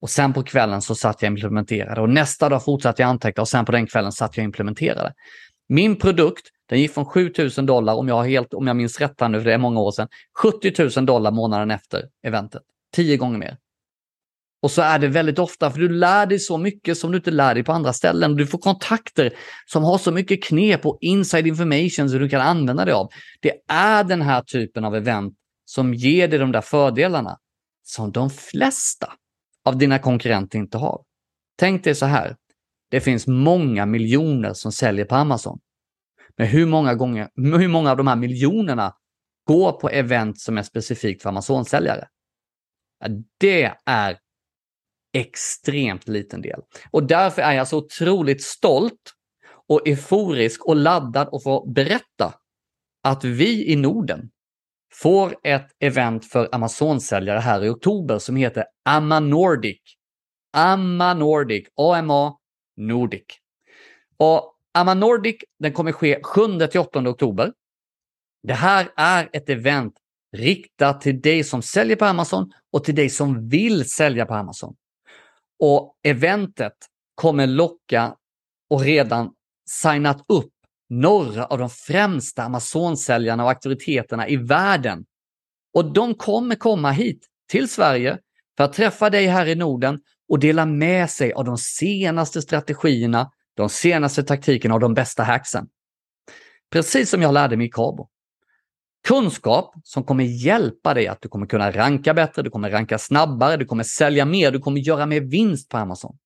Och 0.00 0.10
sen 0.10 0.32
på 0.32 0.42
kvällen 0.42 0.82
så 0.82 0.94
satt 0.94 1.22
jag 1.22 1.32
och 1.32 1.38
implementerade 1.38 2.00
och 2.00 2.10
nästa 2.10 2.48
dag 2.48 2.64
fortsatte 2.64 3.02
jag 3.02 3.08
anteckna 3.08 3.40
och 3.40 3.48
sen 3.48 3.64
på 3.64 3.72
den 3.72 3.86
kvällen 3.86 4.12
satt 4.12 4.36
jag 4.36 4.42
och 4.42 4.44
implementerade. 4.44 5.14
Min 5.68 5.96
produkt, 5.96 6.46
den 6.68 6.80
gick 6.80 6.94
från 6.94 7.04
7000 7.04 7.66
dollar, 7.66 7.94
om 7.94 8.08
jag, 8.08 8.22
helt, 8.22 8.54
om 8.54 8.66
jag 8.66 8.76
minns 8.76 9.00
rätt 9.00 9.20
här 9.20 9.28
nu, 9.28 9.38
för 9.38 9.44
det 9.44 9.54
är 9.54 9.58
många 9.58 9.80
år 9.80 9.92
sedan, 9.92 10.08
70 10.38 10.90
000 10.96 11.06
dollar 11.06 11.30
månaden 11.30 11.70
efter 11.70 12.08
eventet. 12.22 12.62
Tio 12.92 13.16
gånger 13.16 13.38
mer. 13.38 13.56
Och 14.62 14.70
så 14.70 14.82
är 14.82 14.98
det 14.98 15.08
väldigt 15.08 15.38
ofta, 15.38 15.70
för 15.70 15.78
du 15.78 15.88
lär 15.88 16.26
dig 16.26 16.38
så 16.38 16.58
mycket 16.58 16.98
som 16.98 17.10
du 17.10 17.16
inte 17.16 17.30
lär 17.30 17.54
dig 17.54 17.64
på 17.64 17.72
andra 17.72 17.92
ställen. 17.92 18.36
Du 18.36 18.46
får 18.46 18.58
kontakter 18.58 19.32
som 19.66 19.84
har 19.84 19.98
så 19.98 20.12
mycket 20.12 20.44
knep 20.44 20.86
och 20.86 20.98
inside 21.00 21.46
information 21.46 22.10
som 22.10 22.18
du 22.18 22.28
kan 22.28 22.40
använda 22.40 22.84
dig 22.84 22.94
av. 22.94 23.08
Det 23.40 23.52
är 23.68 24.04
den 24.04 24.22
här 24.22 24.42
typen 24.42 24.84
av 24.84 24.96
event 24.96 25.34
som 25.64 25.94
ger 25.94 26.28
dig 26.28 26.38
de 26.38 26.52
där 26.52 26.60
fördelarna 26.60 27.38
som 27.82 28.12
de 28.12 28.30
flesta 28.30 29.12
av 29.64 29.78
dina 29.78 29.98
konkurrenter 29.98 30.58
inte 30.58 30.78
har. 30.78 31.02
Tänk 31.58 31.84
dig 31.84 31.94
så 31.94 32.06
här. 32.06 32.36
Det 32.90 33.00
finns 33.00 33.26
många 33.26 33.86
miljoner 33.86 34.52
som 34.52 34.72
säljer 34.72 35.04
på 35.04 35.14
Amazon. 35.14 35.58
Men 36.36 36.46
hur 36.46 36.66
många, 36.66 36.94
gånger, 36.94 37.28
hur 37.36 37.68
många 37.68 37.90
av 37.90 37.96
de 37.96 38.06
här 38.06 38.16
miljonerna 38.16 38.94
går 39.46 39.72
på 39.72 39.88
event 39.88 40.40
som 40.40 40.58
är 40.58 40.62
specifikt 40.62 41.22
för 41.22 41.28
Amazon-säljare? 41.28 42.08
Det 43.38 43.72
är 43.86 44.18
extremt 45.12 46.08
liten 46.08 46.42
del. 46.42 46.60
Och 46.90 47.06
därför 47.06 47.42
är 47.42 47.52
jag 47.52 47.68
så 47.68 47.78
otroligt 47.78 48.42
stolt 48.42 49.14
och 49.68 49.88
euforisk 49.88 50.66
och 50.66 50.76
laddad 50.76 51.28
att 51.32 51.42
få 51.42 51.70
berätta 51.70 52.34
att 53.02 53.24
vi 53.24 53.72
i 53.72 53.76
Norden 53.76 54.30
får 54.92 55.34
ett 55.42 55.66
event 55.80 56.24
för 56.24 56.48
Amazon-säljare 56.52 57.38
här 57.38 57.64
i 57.64 57.68
oktober 57.68 58.18
som 58.18 58.36
heter 58.36 58.64
Amma 58.84 59.20
Nordic. 59.20 59.80
Amma 60.52 61.14
Nordic, 61.14 61.68
AMA 61.76 62.36
Nordic. 62.76 63.26
Och 64.16 64.54
Amma 64.74 64.94
Nordic 64.94 65.36
den 65.58 65.72
kommer 65.72 65.92
ske 65.92 66.18
7-8 66.18 67.08
oktober. 67.08 67.52
Det 68.42 68.54
här 68.54 68.88
är 68.96 69.30
ett 69.32 69.48
event 69.48 69.94
riktat 70.36 71.00
till 71.00 71.20
dig 71.20 71.44
som 71.44 71.62
säljer 71.62 71.96
på 71.96 72.04
Amazon 72.04 72.52
och 72.72 72.84
till 72.84 72.94
dig 72.94 73.10
som 73.10 73.48
vill 73.48 73.90
sälja 73.90 74.26
på 74.26 74.34
Amazon. 74.34 74.74
Och 75.60 75.98
eventet 76.02 76.72
kommer 77.14 77.46
locka 77.46 78.14
och 78.70 78.80
redan 78.80 79.30
signat 79.70 80.24
upp 80.28 80.52
några 80.88 81.46
av 81.46 81.58
de 81.58 81.70
främsta 81.70 82.42
Amazon-säljarna 82.42 83.42
och 83.44 83.50
auktoriteterna 83.50 84.28
i 84.28 84.36
världen. 84.36 85.04
Och 85.74 85.92
de 85.92 86.14
kommer 86.14 86.54
komma 86.54 86.90
hit 86.90 87.26
till 87.50 87.68
Sverige 87.68 88.18
för 88.56 88.64
att 88.64 88.72
träffa 88.72 89.10
dig 89.10 89.26
här 89.26 89.46
i 89.46 89.54
Norden 89.54 90.00
och 90.28 90.38
dela 90.38 90.66
med 90.66 91.10
sig 91.10 91.32
av 91.32 91.44
de 91.44 91.58
senaste 91.58 92.42
strategierna, 92.42 93.30
de 93.54 93.68
senaste 93.68 94.22
taktikerna 94.22 94.74
och 94.74 94.80
de 94.80 94.94
bästa 94.94 95.22
hacksen. 95.22 95.68
Precis 96.70 97.10
som 97.10 97.22
jag 97.22 97.34
lärde 97.34 97.56
mig 97.56 97.66
i 97.66 97.70
Cabo. 97.70 98.08
Kunskap 99.08 99.74
som 99.84 100.04
kommer 100.04 100.24
hjälpa 100.24 100.94
dig 100.94 101.08
att 101.08 101.22
du 101.22 101.28
kommer 101.28 101.46
kunna 101.46 101.70
ranka 101.70 102.14
bättre, 102.14 102.42
du 102.42 102.50
kommer 102.50 102.70
ranka 102.70 102.98
snabbare, 102.98 103.56
du 103.56 103.64
kommer 103.64 103.84
sälja 103.84 104.24
mer, 104.24 104.50
du 104.50 104.58
kommer 104.58 104.80
göra 104.80 105.06
mer 105.06 105.20
vinst 105.20 105.68
på 105.68 105.76
Amazon. 105.76 106.16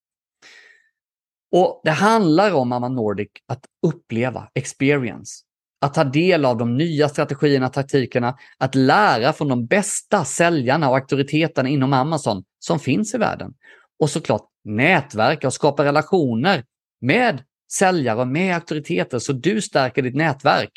Och 1.53 1.81
Det 1.85 1.91
handlar 1.91 2.55
om 2.55 2.73
Amman 2.73 2.95
Nordic 2.95 3.29
att 3.47 3.65
uppleva, 3.87 4.49
experience. 4.55 5.35
Att 5.81 5.95
ta 5.95 6.05
del 6.05 6.45
av 6.45 6.57
de 6.57 6.77
nya 6.77 7.09
strategierna, 7.09 7.69
taktikerna, 7.69 8.37
att 8.59 8.75
lära 8.75 9.33
från 9.33 9.49
de 9.49 9.67
bästa 9.67 10.25
säljarna 10.25 10.89
och 10.91 10.97
auktoriteterna 10.97 11.69
inom 11.69 11.93
Amazon 11.93 12.45
som 12.59 12.79
finns 12.79 13.15
i 13.15 13.19
världen. 13.19 13.55
Och 13.99 14.11
såklart 14.11 14.49
nätverka 14.65 15.47
och 15.47 15.53
skapa 15.53 15.85
relationer 15.85 16.65
med 17.01 17.43
säljare 17.73 18.21
och 18.21 18.29
med 18.29 18.55
auktoriteter 18.55 19.19
så 19.19 19.33
du 19.33 19.63
stärker 19.63 20.03
ditt 20.03 20.15
nätverk, 20.15 20.73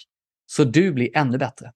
så 0.45 0.63
du 0.63 0.91
blir 0.91 1.17
ännu 1.17 1.37
bättre. 1.37 1.71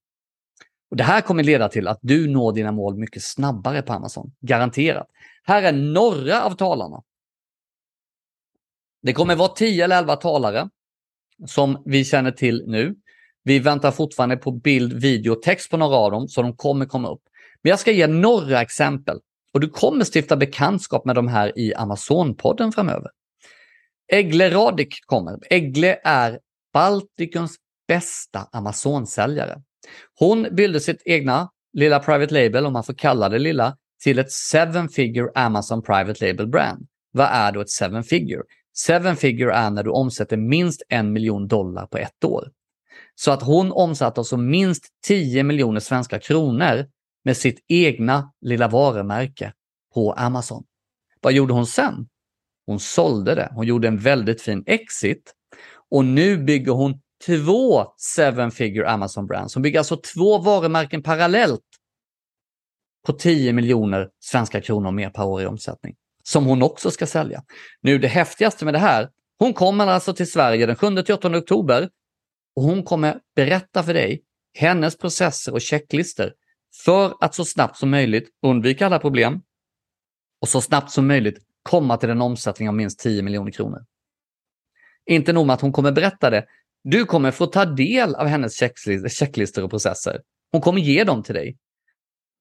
Och 0.92 0.98
Det 0.98 1.04
här 1.04 1.22
kommer 1.22 1.44
leda 1.44 1.70
till 1.70 1.88
att 1.88 2.00
du 2.02 2.30
når 2.30 2.54
dina 2.54 2.72
mål 2.72 2.98
mycket 2.98 3.24
snabbare 3.24 3.82
på 3.82 3.94
Amazon, 3.94 4.32
garanterat. 4.42 5.08
Här 5.44 5.64
är 5.64 5.72
några 5.72 6.44
av 6.44 6.52
talarna. 6.56 7.04
Det 9.02 9.14
kommer 9.14 9.36
vara 9.36 9.50
10 9.50 9.84
eller 9.84 9.98
11 9.98 10.16
talare 10.16 10.70
som 11.48 11.84
vi 11.86 12.06
känner 12.06 12.32
till 12.32 12.64
nu. 12.68 12.96
Vi 13.44 13.60
väntar 13.60 13.92
fortfarande 13.92 14.38
på 14.38 14.52
bild, 14.52 14.94
video 14.94 15.32
och 15.32 15.42
text 15.42 15.72
på 15.72 15.78
några 15.78 15.96
av 15.96 16.12
dem, 16.12 16.28
så 16.28 16.42
de 16.42 16.56
kommer 16.56 16.86
komma 16.86 17.10
upp. 17.10 17.22
Men 17.64 17.70
jag 17.70 17.80
ska 17.80 17.92
ge 17.92 18.08
några 18.08 18.62
exempel 18.62 19.20
och 19.54 19.60
du 19.60 19.70
kommer 19.70 20.06
stifta 20.16 20.38
bekantskap 20.38 21.06
med 21.06 21.16
de 21.16 21.28
här 21.28 21.60
i 21.60 21.74
Amazon-podden 21.74 22.72
framöver. 22.72 23.10
Egle 24.12 24.50
Radik 24.50 24.96
kommer. 25.06 25.40
Egle 25.50 26.00
är 26.04 26.40
Baltikums 26.74 27.56
bästa 27.88 28.48
Amazon-säljare. 28.52 29.62
Hon 30.20 30.56
byggde 30.56 30.80
sitt 30.80 31.02
egna 31.06 31.50
lilla 31.74 32.00
private 32.00 32.34
label, 32.34 32.66
om 32.66 32.74
man 32.74 32.84
får 32.84 32.94
kalla 32.94 33.30
det 33.30 33.40
lilla, 33.40 33.78
till 34.04 34.20
ett 34.20 34.32
seven 34.32 34.90
figure 34.90 35.32
Amazon 35.36 35.82
private 35.82 36.26
label 36.26 36.48
brand. 36.48 36.88
Vad 37.12 37.28
är 37.32 37.52
då 37.52 37.62
ett 37.62 37.70
seven 37.70 38.04
figure? 38.04 38.44
Seven 38.78 39.16
figure 39.16 39.54
är 39.54 39.70
när 39.70 39.84
du 39.84 39.90
omsätter 39.90 40.38
minst 40.38 40.84
en 40.90 41.14
miljon 41.14 41.48
dollar 41.48 41.86
på 41.86 41.98
ett 41.98 42.24
år. 42.24 42.52
Så 43.16 43.32
att 43.32 43.44
hon 43.44 43.72
omsatte 43.72 44.22
alltså 44.22 44.38
minst 44.38 44.88
10 45.08 45.44
miljoner 45.44 45.80
svenska 45.80 46.20
kronor 46.20 46.86
med 47.24 47.38
sitt 47.38 47.66
egna 47.68 48.32
lilla 48.42 48.68
varumärke 48.68 49.54
på 49.94 50.14
Amazon. 50.14 50.64
Vad 51.22 51.34
gjorde 51.34 51.54
hon 51.54 51.68
sen? 51.68 52.08
Hon 52.66 52.80
sålde 52.80 53.36
det. 53.36 53.52
Hon 53.56 53.68
gjorde 53.68 53.88
en 53.88 53.98
väldigt 53.98 54.42
fin 54.42 54.64
exit 54.66 55.34
och 55.90 56.06
nu 56.06 56.38
bygger 56.38 56.72
hon 56.72 57.02
två 57.26 57.86
seven 57.98 58.52
figure 58.52 58.90
Amazon 58.90 59.28
brands. 59.28 59.54
Hon 59.54 59.64
bygger 59.64 59.80
alltså 59.80 59.98
två 59.98 60.38
varumärken 60.38 61.04
parallellt 61.04 61.62
på 63.06 63.14
10 63.14 63.54
miljoner 63.54 64.10
svenska 64.20 64.62
kronor 64.62 64.92
mer 64.92 65.10
per 65.10 65.26
år 65.26 65.42
i 65.42 65.46
omsättning 65.46 65.96
som 66.24 66.46
hon 66.46 66.62
också 66.64 66.92
ska 66.92 67.08
sälja. 67.08 67.44
Nu 67.82 67.98
det 67.98 68.08
häftigaste 68.08 68.66
med 68.66 68.74
det 68.74 68.80
här, 68.80 69.10
hon 69.40 69.54
kommer 69.54 69.88
alltså 69.88 70.14
till 70.14 70.32
Sverige 70.32 70.66
den 70.66 70.76
7-8 70.76 71.38
oktober 71.38 71.90
och 72.56 72.64
hon 72.64 72.84
kommer 72.84 73.20
berätta 73.36 73.84
för 73.84 73.94
dig 73.94 74.24
hennes 74.54 74.98
processer 74.98 75.54
och 75.54 75.62
checklister 75.62 76.34
för 76.84 77.14
att 77.22 77.36
så 77.36 77.46
snabbt 77.46 77.78
som 77.78 77.90
möjligt 77.90 78.30
undvika 78.42 78.86
alla 78.86 79.00
problem 79.00 79.42
och 80.42 80.50
så 80.50 80.62
snabbt 80.62 80.92
som 80.92 81.08
möjligt 81.08 81.38
komma 81.64 81.98
till 81.98 82.10
en 82.10 82.22
omsättning 82.22 82.70
av 82.70 82.76
minst 82.76 83.00
10 83.00 83.22
miljoner 83.22 83.52
kronor. 83.52 83.86
Inte 85.06 85.34
nog 85.34 85.48
med 85.48 85.54
att 85.54 85.62
hon 85.62 85.72
kommer 85.72 85.92
berätta 85.92 86.30
det, 86.30 86.46
du 86.84 87.06
kommer 87.06 87.32
få 87.32 87.46
ta 87.46 87.66
del 87.66 88.16
av 88.16 88.28
hennes 88.28 88.60
checklistor 89.10 89.64
och 89.64 89.70
processer. 89.70 90.22
Hon 90.52 90.62
kommer 90.62 90.82
ge 90.82 91.04
dem 91.04 91.24
till 91.24 91.36
dig. 91.36 91.58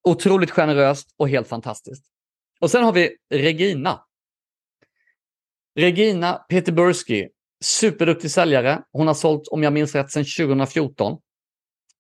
Otroligt 0.09 0.51
generöst 0.51 1.15
och 1.17 1.29
helt 1.29 1.49
fantastiskt. 1.49 2.05
Och 2.61 2.71
sen 2.71 2.85
har 2.85 2.93
vi 2.93 3.17
Regina. 3.31 4.01
Regina 5.75 6.33
Peterburski, 6.33 7.29
superduktig 7.65 8.31
säljare. 8.31 8.83
Hon 8.93 9.07
har 9.07 9.15
sålt, 9.15 9.49
om 9.49 9.63
jag 9.63 9.73
minns 9.73 9.95
rätt, 9.95 10.11
sedan 10.11 10.25
2014. 10.25 11.19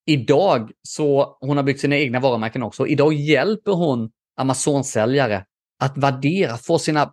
Idag 0.07 0.71
så 0.83 1.37
hon 1.41 1.57
har 1.57 1.65
byggt 1.65 1.81
sina 1.81 1.97
egna 1.97 2.21
varumärken 2.21 2.63
också. 2.63 2.87
Idag 2.87 3.13
hjälper 3.13 3.73
hon 3.73 4.11
Amazon-säljare 4.37 5.45
att 5.79 5.99
värdera, 5.99 6.57
få 6.57 6.79
sina 6.79 7.13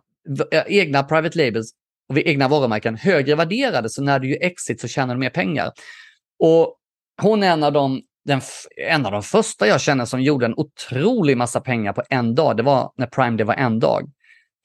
eh, 0.50 0.62
egna 0.66 1.02
private 1.02 1.38
labels 1.38 1.72
och 2.08 2.18
egna 2.18 2.48
varumärken 2.48 2.96
högre 2.96 3.34
värderade. 3.34 3.90
Så 3.90 4.02
när 4.02 4.18
du 4.18 4.28
gör 4.30 4.42
exit 4.42 4.80
så 4.80 4.88
tjänar 4.88 5.14
du 5.14 5.20
mer 5.20 5.30
pengar. 5.30 5.72
Och 6.38 6.76
hon 7.22 7.42
är 7.42 7.50
en 7.50 7.62
av 7.62 7.72
de 7.72 8.02
den, 8.24 8.40
en 8.90 9.06
av 9.06 9.12
de 9.12 9.22
första 9.22 9.66
jag 9.66 9.80
känner 9.80 10.04
som 10.04 10.22
gjorde 10.22 10.46
en 10.46 10.54
otrolig 10.56 11.36
massa 11.36 11.60
pengar 11.60 11.92
på 11.92 12.02
en 12.10 12.34
dag, 12.34 12.56
det 12.56 12.62
var 12.62 12.92
när 12.96 13.06
Prime 13.06 13.36
Day 13.36 13.46
var 13.46 13.54
en 13.54 13.78
dag. 13.78 14.10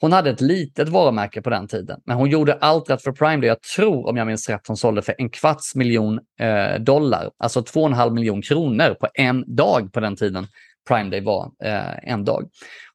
Hon 0.02 0.12
hade 0.12 0.30
ett 0.30 0.42
litet 0.42 0.90
varumärke 0.90 1.42
på 1.42 1.50
den 1.50 1.68
tiden, 1.68 2.00
men 2.06 2.18
hon 2.18 2.30
gjorde 2.30 2.54
allt 2.54 2.90
rätt 2.90 3.04
för 3.04 3.12
Prime 3.12 3.38
Day. 3.38 3.48
Jag 3.48 3.62
tror, 3.62 4.08
om 4.10 4.18
jag 4.18 4.28
minns 4.28 4.50
rätt, 4.50 4.68
hon 4.68 4.78
sålde 4.78 5.02
för 5.02 5.16
en 5.18 5.30
kvarts 5.30 5.76
miljon 5.76 6.20
eh, 6.40 6.80
dollar, 6.80 7.30
alltså 7.38 7.62
två 7.62 7.82
och 7.82 7.88
en 7.88 7.94
halv 7.94 8.14
miljon 8.14 8.42
kronor 8.42 8.94
på 8.94 9.08
en 9.14 9.56
dag 9.56 9.94
på 9.94 10.00
den 10.00 10.16
tiden 10.16 10.48
Prime 10.88 11.10
Day 11.10 11.22
var 11.22 11.52
eh, 11.64 12.12
en 12.12 12.26
dag. 12.26 12.50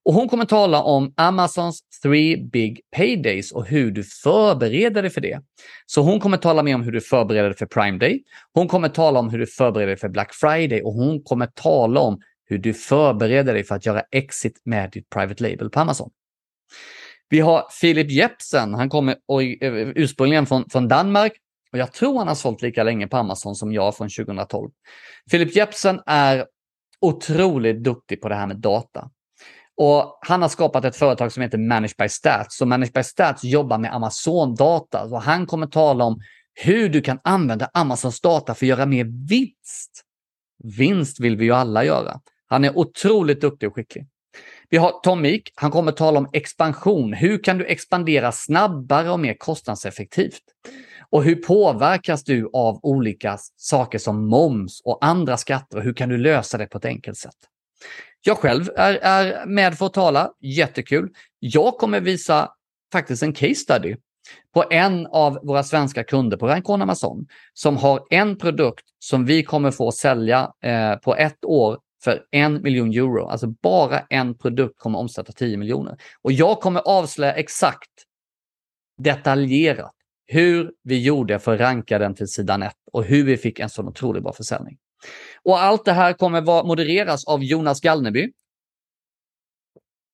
Och 0.04 0.14
hon 0.14 0.28
kommer 0.28 0.44
tala 0.44 0.82
om 0.82 1.14
Amazons 1.16 1.80
three 2.02 2.36
big 2.52 2.80
paydays 2.96 3.52
och 3.52 3.66
hur 3.66 3.90
du 3.90 4.04
förbereder 4.04 5.02
dig 5.02 5.10
för 5.10 5.20
det. 5.20 5.40
Så 5.86 6.02
hon 6.02 6.20
kommer 6.20 6.36
tala 6.36 6.62
mer 6.62 6.74
om 6.74 6.82
hur 6.82 6.92
du 6.92 7.00
förbereder 7.00 7.48
dig 7.48 7.58
för 7.58 7.66
Prime 7.66 7.98
Day. 7.98 8.22
Hon 8.52 8.68
kommer 8.68 8.88
tala 8.88 9.18
om 9.18 9.30
hur 9.30 9.38
du 9.38 9.46
förbereder 9.46 9.86
dig 9.86 9.96
för 9.96 10.08
Black 10.08 10.34
Friday 10.34 10.82
och 10.82 10.92
hon 10.92 11.22
kommer 11.22 11.46
tala 11.46 12.00
om 12.00 12.20
hur 12.48 12.58
du 12.58 12.74
förbereder 12.74 13.54
dig 13.54 13.64
för 13.64 13.74
att 13.74 13.86
göra 13.86 14.02
exit 14.10 14.60
med 14.64 14.90
ditt 14.90 15.10
private 15.10 15.42
label 15.42 15.70
på 15.70 15.80
Amazon. 15.80 16.10
Vi 17.28 17.40
har 17.40 17.64
Philip 17.80 18.10
Jepsen. 18.10 18.74
Han 18.74 18.88
kommer 18.88 19.12
eh, 19.12 19.72
ursprungligen 19.94 20.46
från, 20.46 20.70
från 20.70 20.88
Danmark 20.88 21.32
och 21.72 21.78
jag 21.78 21.92
tror 21.92 22.18
han 22.18 22.28
har 22.28 22.34
sålt 22.34 22.62
lika 22.62 22.82
länge 22.82 23.06
på 23.06 23.16
Amazon 23.16 23.54
som 23.54 23.72
jag 23.72 23.96
från 23.96 24.08
2012. 24.08 24.70
Philip 25.30 25.56
Jepsen 25.56 26.00
är 26.06 26.46
otroligt 27.00 27.84
duktig 27.84 28.20
på 28.20 28.28
det 28.28 28.34
här 28.34 28.46
med 28.46 28.56
data. 28.56 29.10
Och 29.76 30.18
Han 30.20 30.42
har 30.42 30.48
skapat 30.48 30.84
ett 30.84 30.96
företag 30.96 31.32
som 31.32 31.42
heter 31.42 31.58
Managed 31.58 31.96
by 31.98 32.08
Stats. 32.08 32.60
Och 32.60 32.68
Managed 32.68 32.92
by 32.92 33.02
Stats 33.02 33.44
jobbar 33.44 33.78
med 33.78 33.94
Amazon-data. 33.94 35.08
Så 35.08 35.16
han 35.16 35.46
kommer 35.46 35.66
tala 35.66 36.04
om 36.04 36.20
hur 36.54 36.88
du 36.88 37.00
kan 37.00 37.20
använda 37.24 37.70
Amazons 37.74 38.20
data 38.20 38.54
för 38.54 38.66
att 38.66 38.68
göra 38.68 38.86
mer 38.86 39.04
vinst. 39.28 40.04
Vinst 40.64 41.20
vill 41.20 41.36
vi 41.36 41.44
ju 41.44 41.52
alla 41.52 41.84
göra. 41.84 42.20
Han 42.46 42.64
är 42.64 42.78
otroligt 42.78 43.40
duktig 43.40 43.68
och 43.68 43.74
skicklig. 43.74 44.06
Vi 44.70 44.76
har 44.76 45.00
Tom 45.02 45.22
Meek. 45.22 45.52
Han 45.54 45.70
kommer 45.70 45.92
tala 45.92 46.18
om 46.18 46.28
expansion. 46.32 47.12
Hur 47.12 47.44
kan 47.44 47.58
du 47.58 47.64
expandera 47.64 48.32
snabbare 48.32 49.10
och 49.10 49.20
mer 49.20 49.34
kostnadseffektivt? 49.38 50.42
Och 51.10 51.24
hur 51.24 51.34
påverkas 51.34 52.24
du 52.24 52.50
av 52.52 52.80
olika 52.82 53.38
saker 53.56 53.98
som 53.98 54.26
moms 54.28 54.80
och 54.84 55.04
andra 55.04 55.36
skatter 55.36 55.76
och 55.76 55.82
hur 55.82 55.94
kan 55.94 56.08
du 56.08 56.18
lösa 56.18 56.58
det 56.58 56.66
på 56.66 56.78
ett 56.78 56.84
enkelt 56.84 57.18
sätt? 57.18 57.36
Jag 58.20 58.38
själv 58.38 58.70
är, 58.76 58.94
är 58.94 59.46
med 59.46 59.78
för 59.78 59.86
att 59.86 59.94
tala, 59.94 60.32
jättekul. 60.40 61.10
Jag 61.38 61.78
kommer 61.78 62.00
visa 62.00 62.50
faktiskt 62.92 63.22
en 63.22 63.32
case 63.32 63.54
study 63.54 63.96
på 64.54 64.64
en 64.70 65.06
av 65.06 65.38
våra 65.42 65.62
svenska 65.62 66.04
kunder 66.04 66.36
på 66.36 66.46
Rankon 66.46 66.82
Amazon 66.82 67.26
som 67.54 67.76
har 67.76 68.06
en 68.10 68.38
produkt 68.38 68.84
som 68.98 69.24
vi 69.24 69.42
kommer 69.42 69.70
få 69.70 69.92
sälja 69.92 70.52
eh, 70.64 70.94
på 70.94 71.16
ett 71.16 71.44
år 71.44 71.78
för 72.04 72.22
en 72.30 72.62
miljon 72.62 72.90
euro. 72.90 73.26
Alltså 73.26 73.46
bara 73.46 74.00
en 74.00 74.38
produkt 74.38 74.78
kommer 74.78 74.98
omsätta 74.98 75.32
10 75.32 75.56
miljoner. 75.56 75.96
Och 76.22 76.32
jag 76.32 76.60
kommer 76.60 76.80
avslöja 76.80 77.32
exakt 77.32 77.90
detaljerat 79.02 79.94
hur 80.28 80.72
vi 80.82 81.02
gjorde 81.02 81.38
för 81.38 81.54
att 81.54 81.60
ranka 81.60 81.98
den 81.98 82.14
till 82.14 82.28
sidan 82.28 82.62
1 82.62 82.72
och 82.92 83.04
hur 83.04 83.24
vi 83.24 83.36
fick 83.36 83.58
en 83.58 83.70
sån 83.70 83.88
otroligt 83.88 84.22
bra 84.22 84.32
försäljning. 84.32 84.76
Och 85.42 85.60
allt 85.60 85.84
det 85.84 85.92
här 85.92 86.12
kommer 86.12 86.40
vara 86.40 86.64
modereras 86.64 87.24
av 87.26 87.44
Jonas 87.44 87.80
Gallneby. 87.80 88.32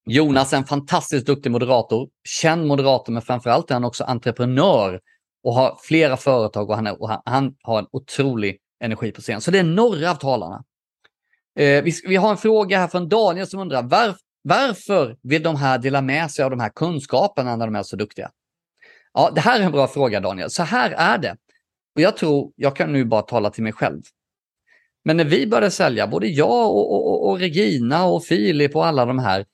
Jonas 0.07 0.53
är 0.53 0.57
en 0.57 0.65
fantastiskt 0.65 1.27
duktig 1.27 1.51
moderator, 1.51 2.09
känd 2.25 2.67
moderator, 2.67 3.13
men 3.13 3.23
framförallt 3.23 3.71
är 3.71 3.75
han 3.75 3.85
också 3.85 4.05
entreprenör 4.05 5.01
och 5.45 5.55
har 5.55 5.79
flera 5.83 6.17
företag 6.17 6.71
och 6.71 6.77
han, 6.77 6.87
är, 6.87 7.03
och 7.03 7.09
han, 7.09 7.23
han 7.25 7.55
har 7.63 7.79
en 7.79 7.87
otrolig 7.91 8.59
energi 8.85 9.13
på 9.13 9.21
scen. 9.21 9.41
Så 9.41 9.51
det 9.51 9.59
är 9.59 9.65
några 9.65 10.11
av 10.11 10.15
talarna. 10.15 10.65
Eh, 11.59 11.83
vi, 11.83 11.93
vi, 12.07 12.17
har 12.17 12.31
en 12.31 12.37
fråga 12.37 12.79
här 12.79 12.89
från 12.89 13.09
Daniel 13.09 13.47
som 13.47 13.61
undrar 13.61 13.83
varf, 13.83 14.17
varför 14.43 15.17
vill 15.23 15.43
de 15.43 15.57
här 15.57 15.79
dela 15.79 16.01
med 16.01 16.31
sig 16.31 16.45
av 16.45 16.51
de 16.51 16.61
här 16.61 16.71
kunskaperna 16.75 17.57
när 17.57 17.67
de 17.67 17.77
är 17.77 17.83
så 17.83 17.97
duktiga? 17.97 18.31
Ja, 19.15 19.31
det 19.35 19.41
här 19.41 19.61
är 19.61 19.65
en 19.65 19.73
bra 19.73 19.89
fråga 19.89 20.21
Daniel. 20.21 20.51
Så 20.51 20.63
här 20.63 20.91
är 20.91 21.19
det. 21.19 21.37
Och 21.95 22.01
jag 22.01 22.17
tror, 22.17 22.53
jag 22.57 22.77
kan 22.77 22.93
nu 22.93 23.05
bara 23.05 23.23
tala 23.23 23.51
till 23.51 23.63
mig 23.63 23.73
själv. 23.73 24.03
Men 25.05 25.17
när 25.17 25.25
vi 25.25 25.47
började 25.47 25.71
sälja, 25.71 26.07
både 26.07 26.27
jag 26.27 26.71
och, 26.71 26.93
och, 26.93 27.29
och 27.29 27.39
Regina 27.39 28.05
och 28.05 28.25
Filip 28.25 28.77
och 28.77 28.87
alla 28.87 29.07
de 29.07 29.19
här 29.19 29.47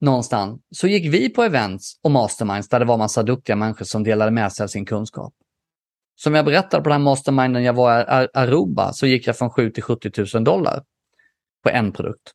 någonstans, 0.00 0.60
så 0.70 0.86
gick 0.86 1.14
vi 1.14 1.28
på 1.28 1.42
events 1.42 1.98
och 2.02 2.10
masterminds 2.10 2.68
där 2.68 2.78
det 2.78 2.84
var 2.84 2.96
massa 2.96 3.22
duktiga 3.22 3.56
människor 3.56 3.84
som 3.84 4.04
delade 4.04 4.30
med 4.30 4.52
sig 4.52 4.64
av 4.64 4.68
sin 4.68 4.86
kunskap. 4.86 5.34
Som 6.16 6.34
jag 6.34 6.44
berättade 6.44 6.82
på 6.82 6.88
den 6.88 7.00
här 7.00 7.04
masterminden 7.04 7.62
jag 7.62 7.72
var 7.72 8.22
i 8.22 8.28
Aruba 8.34 8.92
så 8.92 9.06
gick 9.06 9.26
jag 9.26 9.38
från 9.38 9.50
7 9.50 9.70
till 9.70 9.82
70 9.82 10.26
000 10.34 10.44
dollar 10.44 10.84
på 11.62 11.70
en 11.70 11.92
produkt. 11.92 12.32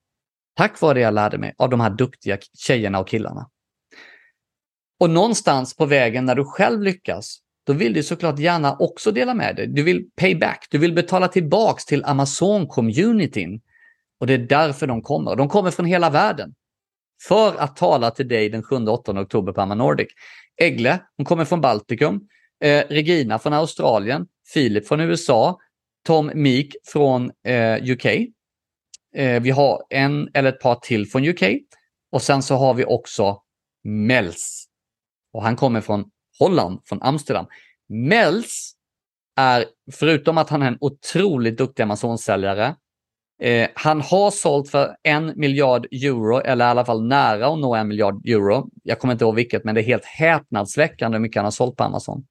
Tack 0.56 0.82
vare 0.82 0.94
det 0.94 1.00
jag 1.00 1.14
lärde 1.14 1.38
mig 1.38 1.54
av 1.58 1.70
de 1.70 1.80
här 1.80 1.90
duktiga 1.90 2.38
tjejerna 2.58 3.00
och 3.00 3.08
killarna. 3.08 3.50
Och 5.00 5.10
någonstans 5.10 5.76
på 5.76 5.86
vägen 5.86 6.26
när 6.26 6.36
du 6.36 6.46
själv 6.46 6.82
lyckas, 6.82 7.40
då 7.66 7.74
vill 7.74 7.94
du 7.94 8.04
såklart 8.04 8.40
gärna 8.40 8.76
också 8.76 9.12
dela 9.12 9.34
med 9.34 9.56
dig. 9.56 9.68
Du 9.68 9.84
vill 9.84 10.10
pay 10.16 10.36
back, 10.36 10.68
du 10.70 10.78
vill 10.78 10.94
betala 10.94 11.28
tillbaks 11.28 11.86
till 11.86 12.04
Amazon-communityn. 12.06 13.62
Och 14.20 14.28
det 14.28 14.34
är 14.34 14.38
därför 14.38 14.88
de 14.88 15.02
kommer. 15.02 15.36
De 15.36 15.50
kommer 15.50 15.72
från 15.72 15.86
hela 15.86 16.10
världen. 16.10 16.54
För 17.28 17.56
att 17.56 17.76
tala 17.76 18.12
till 18.12 18.28
dig 18.28 18.50
den 18.50 18.64
7-8 18.64 19.24
oktober 19.24 19.54
på 19.54 19.62
Amanordic. 19.62 20.08
Egle, 20.62 21.00
hon 21.18 21.26
kommer 21.26 21.46
från 21.46 21.62
Baltikum. 21.62 22.22
Eh, 22.64 22.84
Regina 22.90 23.40
från 23.40 23.54
Australien. 23.54 24.28
Filip 24.54 24.88
från 24.88 25.00
USA. 25.00 25.60
Tom 26.06 26.32
Meek 26.36 26.76
från 26.86 27.32
eh, 27.46 27.92
UK. 27.92 28.06
Eh, 29.16 29.42
vi 29.42 29.50
har 29.50 29.84
en 29.90 30.30
eller 30.34 30.50
ett 30.50 30.60
par 30.60 30.76
till 30.76 31.10
från 31.10 31.28
UK. 31.28 31.44
Och 32.12 32.22
sen 32.22 32.44
så 32.44 32.56
har 32.56 32.74
vi 32.74 32.86
också 32.86 33.42
Mels. 33.84 34.69
Och 35.34 35.44
han 35.44 35.56
kommer 35.56 35.82
från 35.82 36.10
Holland, 36.40 36.80
från 36.86 37.02
Amsterdam. 37.02 37.46
Mels 37.90 38.72
är, 39.36 39.66
förutom 39.92 40.38
att 40.38 40.50
han 40.50 40.62
är 40.62 40.68
en 40.68 40.78
otroligt 40.82 41.58
duktig 41.58 41.84
Amazon-säljare, 41.84 42.76
eh, 43.42 43.70
han 43.76 44.02
har 44.02 44.32
sålt 44.32 44.70
för 44.70 44.96
en 45.04 45.34
miljard 45.36 45.88
euro, 45.92 46.40
eller 46.40 46.66
i 46.66 46.68
alla 46.68 46.86
fall 46.86 47.08
nära 47.08 47.48
att 47.48 47.60
nå 47.60 47.76
en 47.76 47.88
miljard 47.88 48.28
euro. 48.28 48.70
Jag 48.84 49.00
kommer 49.00 49.12
inte 49.12 49.26
ihåg 49.26 49.36
vilket, 49.36 49.64
men 49.64 49.76
det 49.76 49.82
är 49.82 49.86
helt 49.86 50.06
häpnadsväckande 50.06 51.16
hur 51.18 51.22
mycket 51.22 51.36
han 51.36 51.46
har 51.46 51.52
sålt 51.52 51.76
på 51.76 51.84
Amazon. 51.84 52.26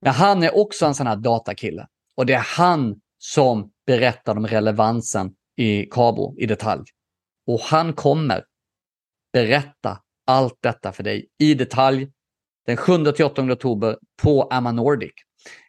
Men 0.00 0.12
han 0.12 0.42
är 0.42 0.56
också 0.56 0.86
en 0.86 0.94
sån 0.94 1.06
här 1.06 1.16
datakille. 1.16 1.86
Och 2.16 2.26
det 2.26 2.34
är 2.34 2.46
han 2.56 3.00
som 3.18 3.70
berättar 3.86 4.36
om 4.36 4.46
relevansen 4.46 5.34
i 5.56 5.82
Cabo 5.82 6.34
i 6.38 6.46
detalj. 6.46 6.84
Och 7.46 7.60
han 7.60 7.92
kommer 7.92 8.44
berätta 9.32 9.98
allt 10.28 10.58
detta 10.62 10.92
för 10.92 11.02
dig 11.02 11.28
i 11.38 11.54
detalj 11.54 12.08
den 12.66 12.76
7-8 12.76 13.52
oktober 13.52 13.96
på 14.22 14.42
Amma 14.42 14.72
Nordic. 14.72 15.12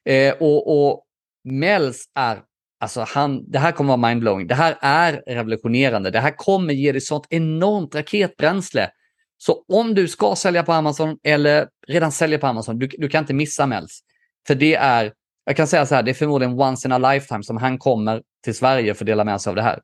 Eh, 0.05 0.33
och, 0.33 0.89
och 0.91 1.03
Mels 1.43 2.05
är, 2.15 2.41
alltså 2.79 3.05
han, 3.07 3.51
det 3.51 3.59
här 3.59 3.71
kommer 3.71 3.97
vara 3.97 4.09
mindblowing. 4.09 4.47
Det 4.47 4.55
här 4.55 4.77
är 4.81 5.23
revolutionerande. 5.27 6.11
Det 6.11 6.19
här 6.19 6.35
kommer 6.35 6.73
ge 6.73 6.91
dig 6.91 7.01
sånt 7.01 7.27
enormt 7.29 7.95
raketbränsle. 7.95 8.91
Så 9.37 9.63
om 9.67 9.95
du 9.95 10.07
ska 10.07 10.35
sälja 10.35 10.63
på 10.63 10.73
Amazon 10.73 11.17
eller 11.23 11.67
redan 11.87 12.11
säljer 12.11 12.39
på 12.39 12.47
Amazon, 12.47 12.79
du, 12.79 12.87
du 12.87 13.09
kan 13.09 13.23
inte 13.23 13.33
missa 13.33 13.65
Mels. 13.65 13.99
För 14.47 14.55
det 14.55 14.75
är, 14.75 15.13
jag 15.45 15.55
kan 15.55 15.67
säga 15.67 15.85
så 15.85 15.95
här, 15.95 16.03
det 16.03 16.11
är 16.11 16.13
förmodligen 16.13 16.59
once 16.59 16.87
in 16.87 16.91
a 16.91 17.13
lifetime 17.13 17.43
som 17.43 17.57
han 17.57 17.77
kommer 17.77 18.21
till 18.43 18.55
Sverige 18.55 18.93
för 18.93 19.05
att 19.05 19.07
dela 19.07 19.23
med 19.23 19.41
sig 19.41 19.49
av 19.49 19.55
det 19.55 19.61
här. 19.61 19.79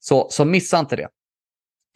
Så, 0.00 0.26
så 0.30 0.44
missa 0.44 0.78
inte 0.78 0.96
det. 0.96 1.08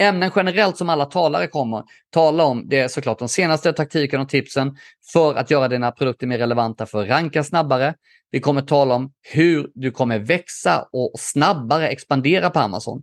Ämnen 0.00 0.30
generellt 0.36 0.76
som 0.76 0.88
alla 0.88 1.04
talare 1.04 1.46
kommer 1.46 1.82
tala 2.10 2.44
om, 2.44 2.68
det 2.68 2.78
är 2.78 2.88
såklart 2.88 3.18
de 3.18 3.28
senaste 3.28 3.72
taktiken 3.72 4.20
och 4.20 4.28
tipsen 4.28 4.76
för 5.12 5.34
att 5.34 5.50
göra 5.50 5.68
dina 5.68 5.92
produkter 5.92 6.26
mer 6.26 6.38
relevanta 6.38 6.86
för 6.86 7.02
att 7.02 7.08
ranka 7.08 7.44
snabbare. 7.44 7.94
Vi 8.30 8.40
kommer 8.40 8.62
tala 8.62 8.94
om 8.94 9.12
hur 9.22 9.70
du 9.74 9.90
kommer 9.90 10.18
växa 10.18 10.88
och 10.92 11.12
snabbare 11.18 11.88
expandera 11.88 12.50
på 12.50 12.60
Amazon. 12.60 13.02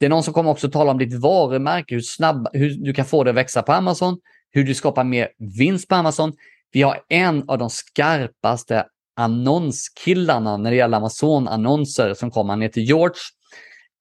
Det 0.00 0.06
är 0.06 0.10
någon 0.10 0.22
som 0.22 0.34
kommer 0.34 0.50
också 0.50 0.70
tala 0.70 0.90
om 0.90 0.98
ditt 0.98 1.20
varumärke, 1.20 1.94
hur, 1.94 2.02
snabb, 2.02 2.48
hur 2.52 2.84
du 2.84 2.94
kan 2.94 3.04
få 3.04 3.24
det 3.24 3.30
att 3.30 3.36
växa 3.36 3.62
på 3.62 3.72
Amazon, 3.72 4.18
hur 4.50 4.64
du 4.64 4.74
skapar 4.74 5.04
mer 5.04 5.28
vinst 5.58 5.88
på 5.88 5.94
Amazon. 5.94 6.32
Vi 6.72 6.82
har 6.82 7.00
en 7.08 7.48
av 7.48 7.58
de 7.58 7.70
skarpaste 7.70 8.84
annonskillarna 9.16 10.56
när 10.56 10.70
det 10.70 10.76
gäller 10.76 10.96
Amazon-annonser 10.96 12.14
som 12.14 12.30
kommer. 12.30 12.52
Han 12.52 12.62
heter 12.62 12.80
George. 12.80 13.20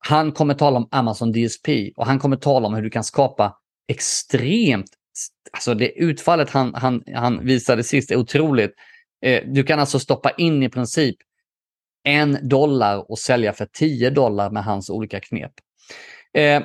Han 0.03 0.31
kommer 0.31 0.53
tala 0.53 0.77
om 0.77 0.87
Amazon 0.91 1.31
DSP 1.31 1.93
och 1.95 2.05
han 2.05 2.19
kommer 2.19 2.35
tala 2.35 2.67
om 2.67 2.73
hur 2.73 2.81
du 2.81 2.89
kan 2.89 3.03
skapa 3.03 3.57
extremt, 3.87 4.89
alltså 5.51 5.73
det 5.73 5.99
utfallet 5.99 6.49
han, 6.49 6.73
han, 6.75 7.03
han 7.15 7.45
visade 7.45 7.83
sist 7.83 8.11
är 8.11 8.15
otroligt. 8.15 8.71
Eh, 9.25 9.43
du 9.45 9.63
kan 9.63 9.79
alltså 9.79 9.99
stoppa 9.99 10.31
in 10.31 10.63
i 10.63 10.69
princip 10.69 11.15
en 12.03 12.47
dollar 12.49 13.11
och 13.11 13.19
sälja 13.19 13.53
för 13.53 13.65
10 13.65 14.09
dollar 14.09 14.51
med 14.51 14.63
hans 14.63 14.89
olika 14.89 15.19
knep. 15.19 15.51
Eh, 16.33 16.63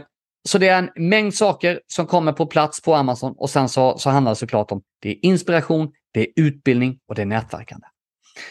så 0.49 0.59
det 0.59 0.68
är 0.68 0.78
en 0.78 1.09
mängd 1.09 1.34
saker 1.34 1.80
som 1.87 2.07
kommer 2.07 2.32
på 2.32 2.47
plats 2.47 2.82
på 2.82 2.95
Amazon 2.95 3.34
och 3.37 3.51
sen 3.51 3.68
så, 3.68 3.99
så 3.99 4.11
handlar 4.11 4.32
det 4.32 4.37
såklart 4.37 4.70
om 4.72 4.82
det 5.01 5.11
är 5.11 5.24
inspiration, 5.24 5.93
det 6.12 6.20
är 6.20 6.28
utbildning 6.37 6.99
och 7.09 7.14
det 7.14 7.22
är 7.22 7.26
nätverkande. 7.26 7.87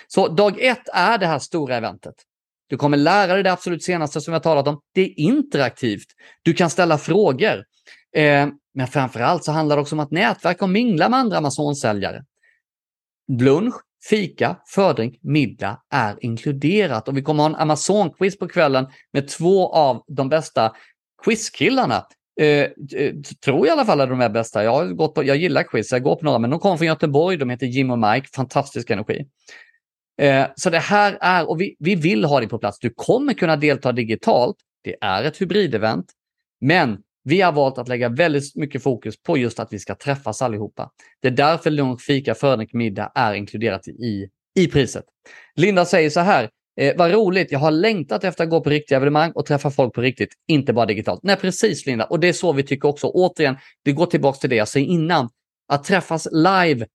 Så 0.08 0.28
dag 0.28 0.62
ett 0.62 0.90
är 0.94 1.18
det 1.18 1.28
här 1.28 1.40
stora 1.40 1.76
eventet. 1.76 2.16
Du 2.68 2.78
kommer 2.78 2.98
lära 2.98 3.34
dig 3.34 3.44
det 3.44 3.52
absolut 3.52 3.84
senaste 3.84 4.22
som 4.22 4.34
jag 4.34 4.44
talat 4.44 4.68
om. 4.68 4.80
Det 4.94 5.02
är 5.02 5.20
interaktivt. 5.20 6.08
Du 6.42 6.54
kan 6.54 6.70
ställa 6.70 6.98
frågor. 6.98 7.64
Eh, 8.16 8.48
men 8.74 8.88
framför 8.88 9.20
allt 9.20 9.44
så 9.44 9.52
handlar 9.52 9.76
det 9.76 9.82
också 9.82 9.96
om 9.96 10.00
att 10.00 10.12
nätverka 10.12 10.66
och 10.66 10.70
mingla 10.70 11.10
med 11.10 11.20
andra 11.20 11.38
Amazon-säljare. 11.38 12.24
Lunch, 13.32 13.76
fika, 14.10 14.58
fördrink, 14.68 15.20
middag 15.22 15.82
är 15.90 16.18
inkluderat 16.22 17.08
och 17.08 17.18
vi 17.18 17.22
kommer 17.22 17.44
ha 17.44 17.50
en 17.50 17.56
Amazon-quiz 17.56 18.40
på 18.40 18.48
kvällen 18.48 18.88
med 19.14 19.28
två 19.28 19.74
av 19.74 20.04
de 20.08 20.30
bästa 20.30 20.76
quizkillarna. 21.24 22.06
Eh, 22.42 22.70
Tror 23.46 23.58
jag 23.58 23.68
i 23.68 23.70
alla 23.70 23.86
fall 23.86 24.02
att 24.02 24.10
de 24.10 24.22
är 24.22 24.30
bästa. 24.30 24.64
Jag, 24.64 24.72
har 24.72 24.86
gått 24.86 25.16
på, 25.16 25.24
jag 25.24 25.38
gillar 25.38 25.64
quiz, 25.64 25.92
jag 25.92 26.04
går 26.04 26.16
på 26.16 26.26
några, 26.26 26.40
men 26.40 26.50
de 26.50 26.60
kommer 26.60 26.78
från 26.78 26.88
Göteborg. 26.88 27.38
De 27.38 27.50
heter 27.50 27.66
Jim 27.66 27.92
och 27.92 28.00
Mike, 28.00 28.28
fantastisk 28.36 28.90
energi. 28.90 29.28
Eh, 30.22 30.46
så 30.56 30.70
det 30.70 30.80
här 30.80 31.18
är, 31.22 31.50
och 31.50 31.62
vi, 31.62 31.76
vi 31.80 31.96
vill 31.96 32.26
ha 32.26 32.40
dig 32.40 32.50
på 32.50 32.60
plats. 32.60 32.80
Du 32.80 32.90
kommer 32.96 33.34
kunna 33.34 33.56
delta 33.56 33.92
digitalt. 33.92 34.56
Det 34.84 34.96
är 35.02 35.24
ett 35.24 35.42
hybridevent, 35.42 36.06
men 36.62 36.98
vi 37.24 37.42
har 37.42 37.52
valt 37.52 37.78
att 37.78 37.88
lägga 37.88 38.10
väldigt 38.10 38.56
mycket 38.56 38.84
fokus 38.84 39.24
på 39.24 39.38
just 39.38 39.60
att 39.60 39.74
vi 39.74 39.80
ska 39.80 39.96
träffas 39.96 40.42
allihopa. 40.42 40.92
Det 41.22 41.28
är 41.28 41.32
därför 41.32 41.72
lunch, 41.72 42.02
fika, 42.02 42.36
fördrink, 42.36 42.74
middag 42.74 43.12
är 43.16 43.34
inkluderat 43.34 43.88
i, 43.88 44.30
i 44.56 44.68
priset. 44.68 45.06
Linda 45.56 45.86
säger 45.86 46.10
så 46.10 46.20
här, 46.20 46.50
eh, 46.82 46.96
vad 46.98 47.12
roligt, 47.12 47.52
jag 47.52 47.60
har 47.60 47.72
längtat 47.72 48.24
efter 48.24 48.44
att 48.44 48.50
gå 48.50 48.62
på 48.62 48.70
riktiga 48.70 48.98
evenemang 48.98 49.32
och 49.32 49.46
träffa 49.46 49.72
folk 49.72 49.94
på 49.94 50.02
riktigt, 50.02 50.30
inte 50.48 50.74
bara 50.74 50.86
digitalt. 50.86 51.20
Nej, 51.24 51.36
precis 51.36 51.86
Linda, 51.86 52.06
och 52.06 52.20
det 52.20 52.28
är 52.28 52.34
så 52.34 52.54
vi 52.54 52.64
tycker 52.64 52.88
också. 52.88 53.08
Återigen, 53.08 53.58
det 53.84 53.92
går 53.92 54.06
tillbaka 54.06 54.38
till 54.38 54.50
det 54.50 54.56
jag 54.56 54.68
sa 54.68 54.80
innan. 54.80 55.30
Att 55.68 55.84
träffas 55.84 56.28
live 56.32 56.86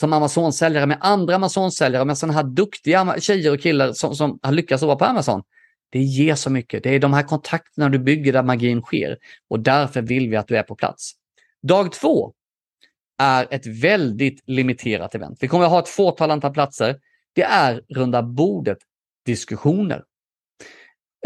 som 0.00 0.12
Amazon-säljare 0.12 0.86
med 0.86 0.98
andra 1.00 1.34
Amazon-säljare, 1.34 2.04
med 2.04 2.18
sådana 2.18 2.32
här 2.32 2.44
duktiga 2.44 3.14
tjejer 3.20 3.52
och 3.52 3.60
killar 3.60 3.92
som, 3.92 4.14
som 4.14 4.38
har 4.42 4.52
lyckats 4.52 4.82
vara 4.82 4.96
på 4.96 5.04
Amazon. 5.04 5.42
Det 5.90 5.98
ger 5.98 6.34
så 6.34 6.50
mycket. 6.50 6.82
Det 6.82 6.94
är 6.94 6.98
de 6.98 7.12
här 7.12 7.22
kontakterna 7.22 7.88
du 7.88 7.98
bygger 7.98 8.32
där 8.32 8.42
magin 8.42 8.82
sker 8.82 9.18
och 9.48 9.60
därför 9.60 10.02
vill 10.02 10.30
vi 10.30 10.36
att 10.36 10.48
du 10.48 10.56
är 10.56 10.62
på 10.62 10.74
plats. 10.74 11.12
Dag 11.62 11.92
två 11.92 12.32
är 13.18 13.46
ett 13.50 13.66
väldigt 13.66 14.42
limiterat 14.46 15.14
event. 15.14 15.38
Vi 15.40 15.48
kommer 15.48 15.64
att 15.64 15.70
ha 15.70 15.78
ett 15.78 15.88
fåtal 15.88 16.30
antal 16.30 16.52
platser. 16.52 16.96
Det 17.32 17.42
är 17.42 17.82
runda 17.88 18.22
bordet 18.22 18.78
diskussioner. 19.26 20.04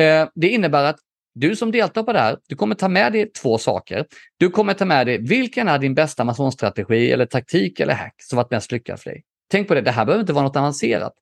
Eh, 0.01 0.29
det 0.35 0.49
innebär 0.49 0.85
att 0.85 0.99
du 1.35 1.57
som 1.57 1.73
deltar 1.73 2.03
på 2.03 2.13
det 2.13 2.19
här, 2.19 2.39
du 2.49 2.57
kommer 2.57 2.75
ta 2.75 2.89
med 2.89 3.13
dig 3.13 3.33
två 3.33 3.59
saker. 3.59 4.07
Du 4.37 4.51
kommer 4.51 4.75
ta 4.75 4.85
med 4.85 5.07
dig 5.07 5.19
vilken 5.19 5.69
är 5.69 5.79
din 5.79 5.95
bästa 5.95 6.23
Amazon-strategi 6.23 7.13
eller 7.13 7.27
taktik 7.27 7.81
eller 7.81 7.95
hack 7.95 8.15
som 8.19 8.37
varit 8.37 8.51
mest 8.51 8.73
lyckad 8.73 9.01
för 9.01 9.11
dig. 9.11 9.25
Tänk 9.51 9.69
på 9.69 9.75
det, 9.75 9.81
det 9.81 9.91
här 9.91 10.05
behöver 10.05 10.21
inte 10.21 10.33
vara 10.33 10.45
något 10.45 10.57
avancerat. 10.57 11.13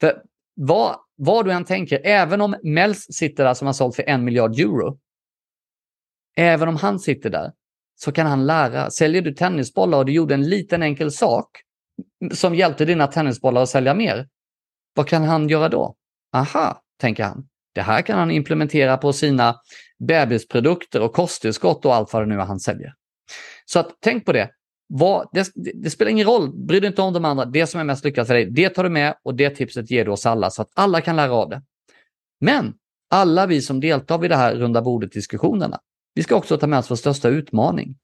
För 0.00 0.22
vad, 0.54 0.96
vad 1.16 1.44
du 1.44 1.52
än 1.52 1.64
tänker, 1.64 2.00
även 2.04 2.40
om 2.40 2.56
Mels 2.62 3.06
sitter 3.10 3.44
där 3.44 3.54
som 3.54 3.66
har 3.66 3.72
sålt 3.72 3.96
för 3.96 4.08
en 4.08 4.24
miljard 4.24 4.60
euro, 4.60 4.98
även 6.36 6.68
om 6.68 6.76
han 6.76 6.98
sitter 6.98 7.30
där, 7.30 7.52
så 7.96 8.12
kan 8.12 8.26
han 8.26 8.46
lära. 8.46 8.90
Säljer 8.90 9.22
du 9.22 9.32
tennisbollar 9.32 9.98
och 9.98 10.04
du 10.04 10.12
gjorde 10.12 10.34
en 10.34 10.48
liten 10.48 10.82
enkel 10.82 11.12
sak 11.12 11.48
som 12.32 12.54
hjälpte 12.54 12.84
dina 12.84 13.06
tennisbollar 13.06 13.62
att 13.62 13.68
sälja 13.68 13.94
mer, 13.94 14.28
vad 14.94 15.08
kan 15.08 15.24
han 15.24 15.48
göra 15.48 15.68
då? 15.68 15.94
Aha, 16.32 16.82
tänker 17.00 17.24
han. 17.24 17.48
Det 17.78 17.82
här 17.82 18.02
kan 18.02 18.18
han 18.18 18.30
implementera 18.30 18.96
på 18.96 19.12
sina 19.12 19.56
bebisprodukter 19.98 21.00
och 21.02 21.12
kosttillskott 21.12 21.84
och 21.84 21.94
allt 21.94 22.12
vad 22.12 22.22
det 22.22 22.26
nu 22.26 22.34
är 22.34 22.44
han 22.44 22.60
säljer. 22.60 22.94
Så 23.64 23.78
att, 23.78 23.96
tänk 24.00 24.24
på 24.24 24.32
det. 24.32 24.50
Vad, 24.88 25.28
det, 25.32 25.52
det, 25.54 25.90
spelar 25.90 26.10
ingen 26.10 26.26
roll, 26.26 26.66
bry 26.66 26.80
dig 26.80 26.88
inte 26.88 27.02
om 27.02 27.12
de 27.12 27.24
andra. 27.24 27.44
Det 27.44 27.66
som 27.66 27.80
är 27.80 27.84
mest 27.84 28.04
lyckat 28.04 28.26
för 28.26 28.34
dig, 28.34 28.50
det 28.50 28.68
tar 28.68 28.84
du 28.84 28.90
med 28.90 29.14
och 29.22 29.34
det 29.34 29.50
tipset 29.50 29.90
ger 29.90 30.04
du 30.04 30.10
oss 30.10 30.26
alla 30.26 30.50
så 30.50 30.62
att 30.62 30.70
alla 30.74 31.00
kan 31.00 31.16
lära 31.16 31.32
av 31.32 31.48
det. 31.48 31.62
Men 32.40 32.74
alla 33.10 33.46
vi 33.46 33.62
som 33.62 33.80
deltar 33.80 34.18
vid 34.18 34.30
det 34.30 34.36
här 34.36 34.54
runda 34.54 34.82
bordet-diskussionerna, 34.82 35.80
vi 36.14 36.22
ska 36.22 36.36
också 36.36 36.58
ta 36.58 36.66
med 36.66 36.78
oss 36.78 36.90
vår 36.90 36.96
största 36.96 37.28
utmaning. 37.28 37.96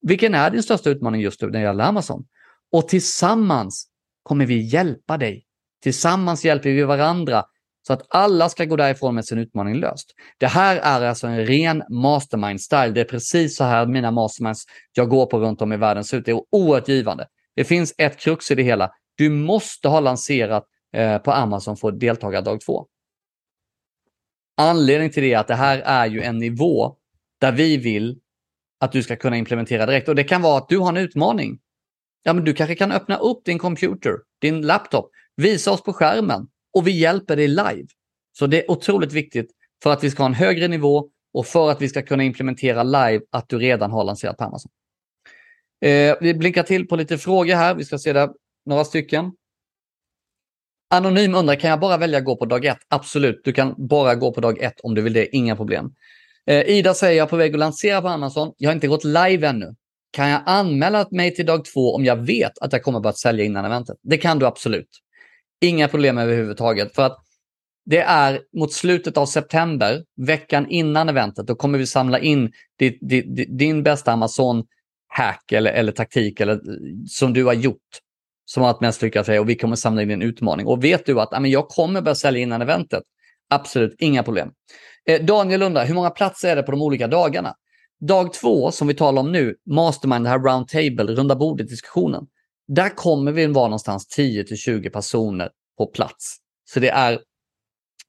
Vilken 0.00 0.34
är 0.34 0.50
din 0.50 0.62
största 0.62 0.90
utmaning 0.90 1.20
just 1.20 1.42
nu 1.42 1.46
när 1.46 1.58
det 1.58 1.64
gäller 1.64 1.84
Amazon? 1.84 2.26
Och 2.72 2.88
tillsammans 2.88 3.88
kommer 4.22 4.46
vi 4.46 4.60
hjälpa 4.60 5.16
dig. 5.16 5.46
Tillsammans 5.82 6.44
hjälper 6.44 6.70
vi 6.70 6.82
varandra 6.82 7.44
så 7.86 7.92
att 7.92 8.06
alla 8.08 8.48
ska 8.48 8.64
gå 8.64 8.76
därifrån 8.76 9.14
med 9.14 9.24
sin 9.24 9.38
utmaning 9.38 9.74
löst. 9.74 10.14
Det 10.38 10.46
här 10.46 10.76
är 10.76 11.06
alltså 11.06 11.26
en 11.26 11.46
ren 11.46 11.82
mastermind-style. 11.82 12.92
Det 12.92 13.00
är 13.00 13.04
precis 13.04 13.56
så 13.56 13.64
här 13.64 13.86
mina 13.86 14.10
masterminds 14.10 14.64
jag 14.92 15.08
går 15.08 15.26
på 15.26 15.38
runt 15.38 15.62
om 15.62 15.72
i 15.72 15.76
världen 15.76 16.04
ser 16.04 16.16
ut. 16.16 16.24
Det 16.24 16.30
är 16.30 16.42
oerhört 16.50 16.88
givande. 16.88 17.26
Det 17.56 17.64
finns 17.64 17.94
ett 17.98 18.18
krux 18.18 18.50
i 18.50 18.54
det 18.54 18.62
hela. 18.62 18.90
Du 19.14 19.28
måste 19.30 19.88
ha 19.88 20.00
lanserat 20.00 20.64
eh, 20.92 21.18
på 21.18 21.32
Amazon 21.32 21.76
för 21.76 21.92
deltagardag 21.92 22.60
två. 22.60 22.86
Anledningen 24.56 25.12
till 25.12 25.22
det 25.22 25.32
är 25.32 25.38
att 25.38 25.48
det 25.48 25.54
här 25.54 25.78
är 25.78 26.06
ju 26.06 26.22
en 26.22 26.38
nivå 26.38 26.96
där 27.40 27.52
vi 27.52 27.76
vill 27.76 28.18
att 28.80 28.92
du 28.92 29.02
ska 29.02 29.16
kunna 29.16 29.36
implementera 29.36 29.86
direkt. 29.86 30.08
Och 30.08 30.14
det 30.14 30.24
kan 30.24 30.42
vara 30.42 30.58
att 30.58 30.68
du 30.68 30.78
har 30.78 30.88
en 30.88 30.96
utmaning. 30.96 31.58
Ja, 32.22 32.32
men 32.32 32.44
du 32.44 32.54
kanske 32.54 32.74
kan 32.74 32.92
öppna 32.92 33.16
upp 33.16 33.44
din 33.44 33.58
computer, 33.58 34.12
din 34.40 34.62
laptop, 34.66 35.10
visa 35.36 35.72
oss 35.72 35.82
på 35.82 35.92
skärmen 35.92 36.46
och 36.74 36.86
vi 36.86 36.90
hjälper 36.90 37.36
dig 37.36 37.48
live. 37.48 37.86
Så 38.38 38.46
det 38.46 38.64
är 38.64 38.70
otroligt 38.70 39.12
viktigt 39.12 39.50
för 39.82 39.92
att 39.92 40.04
vi 40.04 40.10
ska 40.10 40.22
ha 40.22 40.28
en 40.28 40.34
högre 40.34 40.68
nivå 40.68 41.08
och 41.34 41.46
för 41.46 41.70
att 41.70 41.82
vi 41.82 41.88
ska 41.88 42.02
kunna 42.02 42.22
implementera 42.22 42.82
live 42.82 43.20
att 43.30 43.48
du 43.48 43.58
redan 43.58 43.90
har 43.90 44.04
lanserat 44.04 44.36
på 44.36 44.44
Amazon. 44.44 44.70
Eh, 45.84 46.16
vi 46.20 46.34
blinkar 46.34 46.62
till 46.62 46.88
på 46.88 46.96
lite 46.96 47.18
frågor 47.18 47.54
här. 47.54 47.74
Vi 47.74 47.84
ska 47.84 47.98
se 47.98 48.12
där 48.12 48.30
några 48.66 48.84
stycken. 48.84 49.32
Anonym 50.90 51.34
undrar, 51.34 51.54
kan 51.54 51.70
jag 51.70 51.80
bara 51.80 51.96
välja 51.96 52.18
att 52.18 52.24
gå 52.24 52.36
på 52.36 52.44
dag 52.46 52.64
ett? 52.64 52.78
Absolut, 52.88 53.40
du 53.44 53.52
kan 53.52 53.74
bara 53.78 54.14
gå 54.14 54.32
på 54.32 54.40
dag 54.40 54.62
ett 54.62 54.80
om 54.80 54.94
du 54.94 55.02
vill 55.02 55.12
det, 55.12 55.36
inga 55.36 55.56
problem. 55.56 55.94
Eh, 56.46 56.60
Ida 56.60 56.94
säger, 56.94 57.18
jag 57.18 57.26
är 57.26 57.30
på 57.30 57.36
väg 57.36 57.52
att 57.52 57.58
lansera 57.58 58.02
på 58.02 58.08
Amazon. 58.08 58.52
Jag 58.56 58.70
har 58.70 58.74
inte 58.74 58.88
gått 58.88 59.04
live 59.04 59.46
ännu. 59.46 59.74
Kan 60.10 60.28
jag 60.28 60.42
anmäla 60.46 61.06
mig 61.10 61.34
till 61.34 61.46
dag 61.46 61.64
två 61.64 61.94
om 61.94 62.04
jag 62.04 62.16
vet 62.16 62.58
att 62.58 62.72
jag 62.72 62.82
kommer 62.82 63.00
börja 63.00 63.14
sälja 63.14 63.44
innan 63.44 63.64
eventet? 63.64 63.96
Det 64.02 64.16
kan 64.16 64.38
du 64.38 64.46
absolut. 64.46 64.88
Inga 65.60 65.88
problem 65.88 66.18
överhuvudtaget. 66.18 66.94
För 66.94 67.02
att 67.02 67.18
det 67.86 68.00
är 68.00 68.40
mot 68.56 68.72
slutet 68.72 69.16
av 69.16 69.26
september, 69.26 70.04
veckan 70.16 70.66
innan 70.68 71.08
eventet, 71.08 71.46
då 71.46 71.54
kommer 71.54 71.78
vi 71.78 71.86
samla 71.86 72.18
in 72.18 72.52
din, 72.78 72.98
din, 73.00 73.56
din 73.58 73.82
bästa 73.82 74.12
Amazon-hack 74.12 75.52
eller, 75.52 75.72
eller 75.72 75.92
taktik 75.92 76.40
eller, 76.40 76.60
som 77.08 77.32
du 77.32 77.44
har 77.44 77.52
gjort 77.52 77.80
som 78.44 78.62
har 78.62 78.72
varit 78.72 78.80
mest 78.80 79.02
lyckat 79.02 79.26
för 79.26 79.32
dig 79.32 79.40
och 79.40 79.48
vi 79.48 79.54
kommer 79.54 79.76
samla 79.76 80.02
in 80.02 80.08
din 80.08 80.22
utmaning. 80.22 80.66
Och 80.66 80.84
vet 80.84 81.06
du 81.06 81.20
att 81.20 81.48
jag 81.48 81.68
kommer 81.68 82.00
börja 82.00 82.14
sälja 82.14 82.42
innan 82.42 82.62
eventet? 82.62 83.02
Absolut, 83.50 83.96
inga 83.98 84.22
problem. 84.22 84.50
Eh, 85.08 85.24
Daniel 85.24 85.62
undrar, 85.62 85.86
hur 85.86 85.94
många 85.94 86.10
platser 86.10 86.48
är 86.48 86.56
det 86.56 86.62
på 86.62 86.70
de 86.70 86.82
olika 86.82 87.06
dagarna? 87.06 87.54
Dag 88.00 88.32
två, 88.32 88.70
som 88.70 88.88
vi 88.88 88.94
talar 88.94 89.22
om 89.22 89.32
nu, 89.32 89.54
Mastermind, 89.70 90.24
det 90.24 90.28
här 90.28 90.38
roundtable, 90.38 91.14
runda 91.14 91.36
bordet-diskussionen. 91.36 92.26
Där 92.66 92.88
kommer 92.88 93.32
vi 93.32 93.46
vara 93.46 93.68
någonstans 93.68 94.06
10 94.06 94.56
20 94.56 94.90
personer 94.90 95.50
på 95.78 95.86
plats. 95.86 96.36
Så 96.64 96.80
det 96.80 96.88
är 96.88 97.20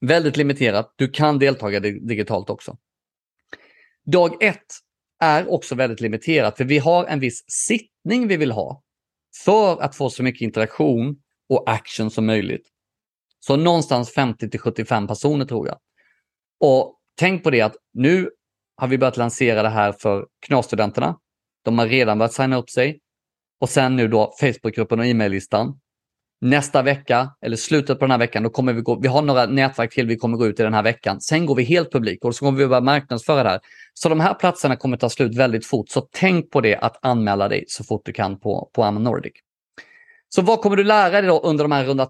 väldigt 0.01 0.37
limiterat. 0.37 0.93
Du 0.95 1.07
kan 1.07 1.39
delta 1.39 1.79
digitalt 1.79 2.49
också. 2.49 2.77
Dag 4.05 4.43
ett 4.43 4.65
är 5.19 5.51
också 5.51 5.75
väldigt 5.75 6.01
limiterat, 6.01 6.57
för 6.57 6.63
vi 6.63 6.77
har 6.77 7.05
en 7.05 7.19
viss 7.19 7.43
sittning 7.47 8.27
vi 8.27 8.37
vill 8.37 8.51
ha 8.51 8.83
för 9.43 9.81
att 9.81 9.95
få 9.95 10.09
så 10.09 10.23
mycket 10.23 10.41
interaktion 10.41 11.15
och 11.49 11.69
action 11.69 12.11
som 12.11 12.25
möjligt. 12.25 12.67
Så 13.39 13.55
någonstans 13.55 14.13
50 14.13 14.57
75 14.57 15.07
personer 15.07 15.45
tror 15.45 15.67
jag. 15.67 15.77
Och 16.59 16.99
tänk 17.15 17.43
på 17.43 17.49
det 17.49 17.61
att 17.61 17.75
nu 17.93 18.29
har 18.77 18.87
vi 18.87 18.97
börjat 18.97 19.17
lansera 19.17 19.63
det 19.63 19.69
här 19.69 19.91
för 19.91 20.27
KNAS-studenterna. 20.47 21.15
De 21.63 21.79
har 21.79 21.87
redan 21.87 22.17
börjat 22.17 22.33
signa 22.33 22.57
upp 22.57 22.69
sig. 22.69 22.99
Och 23.61 23.69
sen 23.69 23.95
nu 23.95 24.07
då 24.07 24.33
Facebookgruppen 24.39 24.99
och 24.99 25.05
e-maillistan. 25.05 25.79
Nästa 26.41 26.81
vecka, 26.81 27.29
eller 27.41 27.57
slutet 27.57 27.99
på 27.99 28.05
den 28.05 28.11
här 28.11 28.17
veckan, 28.17 28.43
då 28.43 28.49
kommer 28.49 28.73
vi 28.73 28.81
gå, 28.81 28.99
vi 28.99 29.07
har 29.07 29.21
några 29.21 29.45
nätverk 29.45 29.93
till 29.93 30.07
vi 30.07 30.17
kommer 30.17 30.37
gå 30.37 30.47
ut 30.47 30.59
i 30.59 30.63
den 30.63 30.73
här 30.73 30.83
veckan. 30.83 31.21
Sen 31.21 31.45
går 31.45 31.55
vi 31.55 31.63
helt 31.63 31.91
publik 31.91 32.25
och 32.25 32.35
så 32.35 32.45
kommer 32.45 32.59
vi 32.59 32.67
börja 32.67 32.81
marknadsföra 32.81 33.43
det 33.43 33.49
här. 33.49 33.59
Så 33.93 34.09
de 34.09 34.19
här 34.19 34.33
platserna 34.33 34.75
kommer 34.75 34.97
ta 34.97 35.09
slut 35.09 35.37
väldigt 35.37 35.65
fort. 35.65 35.89
Så 35.89 36.07
tänk 36.11 36.51
på 36.51 36.61
det 36.61 36.75
att 36.75 37.05
anmäla 37.05 37.47
dig 37.47 37.65
så 37.67 37.83
fort 37.83 38.01
du 38.05 38.13
kan 38.13 38.39
på, 38.39 38.69
på 38.73 38.83
Amon 38.83 39.03
Nordic. 39.03 39.33
Så 40.29 40.41
vad 40.41 40.61
kommer 40.61 40.75
du 40.75 40.83
lära 40.83 41.21
dig 41.21 41.27
då 41.27 41.39
under 41.39 41.63
de 41.63 41.71
här 41.71 41.85
runda 41.85 42.09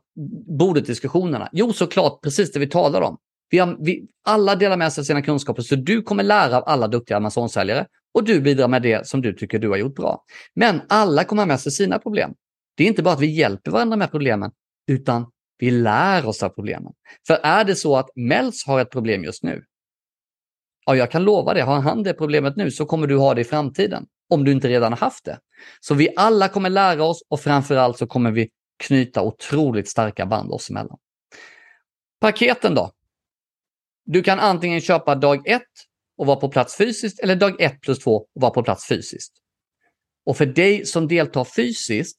bordet-diskussionerna? 0.60 1.50
Jo, 1.52 1.74
såklart 1.74 2.24
precis 2.24 2.52
det 2.52 2.60
vi 2.60 2.70
talar 2.70 3.02
om. 3.02 3.18
Vi 3.50 3.58
har, 3.58 3.78
vi, 3.80 4.08
alla 4.26 4.56
delar 4.56 4.78
med 4.78 4.94
sig 4.94 5.02
av 5.02 5.06
sina 5.06 5.22
kunskaper, 5.22 5.62
så 5.62 5.76
du 5.76 6.02
kommer 6.02 6.24
lära 6.24 6.58
av 6.58 6.64
alla 6.66 6.88
duktiga 6.88 7.18
Amazon-säljare 7.18 7.86
och 8.16 8.24
du 8.24 8.42
bidrar 8.42 8.68
med 8.68 8.82
det 8.82 9.08
som 9.08 9.22
du 9.22 9.34
tycker 9.34 9.60
du 9.60 9.70
har 9.70 9.78
gjort 9.78 9.96
bra. 9.96 10.24
Men 10.54 10.82
alla 10.90 11.24
kommer 11.24 11.42
ha 11.42 11.48
med 11.48 11.60
sig 11.60 11.72
sina 11.72 12.00
problem. 12.00 12.34
Det 12.78 12.84
är 12.84 12.88
inte 12.88 13.04
bara 13.04 13.14
att 13.14 13.22
vi 13.22 13.32
hjälper 13.32 13.72
varandra 13.72 13.98
med 13.98 14.12
problemen, 14.12 14.52
utan 14.88 15.32
vi 15.58 15.72
lär 15.72 16.26
oss 16.26 16.44
av 16.44 16.50
problemen. 16.50 16.94
För 17.28 17.40
är 17.44 17.64
det 17.64 17.76
så 17.76 17.98
att 17.98 18.10
Mels 18.16 18.66
har 18.66 18.80
ett 18.80 18.92
problem 18.92 19.24
just 19.24 19.44
nu, 19.44 19.64
ja, 20.86 20.96
jag 20.96 21.12
kan 21.12 21.24
lova 21.24 21.54
det, 21.54 21.62
har 21.62 21.80
han 21.80 22.04
det 22.04 22.14
problemet 22.14 22.56
nu 22.56 22.72
så 22.72 22.86
kommer 22.86 23.08
du 23.08 23.18
ha 23.18 23.34
det 23.34 23.42
i 23.42 23.44
framtiden, 23.44 24.06
om 24.30 24.44
du 24.44 24.52
inte 24.52 24.68
redan 24.68 24.92
har 24.92 25.00
haft 25.00 25.26
det. 25.26 25.40
Så 25.80 25.94
vi 25.94 26.10
alla 26.16 26.48
kommer 26.48 26.70
lära 26.70 27.04
oss 27.04 27.24
och 27.30 27.40
framförallt 27.40 27.98
så 27.98 28.08
kommer 28.08 28.32
vi 28.32 28.50
knyta 28.84 29.22
otroligt 29.22 29.90
starka 29.90 30.26
band 30.26 30.52
oss 30.52 30.70
emellan. 30.70 30.98
Paketen 32.20 32.76
då? 32.76 32.92
Du 34.06 34.24
kan 34.24 34.40
antingen 34.40 34.82
köpa 34.82 35.16
dag 35.16 35.48
1, 35.48 35.62
och 36.18 36.26
vara 36.26 36.36
på 36.36 36.50
plats 36.50 36.78
fysiskt 36.78 37.20
eller 37.20 37.36
dag 37.36 37.62
1 37.62 37.82
plus 37.82 38.00
2 38.00 38.16
och 38.16 38.28
vara 38.34 38.52
på 38.52 38.64
plats 38.64 38.88
fysiskt. 38.88 39.34
Och 40.26 40.38
för 40.38 40.46
dig 40.46 40.86
som 40.86 41.08
deltar 41.08 41.44
fysiskt, 41.44 42.18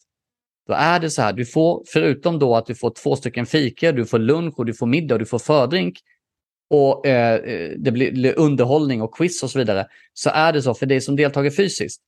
då 0.67 0.75
är 0.75 1.01
det 1.01 1.11
så 1.11 1.23
här, 1.23 1.33
du 1.33 1.47
får 1.47 1.85
förutom 1.87 2.39
då 2.39 2.57
att 2.57 2.67
du 2.67 2.75
får 2.75 2.91
två 2.91 3.17
stycken 3.17 3.47
fika, 3.47 3.93
du 3.93 4.07
får 4.07 4.19
lunch 4.19 4.59
och 4.59 4.67
du 4.67 4.75
får 4.75 4.87
middag 4.87 5.15
och 5.15 5.19
du 5.19 5.27
får 5.27 5.39
fördrink 5.39 5.99
och 6.71 7.07
eh, 7.07 7.35
eh 7.35 7.71
det 7.79 7.93
blir 7.93 8.39
underhållning 8.39 9.03
och 9.03 9.15
quiz 9.17 9.43
och 9.43 9.51
så 9.51 9.59
vidare, 9.59 9.87
så 10.13 10.31
är 10.31 10.53
det 10.53 10.63
så 10.63 10.75
för 10.75 10.87
dig 10.87 11.01
som 11.01 11.17
deltar 11.17 11.51
fysiskt 11.51 12.03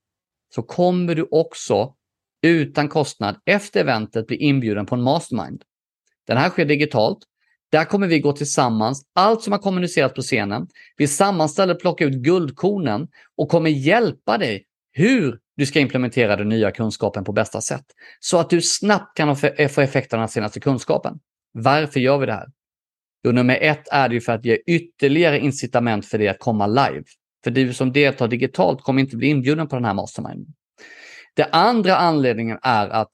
så 0.55 0.63
kommer 0.63 1.15
du 1.15 1.29
också 1.31 1.95
utan 2.43 2.89
kostnad 2.89 3.41
efter 3.45 3.81
eventet 3.81 4.27
bli 4.27 4.37
inbjuden 4.37 4.87
på 4.87 4.95
en 4.95 5.03
mastermind. 5.03 5.65
Den 6.27 6.37
här 6.37 6.51
sker 6.51 6.65
digitalt 6.65 7.19
där 7.71 7.85
kommer 7.85 8.07
vi 8.07 8.21
gå 8.21 8.33
tillsammans, 8.33 9.03
allt 9.15 9.43
som 9.43 9.53
har 9.53 9.61
kommunicerats 9.61 10.15
på 10.15 10.23
scenen. 10.23 10.67
Vi 10.97 11.07
sammanställer, 11.07 11.75
plockar 11.75 12.07
ut 12.07 12.15
guldkornen 12.15 13.09
och 13.37 13.49
kommer 13.49 13.71
hjälpa 13.71 14.39
dig 14.39 14.65
hur 14.93 15.39
du 15.57 15.67
ska 15.67 15.81
implementera 15.81 16.37
den 16.37 16.49
nya 16.49 16.71
kunskapen 16.71 17.25
på 17.25 17.33
bästa 17.33 17.61
sätt. 17.61 17.85
Så 18.21 18.39
att 18.39 18.51
du 18.51 18.63
snabbt 18.63 19.17
kan 19.17 19.37
få 19.37 19.47
eh, 19.47 19.79
effekt 19.79 20.13
av 20.13 20.19
den 20.19 20.29
senaste 20.29 20.61
kunskapen. 20.61 21.19
Varför 21.53 22.01
gör 22.01 22.19
vi 22.19 22.27
det 22.27 22.33
här? 22.33 22.47
Jo, 23.25 23.33
nummer 23.33 23.59
ett 23.61 23.89
är 23.93 24.09
det 24.09 24.15
ju 24.15 24.21
för 24.21 24.33
att 24.33 24.45
ge 24.45 24.59
ytterligare 24.67 25.39
incitament 25.39 26.07
för 26.07 26.19
dig 26.19 26.29
att 26.29 26.39
komma 26.39 26.67
live. 26.67 27.05
För 27.45 27.51
du 27.51 27.75
som 27.75 27.93
deltar 27.93 28.29
digitalt 28.29 28.83
kommer 28.83 29.01
inte 29.01 29.17
bli 29.17 29.29
inbjuden 29.29 29.69
på 29.69 29.77
den 29.77 29.85
här 29.85 29.95
masterminden. 29.95 30.55
Den 31.37 31.47
andra 31.53 31.97
anledningen 31.97 32.59
är 32.63 32.89
att 32.89 33.11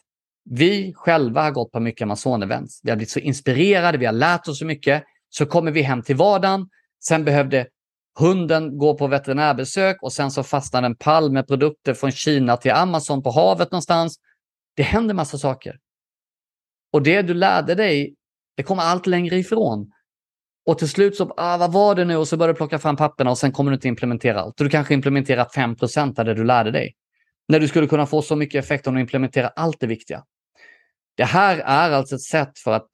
vi 0.50 0.92
själva 0.96 1.42
har 1.42 1.50
gått 1.50 1.72
på 1.72 1.80
mycket 1.80 2.06
Amazon-events. 2.06 2.80
Vi 2.82 2.90
har 2.90 2.96
blivit 2.96 3.10
så 3.10 3.18
inspirerade, 3.18 3.98
vi 3.98 4.06
har 4.06 4.12
lärt 4.12 4.48
oss 4.48 4.58
så 4.58 4.66
mycket. 4.66 5.04
Så 5.28 5.46
kommer 5.46 5.70
vi 5.70 5.82
hem 5.82 6.02
till 6.02 6.16
vardagen. 6.16 6.68
Sen 7.04 7.24
behövde 7.24 7.66
hunden 8.18 8.78
gå 8.78 8.98
på 8.98 9.06
veterinärbesök 9.06 10.02
och 10.02 10.12
sen 10.12 10.30
så 10.30 10.42
fastnade 10.42 10.86
en 10.86 10.96
pall 10.96 11.32
med 11.32 11.46
produkter 11.46 11.94
från 11.94 12.12
Kina 12.12 12.56
till 12.56 12.72
Amazon 12.72 13.22
på 13.22 13.30
havet 13.30 13.72
någonstans. 13.72 14.16
Det 14.76 14.82
händer 14.82 15.14
massa 15.14 15.38
saker. 15.38 15.78
Och 16.92 17.02
det 17.02 17.22
du 17.22 17.34
lärde 17.34 17.74
dig, 17.74 18.14
det 18.56 18.62
kommer 18.62 18.82
allt 18.82 19.06
längre 19.06 19.36
ifrån. 19.36 19.92
Och 20.66 20.78
till 20.78 20.88
slut 20.88 21.16
så, 21.16 21.34
ah, 21.36 21.56
vad 21.56 21.72
var 21.72 21.94
det 21.94 22.04
nu? 22.04 22.16
Och 22.16 22.28
så 22.28 22.36
börjar 22.36 22.52
du 22.52 22.56
plocka 22.56 22.78
fram 22.78 22.96
papperna 22.96 23.30
och 23.30 23.38
sen 23.38 23.52
kommer 23.52 23.70
du 23.70 23.74
inte 23.74 23.88
implementera 23.88 24.40
allt. 24.40 24.56
Du 24.56 24.68
kanske 24.68 24.94
implementerar 24.94 25.44
5% 25.44 26.18
av 26.18 26.24
det 26.24 26.34
du 26.34 26.44
lärde 26.44 26.70
dig. 26.70 26.94
När 27.48 27.60
du 27.60 27.68
skulle 27.68 27.86
kunna 27.86 28.06
få 28.06 28.22
så 28.22 28.36
mycket 28.36 28.64
effekt 28.64 28.86
om 28.86 28.94
du 28.94 29.00
implementerar 29.00 29.52
allt 29.56 29.80
det 29.80 29.86
viktiga. 29.86 30.24
Det 31.16 31.24
här 31.24 31.58
är 31.58 31.90
alltså 31.90 32.14
ett 32.14 32.22
sätt 32.22 32.58
för 32.58 32.72
att 32.72 32.86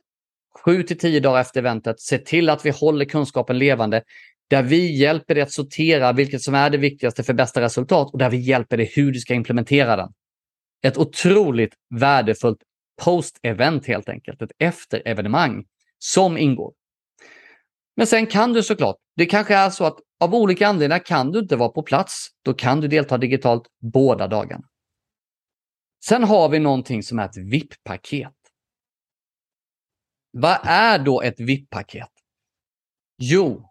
7 0.65 0.83
till 0.83 0.99
10 0.99 1.21
dagar 1.21 1.41
efter 1.41 1.61
eventet 1.61 2.01
se 2.01 2.19
till 2.19 2.49
att 2.49 2.67
vi 2.67 2.71
håller 2.71 3.05
kunskapen 3.05 3.59
levande 3.59 4.03
där 4.51 4.63
vi 4.63 4.99
hjälper 4.99 5.35
dig 5.35 5.43
att 5.43 5.53
sortera 5.53 6.13
vilket 6.13 6.43
som 6.43 6.55
är 6.55 6.71
det 6.71 6.79
viktigaste 6.79 7.23
för 7.23 7.33
bästa 7.33 7.61
resultat 7.61 8.13
och 8.13 8.19
där 8.19 8.31
vi 8.31 8.37
hjälper 8.37 8.77
dig 8.77 8.93
hur 8.95 9.13
du 9.13 9.21
ska 9.21 9.35
implementera 9.35 9.97
den. 9.97 10.13
Ett 10.83 10.99
otroligt 10.99 11.75
värdefullt 11.95 12.59
post-event 13.03 13.87
helt 13.87 14.09
enkelt, 14.09 14.43
ett 14.43 14.53
efter-evenemang 14.59 15.65
som 15.99 16.39
ingår. 16.39 16.73
Men 17.97 18.07
sen 18.07 18.27
kan 18.27 18.53
du 18.53 18.63
såklart, 18.63 18.97
det 19.17 19.27
kanske 19.27 19.55
är 19.55 19.71
så 19.71 19.85
att 19.85 19.99
av 20.21 20.35
olika 20.35 20.69
anledningar 20.69 21.05
kan 21.05 21.33
du 21.33 21.39
inte 21.39 21.57
vara 21.57 21.69
på 21.69 21.83
plats. 21.83 22.29
Då 22.45 22.55
kan 22.55 22.81
du 22.81 22.89
delta 22.89 23.19
digitalt 23.19 23.63
båda 23.81 24.27
dagarna. 24.29 24.65
Sen 26.05 26.25
har 26.25 26.49
vi 26.49 26.59
någonting 26.59 27.03
som 27.03 27.19
är 27.19 27.25
ett 27.25 27.37
VIP-paket. 27.37 28.35
Vad 30.33 30.59
är 30.63 30.99
då 30.99 31.23
ett 31.23 31.41
VIP-paket? 31.41 32.11
Jo, 33.19 33.71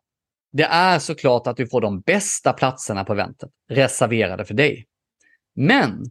det 0.52 0.64
är 0.64 1.00
såklart 1.00 1.48
att 1.48 1.58
du 1.58 1.68
får 1.68 1.82
de 1.82 2.02
bästa 2.02 2.54
platserna 2.54 3.06
på 3.06 3.14
eventet 3.14 3.50
reserverade 3.70 4.46
för 4.46 4.54
dig. 4.54 4.86
Men 5.56 6.04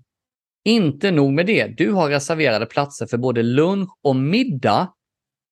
inte 0.65 1.11
nog 1.11 1.33
med 1.33 1.47
det. 1.47 1.67
Du 1.67 1.93
har 1.93 2.09
reserverade 2.09 2.67
platser 2.67 3.07
för 3.07 3.19
både 3.19 3.43
lunch 3.43 3.99
och 4.03 4.17
middag 4.17 4.93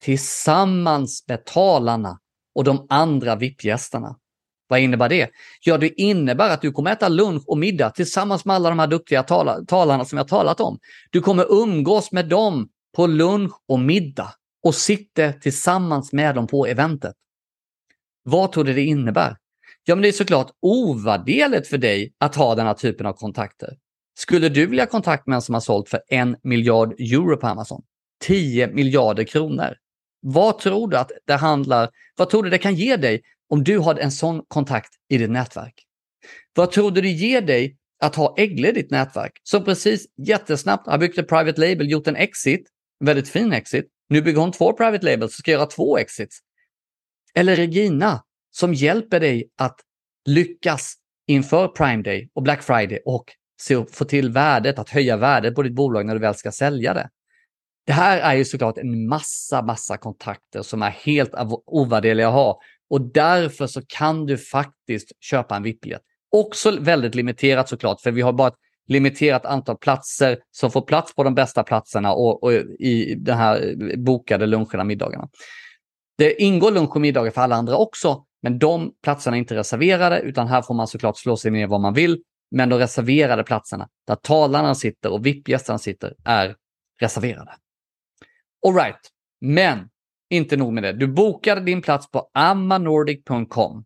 tillsammans 0.03 1.25
med 1.29 1.45
talarna 1.45 2.21
och 2.55 2.65
de 2.65 2.87
andra 2.91 3.37
VIP-gästerna. 3.37 4.19
Vad 4.69 4.81
innebär 4.81 5.09
det? 5.09 5.31
Ja, 5.61 5.79
det 5.79 6.01
innebär 6.01 6.51
att 6.51 6.63
du 6.63 6.73
kommer 6.73 6.93
äta 6.93 7.09
lunch 7.09 7.49
och 7.49 7.59
middag 7.59 7.91
tillsammans 7.91 8.45
med 8.45 8.57
alla 8.57 8.69
de 8.69 8.79
här 8.79 8.87
duktiga 8.87 9.23
tala 9.23 9.65
talarna 9.65 10.05
som 10.05 10.19
jag 10.19 10.29
talat 10.29 10.61
om. 10.61 10.79
Du 11.11 11.21
kommer 11.21 11.63
umgås 11.63 12.13
med 12.13 12.29
dem 12.29 12.69
på 12.97 13.07
lunch 13.07 13.53
och 13.69 13.81
middag 13.81 14.33
och 14.63 14.75
sitta 14.75 15.33
tillsammans 15.33 16.13
med 16.13 16.35
dem 16.35 16.47
på 16.47 16.67
eventet. 16.67 17.15
Vad 18.23 18.53
tror 18.53 18.65
du 18.65 18.75
det 18.75 18.85
innebär? 18.85 19.37
Ja, 19.85 19.95
men 19.95 20.03
det 20.03 20.09
är 20.09 20.13
såklart 20.13 20.51
ovärderligt 20.63 21.69
för 21.69 21.79
dig 21.79 22.13
att 22.19 22.35
ha 22.35 22.55
den 22.55 22.67
här 22.67 22.75
typen 22.75 23.07
av 23.07 23.13
kontakter. 23.13 23.77
Skulle 24.19 24.49
du 24.49 24.67
vilja 24.67 24.85
ha 24.85 24.91
kontakt 24.91 25.27
med 25.27 25.37
en 25.37 25.43
som 25.43 25.55
har 25.55 25.61
sålt 25.61 25.89
för 25.89 26.01
en 26.09 26.37
miljard 26.43 27.01
euro 27.01 27.37
på 27.37 27.47
Amazon? 27.47 27.83
10 28.21 28.67
miljarder 28.67 29.25
kronor. 29.25 29.75
Vad 30.21 30.59
tror 30.59 30.89
du 30.89 30.97
att 30.97 31.13
det 31.27 31.35
handlar, 31.35 31.89
vad 32.17 32.31
tror 32.31 32.43
du 32.43 32.51
det 32.51 32.59
kan 32.59 32.75
ge 32.75 32.97
dig 32.97 33.23
om 33.51 33.65
du 33.65 33.79
har 33.79 33.95
en 33.95 34.13
sån 34.13 34.43
kontakt 34.49 34.91
i 35.09 35.19
ditt 35.19 35.31
nätverk? 35.31 35.75
Vad 36.55 36.73
tror 36.73 36.91
du 36.91 37.01
det 37.01 37.09
ger 37.09 37.41
dig 37.41 37.77
att 38.01 38.15
ha 38.15 38.35
Eggle 38.39 38.69
i 38.69 38.73
ditt 38.73 38.91
nätverk 38.91 39.41
som 39.43 39.65
precis 39.65 40.07
jättesnabbt 40.17 40.87
har 40.87 40.99
byggt 40.99 41.19
ett 41.19 41.29
private 41.29 41.61
label, 41.61 41.91
gjort 41.91 42.07
en 42.07 42.17
exit, 42.17 42.69
väldigt 43.05 43.29
fin 43.29 43.53
exit. 43.53 43.87
Nu 44.09 44.23
bygger 44.23 44.41
hon 44.41 44.53
två 44.53 44.73
private 44.73 45.05
labels 45.05 45.33
och 45.33 45.39
ska 45.39 45.51
göra 45.51 45.67
två 45.67 45.99
exits. 45.99 46.39
Eller 47.35 47.57
Regina 47.57 48.25
som 48.51 48.75
hjälper 48.75 49.21
dig 49.21 49.51
att 49.57 49.81
lyckas 50.27 50.95
inför 51.27 51.69
Prime 51.69 52.03
Day 52.03 52.31
och 52.35 52.43
Black 52.43 52.63
Friday 52.63 52.99
och 53.05 53.25
få 53.93 54.05
till 54.05 54.31
värdet, 54.31 54.79
att 54.79 54.91
höja 54.91 55.17
värdet 55.17 55.55
på 55.55 55.63
ditt 55.63 55.75
bolag 55.75 56.07
när 56.07 56.15
du 56.15 56.21
väl 56.21 56.35
ska 56.35 56.53
sälja 56.53 56.95
det. 56.95 57.11
Det 57.87 57.93
här 57.93 58.19
är 58.19 58.35
ju 58.35 58.45
såklart 58.45 58.79
en 58.79 59.09
massa, 59.09 59.63
massa 59.63 59.97
kontakter 59.97 60.63
som 60.63 60.83
är 60.83 60.91
helt 60.91 61.35
ovärderliga 61.67 62.29
att 62.29 62.35
ha 62.35 62.61
och 62.91 63.01
därför 63.01 63.67
så 63.67 63.83
kan 63.87 64.27
du 64.27 64.39
faktiskt 64.39 65.13
köpa 65.21 65.57
en 65.57 65.63
VIP-biljett. 65.63 66.03
Också 66.31 66.81
väldigt 66.81 67.15
limiterat 67.15 67.69
såklart, 67.69 68.01
för 68.01 68.11
vi 68.11 68.23
har 68.23 68.33
bara 68.33 68.49
ett 68.49 68.59
limiterat 68.89 69.47
antal 69.47 69.77
platser 69.77 70.39
som 70.51 70.71
får 70.71 70.83
plats 70.83 71.15
på 71.15 71.25
de 71.25 71.35
bästa 71.35 71.63
platserna 71.63 72.13
och, 72.13 72.43
och 72.43 72.53
i 72.79 73.15
de 73.15 73.33
här 73.33 73.75
bokade 73.97 74.47
luncherna, 74.47 74.85
middagarna. 74.85 75.29
Det 76.19 76.43
ingår 76.43 76.71
lunch 76.71 76.97
och 76.97 77.01
middagar 77.01 77.31
för 77.31 77.41
alla 77.41 77.57
andra 77.57 77.77
också, 77.77 78.25
men 78.43 78.59
de 78.59 78.93
platserna 79.03 79.37
är 79.37 79.39
inte 79.39 79.55
reserverade, 79.55 80.21
utan 80.21 80.47
här 80.49 80.63
får 80.63 80.75
man 80.75 80.89
såklart 80.89 81.19
slå 81.19 81.37
sig 81.37 81.51
ner 81.51 81.67
vad 81.67 81.81
man 81.81 81.95
vill. 81.95 82.23
Men 82.51 82.69
de 82.69 82.79
reserverade 82.79 83.45
platserna, 83.45 83.89
där 84.07 84.15
talarna 84.15 84.75
sitter 84.75 85.13
och 85.13 85.27
VIP-gästerna 85.27 85.79
sitter, 85.79 86.15
är 86.25 86.57
reserverade. 87.01 87.53
Alright, 88.67 89.11
men 89.41 89.89
inte 90.31 90.57
nog 90.57 90.73
med 90.73 90.83
det. 90.83 90.93
Du 90.93 91.07
bokar 91.07 91.61
din 91.61 91.83
plats 91.83 92.11
på 92.11 92.31
ammanordic.com. 92.35 93.85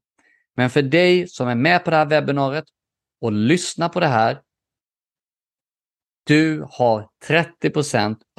Men 0.57 0.70
för 0.70 0.82
dig 0.82 1.28
som 1.28 1.49
är 1.49 1.55
med 1.55 1.84
på 1.84 1.91
det 1.91 1.97
här 1.97 2.07
webbinariet 2.07 2.64
och 3.20 3.32
lyssnar 3.32 3.88
på 3.88 4.01
det 4.01 4.07
här. 4.07 4.43
Du 6.24 6.66
har 6.70 7.09
30 7.26 7.70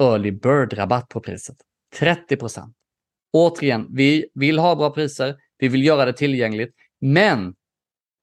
early 0.00 0.30
bird-rabatt 0.30 1.08
på 1.08 1.20
priset. 1.20 1.56
30% 1.98 2.72
Återigen, 3.32 3.86
vi 3.90 4.26
vill 4.34 4.58
ha 4.58 4.76
bra 4.76 4.90
priser. 4.90 5.36
Vi 5.58 5.68
vill 5.68 5.84
göra 5.84 6.04
det 6.04 6.12
tillgängligt. 6.12 6.74
Men 7.00 7.54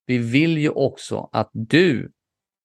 vi 0.06 0.18
vill 0.18 0.58
ju 0.58 0.70
också 0.70 1.30
att 1.32 1.50
du 1.54 2.12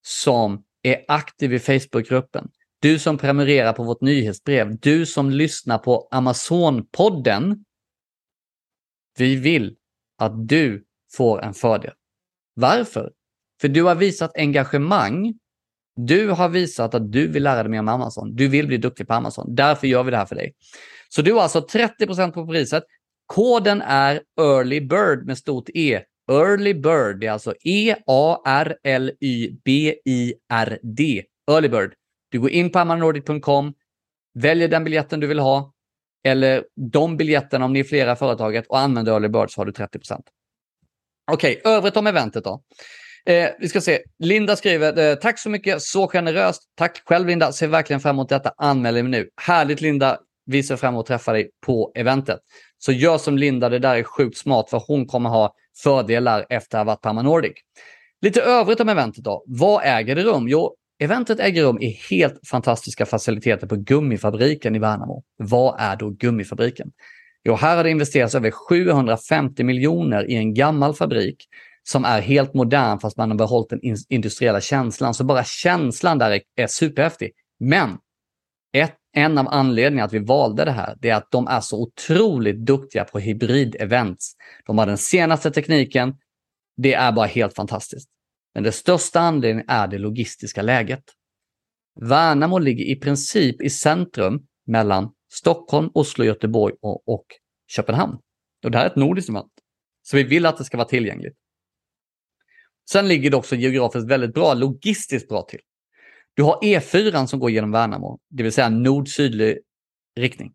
som 0.06 0.64
är 0.82 1.04
aktiv 1.08 1.54
i 1.54 1.58
Facebookgruppen, 1.58 2.50
du 2.84 2.98
som 2.98 3.18
prenumererar 3.18 3.72
på 3.72 3.82
vårt 3.82 4.00
nyhetsbrev, 4.00 4.78
du 4.78 5.06
som 5.06 5.30
lyssnar 5.30 5.78
på 5.78 6.08
Amazon-podden. 6.10 7.64
Vi 9.18 9.36
vill 9.36 9.76
att 10.18 10.48
du 10.48 10.84
får 11.12 11.42
en 11.42 11.54
fördel. 11.54 11.92
Varför? 12.54 13.12
För 13.60 13.68
du 13.68 13.82
har 13.82 13.94
visat 13.94 14.36
engagemang. 14.36 15.34
Du 15.96 16.28
har 16.28 16.48
visat 16.48 16.94
att 16.94 17.12
du 17.12 17.28
vill 17.28 17.42
lära 17.42 17.62
dig 17.62 17.70
mer 17.70 17.78
om 17.78 17.88
Amazon. 17.88 18.36
Du 18.36 18.48
vill 18.48 18.66
bli 18.66 18.76
duktig 18.76 19.08
på 19.08 19.14
Amazon. 19.14 19.54
Därför 19.54 19.86
gör 19.86 20.02
vi 20.02 20.10
det 20.10 20.16
här 20.16 20.26
för 20.26 20.36
dig. 20.36 20.54
Så 21.08 21.22
du 21.22 21.32
har 21.32 21.42
alltså 21.42 21.60
30% 21.60 22.32
på 22.32 22.46
priset. 22.46 22.84
Koden 23.26 23.82
är 23.82 24.22
Early 24.40 24.80
Bird 24.80 25.26
med 25.26 25.38
stort 25.38 25.68
E. 25.74 26.02
Early 26.30 26.74
Bird, 26.74 27.20
det 27.20 27.26
är 27.26 27.32
alltså 27.32 27.54
E-A-R-L-Y-B-I-R-D. 27.64 28.04
Early 31.50 31.68
Bird. 31.68 31.94
Du 32.34 32.40
går 32.40 32.50
in 32.50 32.70
på 32.70 32.78
ammanordic.com, 32.78 33.74
väljer 34.34 34.68
den 34.68 34.84
biljetten 34.84 35.20
du 35.20 35.26
vill 35.26 35.38
ha, 35.38 35.72
eller 36.24 36.64
de 36.90 37.16
biljetterna 37.16 37.64
om 37.64 37.72
ni 37.72 37.80
är 37.80 37.84
flera 37.84 38.16
företaget 38.16 38.66
och 38.66 38.78
använder 38.78 39.12
Early 39.12 39.28
Bird 39.28 39.50
så 39.50 39.60
har 39.60 39.66
du 39.66 39.72
30% 39.72 40.20
Okej, 41.32 41.58
okay, 41.58 41.72
övrigt 41.72 41.96
om 41.96 42.06
eventet 42.06 42.44
då. 42.44 42.62
Eh, 43.26 43.50
vi 43.60 43.68
ska 43.68 43.80
se. 43.80 43.98
Linda 44.18 44.56
skriver, 44.56 44.98
eh, 44.98 45.14
tack 45.14 45.38
så 45.38 45.50
mycket, 45.50 45.82
så 45.82 46.08
generöst. 46.08 46.62
Tack 46.74 47.02
själv 47.06 47.26
Linda, 47.26 47.52
ser 47.52 47.68
verkligen 47.68 48.00
fram 48.00 48.16
emot 48.16 48.28
detta. 48.28 48.52
Anmäl 48.56 48.94
dig 48.94 49.02
nu. 49.02 49.28
Härligt 49.36 49.80
Linda, 49.80 50.18
vi 50.46 50.62
ser 50.62 50.76
fram 50.76 50.94
emot 50.94 51.02
att 51.02 51.06
träffa 51.06 51.32
dig 51.32 51.50
på 51.66 51.92
eventet. 51.94 52.40
Så 52.78 52.92
gör 52.92 53.18
som 53.18 53.38
Linda, 53.38 53.68
det 53.68 53.78
där 53.78 53.96
är 53.96 54.02
sjukt 54.02 54.38
smart 54.38 54.70
för 54.70 54.82
hon 54.86 55.06
kommer 55.06 55.30
ha 55.30 55.54
fördelar 55.82 56.46
efter 56.48 56.78
att 56.78 56.86
ha 56.86 56.92
varit 56.92 57.02
på 57.02 57.12
Nordic. 57.12 57.52
Lite 58.20 58.42
övrigt 58.42 58.80
om 58.80 58.88
eventet 58.88 59.24
då. 59.24 59.44
Vad 59.46 59.82
äger 59.84 60.16
det 60.16 60.22
rum? 60.22 60.48
Jo, 60.48 60.76
eventet 60.98 61.40
äger 61.40 61.62
rum 61.62 61.78
i 61.80 61.98
helt 62.10 62.48
fantastiska 62.48 63.06
faciliteter 63.06 63.66
på 63.66 63.76
Gummifabriken 63.76 64.74
i 64.74 64.78
Värnamo. 64.78 65.22
Vad 65.36 65.80
är 65.80 65.96
då 65.96 66.10
Gummifabriken? 66.10 66.92
Jo, 67.44 67.54
här 67.54 67.76
har 67.76 67.84
det 67.84 67.90
investerats 67.90 68.34
över 68.34 68.50
750 68.50 69.64
miljoner 69.64 70.30
i 70.30 70.34
en 70.34 70.54
gammal 70.54 70.94
fabrik 70.94 71.48
som 71.82 72.04
är 72.04 72.20
helt 72.20 72.54
modern 72.54 72.98
fast 73.00 73.16
man 73.16 73.30
har 73.30 73.38
behållit 73.38 73.70
den 73.70 73.80
industriella 74.08 74.60
känslan. 74.60 75.14
Så 75.14 75.24
bara 75.24 75.44
känslan 75.44 76.18
där 76.18 76.40
är, 76.56 76.66
superhäftig. 76.66 77.30
Men 77.60 77.98
ett, 78.72 78.94
en 79.12 79.38
av 79.38 79.48
anledningarna 79.48 80.06
att 80.06 80.12
vi 80.12 80.18
valde 80.18 80.64
det 80.64 80.70
här, 80.70 80.96
det 81.00 81.10
är 81.10 81.14
att 81.14 81.30
de 81.30 81.46
är 81.46 81.60
så 81.60 81.82
otroligt 81.82 82.66
duktiga 82.66 83.04
på 83.04 83.18
hybrid-events. 83.18 84.32
De 84.66 84.78
har 84.78 84.86
den 84.86 84.98
senaste 84.98 85.50
tekniken. 85.50 86.14
Det 86.76 86.94
är 86.94 87.12
bara 87.12 87.26
helt 87.26 87.54
fantastiskt. 87.54 88.08
Men 88.54 88.62
det 88.62 88.72
största 88.72 89.20
anledningen 89.20 89.68
är 89.68 89.88
det 89.88 89.98
logistiska 89.98 90.62
läget. 90.62 91.04
Värnamo 92.00 92.58
ligger 92.58 92.84
i 92.84 92.96
princip 92.96 93.62
i 93.62 93.70
centrum 93.70 94.46
mellan 94.66 95.12
Stockholm, 95.32 95.90
Oslo, 95.94 96.24
Göteborg 96.24 96.74
och, 96.80 97.08
och 97.08 97.26
Köpenhamn. 97.68 98.18
Och 98.64 98.70
det 98.70 98.78
här 98.78 98.84
är 98.84 98.90
ett 98.90 98.96
nordiskt 98.96 99.30
event. 99.30 99.52
Så 100.02 100.16
vi 100.16 100.22
vill 100.22 100.46
att 100.46 100.58
det 100.58 100.64
ska 100.64 100.76
vara 100.76 100.88
tillgängligt. 100.88 101.36
Sen 102.90 103.08
ligger 103.08 103.30
det 103.30 103.36
också 103.36 103.56
geografiskt 103.56 104.10
väldigt 104.10 104.34
bra, 104.34 104.54
logistiskt 104.54 105.28
bra 105.28 105.42
till. 105.42 105.60
Du 106.34 106.42
har 106.42 106.60
E4 106.62 107.26
som 107.26 107.40
går 107.40 107.50
genom 107.50 107.70
Värnamo, 107.70 108.18
det 108.30 108.42
vill 108.42 108.52
säga 108.52 108.68
nord-sydlig 108.68 109.58
riktning. 110.16 110.52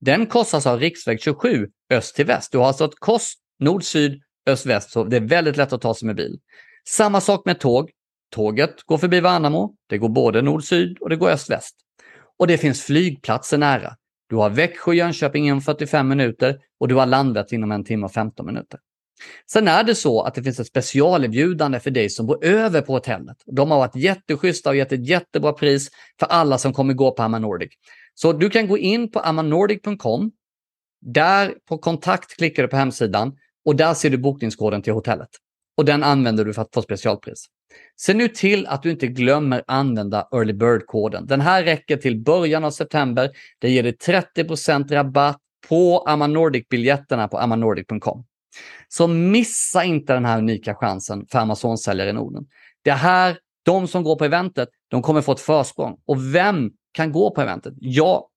Den 0.00 0.26
korsas 0.26 0.66
av 0.66 0.80
riksväg 0.80 1.22
27 1.22 1.68
öst 1.90 2.16
till 2.16 2.26
väst. 2.26 2.52
Du 2.52 2.58
har 2.58 2.66
alltså 2.66 2.84
ett 2.84 2.98
kors 2.98 3.32
nord-syd, 3.58 4.22
öst-väst, 4.46 4.90
så 4.90 5.04
det 5.04 5.16
är 5.16 5.20
väldigt 5.20 5.56
lätt 5.56 5.72
att 5.72 5.80
ta 5.80 5.94
sig 5.94 6.06
med 6.06 6.16
bil. 6.16 6.40
Samma 6.88 7.20
sak 7.20 7.44
med 7.44 7.60
tåg. 7.60 7.90
Tåget 8.30 8.82
går 8.82 8.98
förbi 8.98 9.20
Värnamo. 9.20 9.74
Det 9.88 9.98
går 9.98 10.08
både 10.08 10.42
nord-syd 10.42 10.98
och 10.98 11.10
det 11.10 11.16
går 11.16 11.30
öst-väst. 11.30 11.76
Och 12.38 12.46
det 12.46 12.58
finns 12.58 12.82
flygplatser 12.82 13.58
nära. 13.58 13.96
Du 14.28 14.36
har 14.36 14.50
Växjö 14.50 14.90
och 14.90 14.94
Jönköping 14.94 15.46
inom 15.46 15.60
45 15.60 16.08
minuter 16.08 16.58
och 16.80 16.88
du 16.88 16.94
har 16.94 17.06
Landvetter 17.06 17.54
inom 17.54 17.72
en 17.72 17.84
timme 17.84 18.04
och 18.04 18.12
15 18.12 18.46
minuter. 18.46 18.80
Sen 19.52 19.68
är 19.68 19.84
det 19.84 19.94
så 19.94 20.22
att 20.22 20.34
det 20.34 20.42
finns 20.42 20.60
ett 20.60 20.66
specialerbjudande 20.66 21.80
för 21.80 21.90
dig 21.90 22.10
som 22.10 22.26
bor 22.26 22.44
över 22.44 22.80
på 22.80 22.92
hotellet. 22.92 23.36
De 23.46 23.70
har 23.70 23.78
varit 23.78 23.96
jätteschyssta 23.96 24.70
och 24.70 24.76
gett 24.76 24.92
ett 24.92 25.08
jättebra 25.08 25.52
pris 25.52 25.90
för 26.20 26.26
alla 26.26 26.58
som 26.58 26.72
kommer 26.72 26.94
gå 26.94 27.10
på 27.10 27.22
Amanordic. 27.22 27.70
Så 28.14 28.32
du 28.32 28.50
kan 28.50 28.68
gå 28.68 28.78
in 28.78 29.10
på 29.10 29.20
amanordic.com. 29.20 30.32
Där 31.00 31.54
på 31.68 31.78
kontakt 31.78 32.36
klickar 32.36 32.62
du 32.62 32.68
på 32.68 32.76
hemsidan 32.76 33.36
och 33.64 33.76
där 33.76 33.94
ser 33.94 34.10
du 34.10 34.18
bokningskoden 34.18 34.82
till 34.82 34.92
hotellet. 34.92 35.28
Och 35.80 35.86
den 35.86 36.02
använder 36.02 36.44
du 36.44 36.54
för 36.54 36.62
att 36.62 36.74
få 36.74 36.82
specialpris. 36.82 37.46
Se 37.96 38.14
nu 38.14 38.28
till 38.28 38.66
att 38.66 38.82
du 38.82 38.90
inte 38.90 39.06
glömmer 39.06 39.62
använda 39.66 40.28
Early 40.32 40.52
Bird-koden. 40.52 41.26
Den 41.26 41.40
här 41.40 41.62
räcker 41.62 41.96
till 41.96 42.22
början 42.22 42.64
av 42.64 42.70
september. 42.70 43.30
Det 43.58 43.70
ger 43.70 43.82
dig 43.82 43.92
30% 43.92 44.92
rabatt 44.92 45.38
på 45.68 46.04
Amanordic-biljetterna 46.06 47.28
på 47.28 47.38
amanordic.com. 47.38 48.24
Så 48.88 49.06
missa 49.06 49.84
inte 49.84 50.12
den 50.12 50.24
här 50.24 50.38
unika 50.38 50.74
chansen 50.74 51.26
för 51.30 51.38
Amazon-säljare 51.38 52.10
i 52.10 52.12
Norden. 52.12 52.46
Det 52.82 52.92
här 52.92 53.38
De 53.62 53.88
som 53.88 54.02
går 54.02 54.16
på 54.16 54.24
eventet, 54.24 54.68
de 54.90 55.02
kommer 55.02 55.20
få 55.20 55.32
ett 55.32 55.40
försprång. 55.40 56.00
Och 56.06 56.34
vem 56.34 56.70
kan 56.92 57.12
gå 57.12 57.30
på 57.30 57.40
eventet? 57.40 57.74
Ja, 57.76 58.28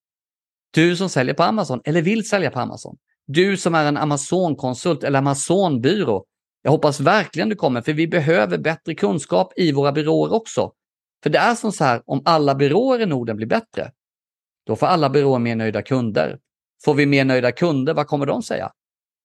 du 0.74 0.96
som 0.96 1.10
säljer 1.10 1.36
på 1.36 1.44
Amazon 1.44 1.82
eller 1.86 2.02
vill 2.02 2.28
sälja 2.28 2.52
på 2.52 2.60
Amazon. 2.60 2.98
Du 3.28 3.58
som 3.58 3.76
är 3.76 3.86
en 3.86 3.98
Amazon-konsult 3.98 5.04
eller 5.04 5.20
Amazon-byrå. 5.20 6.26
Jag 6.66 6.72
hoppas 6.72 7.00
verkligen 7.00 7.50
du 7.50 7.56
kommer, 7.56 7.82
för 7.82 7.94
vi 7.94 8.08
behöver 8.08 8.58
bättre 8.58 8.96
kunskap 8.96 9.54
i 9.56 9.72
våra 9.72 9.92
byråer 9.92 10.34
också. 10.34 10.72
För 11.24 11.30
det 11.30 11.38
är 11.38 11.56
som 11.56 11.72
så 11.72 11.84
här, 11.84 12.02
om 12.06 12.22
alla 12.26 12.56
byråer 12.56 13.02
i 13.02 13.06
Norden 13.06 13.38
blir 13.38 13.48
bättre, 13.48 13.92
då 14.66 14.76
får 14.76 14.88
alla 14.88 15.10
byråer 15.10 15.40
mer 15.40 15.56
nöjda 15.56 15.82
kunder. 15.82 16.40
Får 16.86 16.94
vi 16.94 17.06
mer 17.06 17.26
nöjda 17.26 17.52
kunder, 17.52 17.94
vad 17.94 18.08
kommer 18.08 18.26
de 18.26 18.44
säga? 18.44 18.72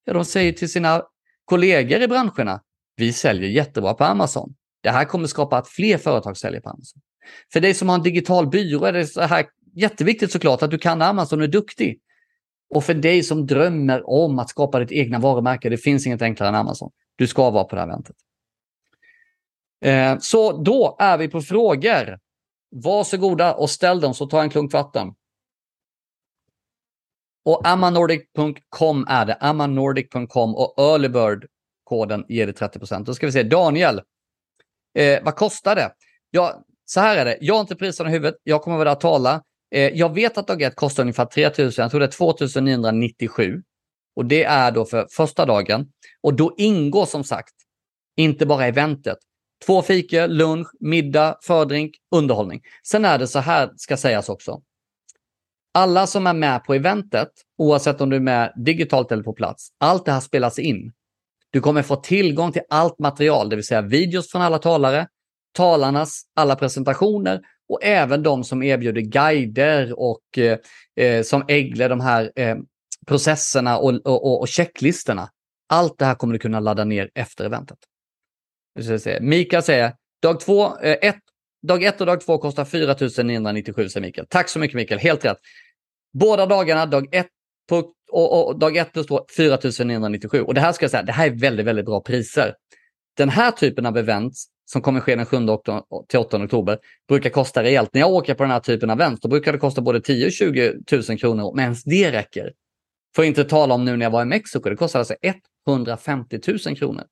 Ja, 0.04 0.12
de 0.12 0.24
säger 0.24 0.52
till 0.52 0.72
sina 0.72 1.02
kollegor 1.44 2.02
i 2.02 2.08
branscherna, 2.08 2.60
vi 2.96 3.12
säljer 3.12 3.50
jättebra 3.50 3.94
på 3.94 4.04
Amazon. 4.04 4.54
Det 4.82 4.90
här 4.90 5.04
kommer 5.04 5.26
skapa 5.26 5.58
att 5.58 5.68
fler 5.68 5.98
företag 5.98 6.36
säljer 6.36 6.60
på 6.60 6.68
Amazon. 6.68 7.02
För 7.52 7.60
dig 7.60 7.74
som 7.74 7.88
har 7.88 7.96
en 7.96 8.02
digital 8.02 8.48
byrå 8.48 8.84
är 8.84 8.92
det 8.92 9.06
så 9.06 9.20
här 9.20 9.46
jätteviktigt 9.74 10.32
såklart 10.32 10.62
att 10.62 10.70
du 10.70 10.78
kan 10.78 11.02
Amazon 11.02 11.38
och 11.38 11.44
är 11.44 11.48
duktig. 11.48 12.00
Och 12.74 12.84
för 12.84 12.94
dig 12.94 13.22
som 13.22 13.46
drömmer 13.46 14.10
om 14.10 14.38
att 14.38 14.50
skapa 14.50 14.78
ditt 14.78 14.92
egna 14.92 15.18
varumärke, 15.18 15.68
det 15.68 15.76
finns 15.76 16.06
inget 16.06 16.22
enklare 16.22 16.48
än 16.48 16.54
Amazon. 16.54 16.90
Du 17.18 17.26
ska 17.26 17.50
vara 17.50 17.64
på 17.64 17.76
det 17.76 17.80
här 17.82 17.88
eventet. 17.88 18.16
Eh, 19.84 20.18
så 20.18 20.52
då 20.62 20.96
är 20.98 21.18
vi 21.18 21.28
på 21.28 21.40
frågor. 21.40 22.18
Varsågoda 22.70 23.54
och 23.54 23.70
ställ 23.70 24.00
dem 24.00 24.14
så 24.14 24.26
tar 24.26 24.38
jag 24.38 24.44
en 24.44 24.50
klunk 24.50 24.72
vatten. 24.72 25.14
Och 27.44 27.68
amanordic.com 27.68 29.06
är 29.08 29.26
det. 29.26 29.34
amanordic.com 29.34 30.54
och 30.54 30.74
earlybird-koden 30.78 32.24
ger 32.28 32.46
dig 32.46 32.54
30% 32.54 33.04
Då 33.04 33.14
ska 33.14 33.26
vi 33.26 33.32
se. 33.32 33.42
Daniel, 33.42 34.02
eh, 34.94 35.24
vad 35.24 35.36
kostar 35.36 35.76
det? 35.76 35.92
Ja, 36.30 36.64
så 36.84 37.00
här 37.00 37.16
är 37.16 37.24
det. 37.24 37.38
Jag 37.40 37.54
har 37.54 37.60
inte 37.60 37.76
priserna 37.76 38.10
i 38.10 38.12
huvudet. 38.12 38.40
Jag 38.42 38.62
kommer 38.62 38.76
vara 38.76 38.88
där 38.88 38.96
och 38.96 39.00
tala. 39.00 39.42
Eh, 39.74 39.88
jag 39.88 40.14
vet 40.14 40.38
att 40.38 40.46
dag 40.46 40.62
ett 40.62 40.76
kostar 40.76 41.02
ungefär 41.02 41.24
3000. 41.24 41.82
Jag 41.82 41.90
tror 41.90 42.00
det 42.00 42.06
är 42.06 42.10
2997. 42.10 43.62
Och 44.18 44.26
det 44.26 44.44
är 44.44 44.70
då 44.70 44.84
för 44.84 45.06
första 45.10 45.46
dagen. 45.46 45.86
Och 46.22 46.34
då 46.34 46.54
ingår 46.56 47.06
som 47.06 47.24
sagt 47.24 47.54
inte 48.16 48.46
bara 48.46 48.66
eventet. 48.66 49.18
Två 49.66 49.82
fika, 49.82 50.26
lunch, 50.26 50.68
middag, 50.80 51.38
fördrink, 51.42 51.96
underhållning. 52.10 52.60
Sen 52.88 53.04
är 53.04 53.18
det 53.18 53.26
så 53.26 53.38
här, 53.38 53.70
ska 53.76 53.96
sägas 53.96 54.28
också. 54.28 54.60
Alla 55.74 56.06
som 56.06 56.26
är 56.26 56.34
med 56.34 56.64
på 56.64 56.74
eventet, 56.74 57.28
oavsett 57.58 58.00
om 58.00 58.10
du 58.10 58.16
är 58.16 58.20
med 58.20 58.52
digitalt 58.56 59.12
eller 59.12 59.22
på 59.22 59.32
plats, 59.32 59.68
allt 59.78 60.04
det 60.04 60.12
här 60.12 60.20
spelas 60.20 60.58
in. 60.58 60.92
Du 61.50 61.60
kommer 61.60 61.82
få 61.82 61.96
tillgång 61.96 62.52
till 62.52 62.62
allt 62.68 62.98
material, 62.98 63.48
det 63.48 63.56
vill 63.56 63.66
säga 63.66 63.82
videos 63.82 64.30
från 64.30 64.42
alla 64.42 64.58
talare, 64.58 65.06
talarnas 65.52 66.22
alla 66.34 66.56
presentationer 66.56 67.40
och 67.68 67.84
även 67.84 68.22
de 68.22 68.44
som 68.44 68.62
erbjuder 68.62 69.00
guider 69.00 70.00
och 70.00 70.38
eh, 70.38 70.58
eh 70.96 71.22
som 71.22 71.44
äglar 71.48 71.88
de 71.88 72.00
här 72.00 72.32
eh, 72.36 72.56
processerna 73.08 73.78
och, 73.78 74.06
och, 74.06 74.40
och 74.40 74.48
checklistorna. 74.48 75.30
Allt 75.68 75.98
det 75.98 76.04
här 76.04 76.14
kommer 76.14 76.32
du 76.32 76.38
kunna 76.38 76.60
ladda 76.60 76.84
ner 76.84 77.10
efter 77.14 77.44
eventet. 77.44 77.78
Mikael 79.20 79.62
säger, 79.62 79.92
dag, 80.22 80.40
två, 80.40 80.78
eh, 80.78 80.96
ett, 81.02 81.18
dag 81.66 81.84
ett 81.84 82.00
och 82.00 82.06
dag 82.06 82.20
två 82.20 82.38
kostar 82.38 82.64
4 82.64 83.22
997, 83.22 83.88
säger 83.88 84.06
Mikael. 84.06 84.26
Tack 84.30 84.48
så 84.48 84.58
mycket 84.58 84.76
Mikael, 84.76 85.00
helt 85.00 85.24
rätt. 85.24 85.38
Båda 86.12 86.46
dagarna, 86.46 86.86
dag 86.86 87.14
ett 87.14 87.28
och, 87.70 87.92
och, 88.12 88.48
och 88.48 88.58
dag 88.58 88.76
ett 88.76 88.92
plus 88.92 89.06
två, 89.06 89.26
4 89.36 89.58
997. 89.84 90.42
Och 90.42 90.54
det 90.54 90.60
här 90.60 90.72
ska 90.72 90.84
jag 90.84 90.90
säga, 90.90 91.02
det 91.02 91.12
här 91.12 91.26
är 91.26 91.30
väldigt, 91.30 91.66
väldigt 91.66 91.84
bra 91.84 92.00
priser. 92.00 92.54
Den 93.16 93.28
här 93.28 93.50
typen 93.50 93.86
av 93.86 93.98
events 93.98 94.46
som 94.64 94.82
kommer 94.82 95.00
ske 95.00 95.16
den 95.16 95.26
7 95.26 95.36
till 96.08 96.18
8 96.18 96.44
oktober 96.44 96.78
brukar 97.08 97.30
kosta 97.30 97.62
rejält. 97.62 97.94
När 97.94 98.00
jag 98.00 98.10
åker 98.10 98.34
på 98.34 98.42
den 98.42 98.52
här 98.52 98.60
typen 98.60 98.90
av 98.90 99.00
event 99.00 99.22
då 99.22 99.28
brukar 99.28 99.52
det 99.52 99.58
kosta 99.58 99.80
både 99.80 100.00
10 100.00 100.26
och 100.26 100.32
20 100.32 100.74
000 101.08 101.18
kronor, 101.18 101.54
men 101.54 101.64
ens 101.64 101.84
det 101.84 102.12
räcker. 102.12 102.52
För 103.18 103.22
att 103.22 103.26
inte 103.26 103.44
tala 103.44 103.74
om 103.74 103.84
nu 103.84 103.96
när 103.96 104.06
jag 104.06 104.10
var 104.10 104.22
i 104.22 104.24
Mexiko, 104.24 104.70
det 104.70 104.76
kostade 104.76 105.00
alltså 105.00 105.14
150 105.68 106.40
000 106.66 106.76
kronor. 106.76 107.04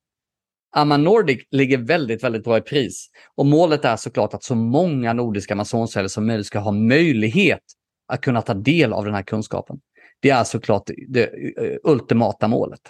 Amma 0.76 0.96
Nordic 0.96 1.42
ligger 1.50 1.78
väldigt, 1.78 2.24
väldigt 2.24 2.44
bra 2.44 2.58
i 2.58 2.60
pris. 2.60 3.08
Och 3.34 3.46
målet 3.46 3.84
är 3.84 3.96
såklart 3.96 4.34
att 4.34 4.44
så 4.44 4.54
många 4.54 5.12
nordiska 5.12 5.54
Amazonsäljare 5.54 6.08
som 6.08 6.26
möjligt 6.26 6.46
ska 6.46 6.58
ha 6.58 6.72
möjlighet 6.72 7.60
att 8.06 8.20
kunna 8.20 8.42
ta 8.42 8.54
del 8.54 8.92
av 8.92 9.04
den 9.04 9.14
här 9.14 9.22
kunskapen. 9.22 9.80
Det 10.20 10.30
är 10.30 10.44
såklart 10.44 10.90
det 11.08 11.24
eh, 11.24 11.76
ultimata 11.82 12.48
målet. 12.48 12.80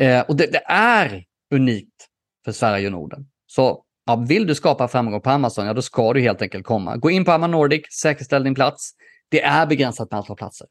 Eh, 0.00 0.20
och 0.20 0.36
det, 0.36 0.46
det, 0.46 0.62
är 0.72 1.24
unikt 1.54 2.06
för 2.44 2.52
Sverige 2.52 2.86
och 2.86 2.92
Norden. 2.92 3.26
Så 3.46 3.84
ja, 4.06 4.16
vill 4.16 4.46
du 4.46 4.54
skapa 4.54 4.88
framgång 4.88 5.20
på 5.20 5.30
Amazon, 5.30 5.66
ja 5.66 5.74
då 5.74 5.82
ska 5.82 6.12
du 6.12 6.20
helt 6.20 6.42
enkelt 6.42 6.66
komma. 6.66 6.96
Gå 6.96 7.10
in 7.10 7.24
på 7.24 7.32
Amma 7.32 7.46
Nordic, 7.46 7.82
säkerställ 8.02 8.44
din 8.44 8.54
plats. 8.54 8.90
Det 9.28 9.42
är 9.42 9.66
begränsat 9.66 10.10
med 10.10 10.18
antal 10.18 10.36
platser. 10.36 10.66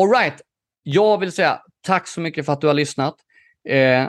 Alright, 0.00 0.40
jag 0.82 1.18
vill 1.18 1.32
säga 1.32 1.60
tack 1.80 2.08
så 2.08 2.20
mycket 2.20 2.46
för 2.46 2.52
att 2.52 2.60
du 2.60 2.66
har 2.66 2.74
lyssnat. 2.74 3.14
Eh, 3.68 4.08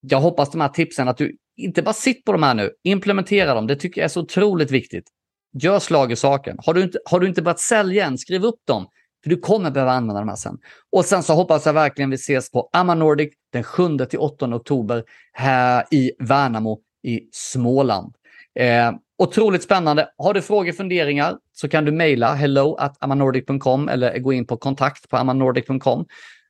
jag 0.00 0.20
hoppas 0.20 0.50
de 0.50 0.60
här 0.60 0.68
tipsen 0.68 1.08
att 1.08 1.16
du 1.16 1.36
inte 1.56 1.82
bara 1.82 1.94
sitter 1.94 2.22
på 2.22 2.32
de 2.32 2.42
här 2.42 2.54
nu, 2.54 2.72
implementera 2.82 3.54
dem. 3.54 3.66
Det 3.66 3.76
tycker 3.76 4.00
jag 4.00 4.04
är 4.04 4.08
så 4.08 4.20
otroligt 4.20 4.70
viktigt. 4.70 5.04
Gör 5.52 5.78
slag 5.78 6.12
i 6.12 6.16
saken. 6.16 6.56
Har 6.66 6.74
du 6.74 6.82
inte, 6.82 6.98
har 7.04 7.20
du 7.20 7.26
inte 7.26 7.42
börjat 7.42 7.60
sälja 7.60 8.06
än, 8.06 8.18
skriv 8.18 8.44
upp 8.44 8.60
dem. 8.64 8.86
För 9.22 9.30
du 9.30 9.36
kommer 9.36 9.70
behöva 9.70 9.92
använda 9.92 10.20
de 10.20 10.28
här 10.28 10.36
sen. 10.36 10.58
Och 10.92 11.04
sen 11.04 11.22
så 11.22 11.34
hoppas 11.34 11.66
jag 11.66 11.72
verkligen 11.72 12.10
vi 12.10 12.14
ses 12.14 12.50
på 12.50 12.68
Amma 12.72 12.94
Nordic 12.94 13.32
den 13.52 13.62
7-8 13.62 14.54
oktober 14.54 15.04
här 15.32 15.84
i 15.90 16.12
Värnamo 16.18 16.80
i 17.02 17.20
Småland. 17.32 18.14
Eh, 18.54 18.92
otroligt 19.18 19.62
spännande. 19.62 20.08
Har 20.18 20.34
du 20.34 20.42
frågor, 20.42 20.72
funderingar 20.72 21.36
så 21.52 21.68
kan 21.68 21.84
du 21.84 21.92
mejla 21.92 22.34
hello 22.34 22.74
at 22.74 22.96
amanordic.com 23.00 23.88
eller 23.88 24.18
gå 24.18 24.32
in 24.32 24.46
på 24.46 24.56
kontakt 24.56 25.08
på 25.08 25.16
amanordic.com. 25.16 26.06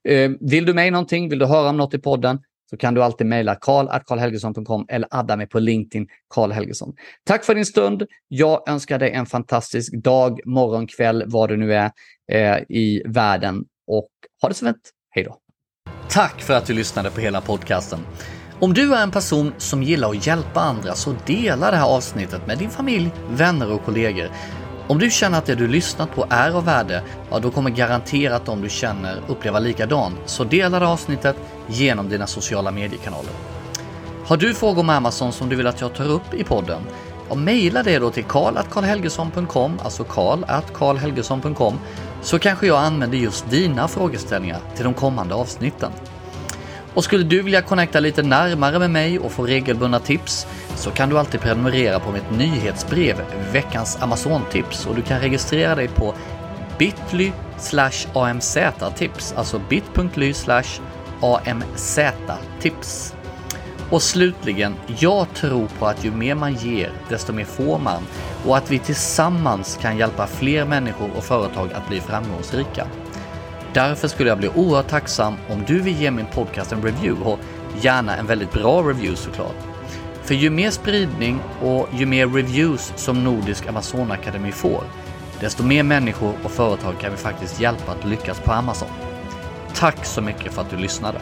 Eh, 0.09 0.31
vill 0.41 0.67
du 0.67 0.75
mig 0.75 0.91
någonting, 0.91 1.29
vill 1.29 1.39
du 1.39 1.47
höra 1.47 1.69
om 1.69 1.77
något 1.77 1.95
i 1.95 1.99
podden 1.99 2.39
så 2.71 2.77
kan 2.77 2.95
du 2.95 3.03
alltid 3.03 3.27
mejla 3.27 3.55
karl.karlhelgesson.com 3.55 4.87
eller 4.89 5.09
adda 5.11 5.37
mig 5.37 5.47
på 5.47 5.59
LinkedIn, 5.59 6.09
Karl 6.35 6.53
Helgesson. 6.53 6.95
Tack 7.25 7.45
för 7.45 7.55
din 7.55 7.67
stund. 7.67 8.07
Jag 8.29 8.69
önskar 8.69 8.99
dig 8.99 9.11
en 9.11 9.27
fantastisk 9.27 9.93
dag, 10.03 10.41
morgon, 10.45 10.87
kväll, 10.87 11.25
vad 11.27 11.49
du 11.49 11.57
nu 11.57 11.75
är 11.75 11.91
eh, 12.33 12.59
i 12.69 13.03
världen 13.07 13.65
och 13.87 14.09
ha 14.43 14.49
det 14.49 14.55
så 14.55 14.67
fint. 14.67 14.91
Hej 15.11 15.25
då! 15.25 15.37
Tack 16.09 16.43
för 16.43 16.55
att 16.55 16.67
du 16.67 16.75
lyssnade 16.75 17.11
på 17.11 17.21
hela 17.21 17.41
podcasten. 17.41 17.99
Om 18.61 18.75
du 18.75 18.95
är 18.95 19.03
en 19.03 19.11
person 19.11 19.53
som 19.59 19.83
gillar 19.83 20.11
att 20.11 20.27
hjälpa 20.27 20.61
andra 20.61 20.95
så 20.95 21.15
dela 21.27 21.71
det 21.71 21.77
här 21.77 21.87
avsnittet 21.87 22.47
med 22.47 22.59
din 22.59 22.71
familj, 22.71 23.11
vänner 23.31 23.73
och 23.73 23.85
kollegor. 23.85 24.31
Om 24.89 24.99
du 24.99 25.11
känner 25.11 25.39
att 25.39 25.47
det 25.47 25.55
du 25.55 25.69
lyssnat 25.69 26.15
på 26.15 26.27
är 26.31 26.51
av 26.51 26.65
värde, 26.65 27.03
ja 27.31 27.39
då 27.39 27.51
kommer 27.51 27.71
garanterat 27.71 28.47
de 28.47 28.63
du 28.63 28.69
känner 28.69 29.21
uppleva 29.27 29.59
likadant. 29.59 30.17
Så 30.27 30.45
dela 30.45 30.81
det 30.81 30.87
avsnittet 30.87 31.37
genom 31.67 32.09
dina 32.09 32.27
sociala 32.27 32.71
mediekanaler. 32.71 33.33
Har 34.27 34.37
du 34.37 34.55
frågor 34.55 34.81
om 34.81 34.91
Amazon 34.91 35.33
som 35.33 35.49
du 35.49 35.57
vill 35.57 35.67
att 35.67 35.81
jag 35.81 35.95
tar 35.95 36.11
upp 36.11 36.35
i 36.35 36.45
podden? 36.45 36.83
Ja, 37.29 37.35
mejla 37.35 37.83
det 37.83 37.99
då 37.99 38.11
till 38.11 38.25
karl.karlhelgesson.com, 38.25 39.79
alltså 39.85 40.05
karl.karlhelgesson.com, 40.05 41.79
så 42.23 42.39
kanske 42.39 42.67
jag 42.67 42.79
använder 42.79 43.19
just 43.19 43.51
dina 43.51 43.89
frågeställningar 43.89 44.61
till 44.75 44.85
de 44.85 44.95
kommande 44.95 45.35
avsnitten. 45.35 45.91
Och 46.97 47.05
skulle 47.05 47.25
du 47.25 47.43
vilja 47.43 47.63
connecta 47.63 48.01
lite 48.01 48.23
närmare 48.23 48.79
med 48.79 48.91
mig 48.91 49.19
och 49.19 49.33
få 49.33 49.47
regelbundna 49.47 49.99
tips 49.99 50.47
så 50.77 50.91
kan 50.91 51.09
du 51.09 51.19
alltid 51.19 51.41
prenumerera 51.41 52.01
på 52.01 52.13
mitt 52.13 52.31
nyhetsbrev 52.31 53.17
Veckans 53.53 53.99
Amazon-tips 54.01 54.87
och 54.87 54.95
du 54.95 55.03
kan 55.03 55.21
registrera 55.21 55.75
dig 55.75 55.89
på 55.89 56.15
bit.ly 56.79 57.33
amz-tips, 58.15 59.35
alltså 59.37 59.61
bit.ly 59.69 60.35
amz-tips. 61.45 63.15
Och 63.91 64.03
slutligen, 64.03 64.75
jag 64.99 65.27
tror 65.35 65.69
på 65.79 65.87
att 65.87 66.05
ju 66.05 66.11
mer 66.11 66.35
man 66.35 66.55
ger, 66.55 66.93
desto 67.09 67.33
mer 67.33 67.45
får 67.45 67.79
man 67.79 68.03
och 68.47 68.57
att 68.57 68.71
vi 68.71 68.79
tillsammans 68.79 69.79
kan 69.83 69.99
hjälpa 69.99 70.27
fler 70.27 70.65
människor 70.65 71.11
och 71.17 71.25
företag 71.25 71.73
att 71.73 71.89
bli 71.89 72.01
framgångsrika. 72.01 72.87
Därför 73.77 74.09
skulle 74.09 74.29
jag 74.29 74.39
bli 74.39 74.49
oerhört 74.49 74.89
tacksam 74.89 75.35
om 75.49 75.65
du 75.67 75.81
vill 75.81 76.01
ge 76.01 76.11
min 76.11 76.27
podcast 76.27 76.73
en 76.73 76.83
review 76.83 77.31
och 77.31 77.39
gärna 77.81 78.17
en 78.17 78.27
väldigt 78.27 78.53
bra 78.53 78.83
review 78.83 79.17
såklart. 79.17 79.57
För 80.23 80.35
ju 80.35 80.51
mer 80.51 80.71
spridning 80.71 81.41
och 81.63 81.89
ju 81.93 82.07
mer 82.07 82.27
reviews 82.27 82.93
som 82.97 83.25
Nordisk 83.25 83.67
Amazonakademi 83.67 84.53
får, 84.53 84.85
desto 85.41 85.63
mer 85.63 85.83
människor 85.83 86.35
och 86.45 86.51
företag 86.51 87.01
kan 87.01 87.11
vi 87.11 87.17
faktiskt 87.17 87.61
hjälpa 87.61 87.93
att 87.93 88.05
lyckas 88.05 88.41
på 88.41 88.53
Amazon. 88.53 88.89
Tack 89.75 90.05
så 90.05 90.21
mycket 90.21 90.53
för 90.53 90.63
att 90.63 90.71
du 90.71 90.77
lyssnade! 90.77 91.21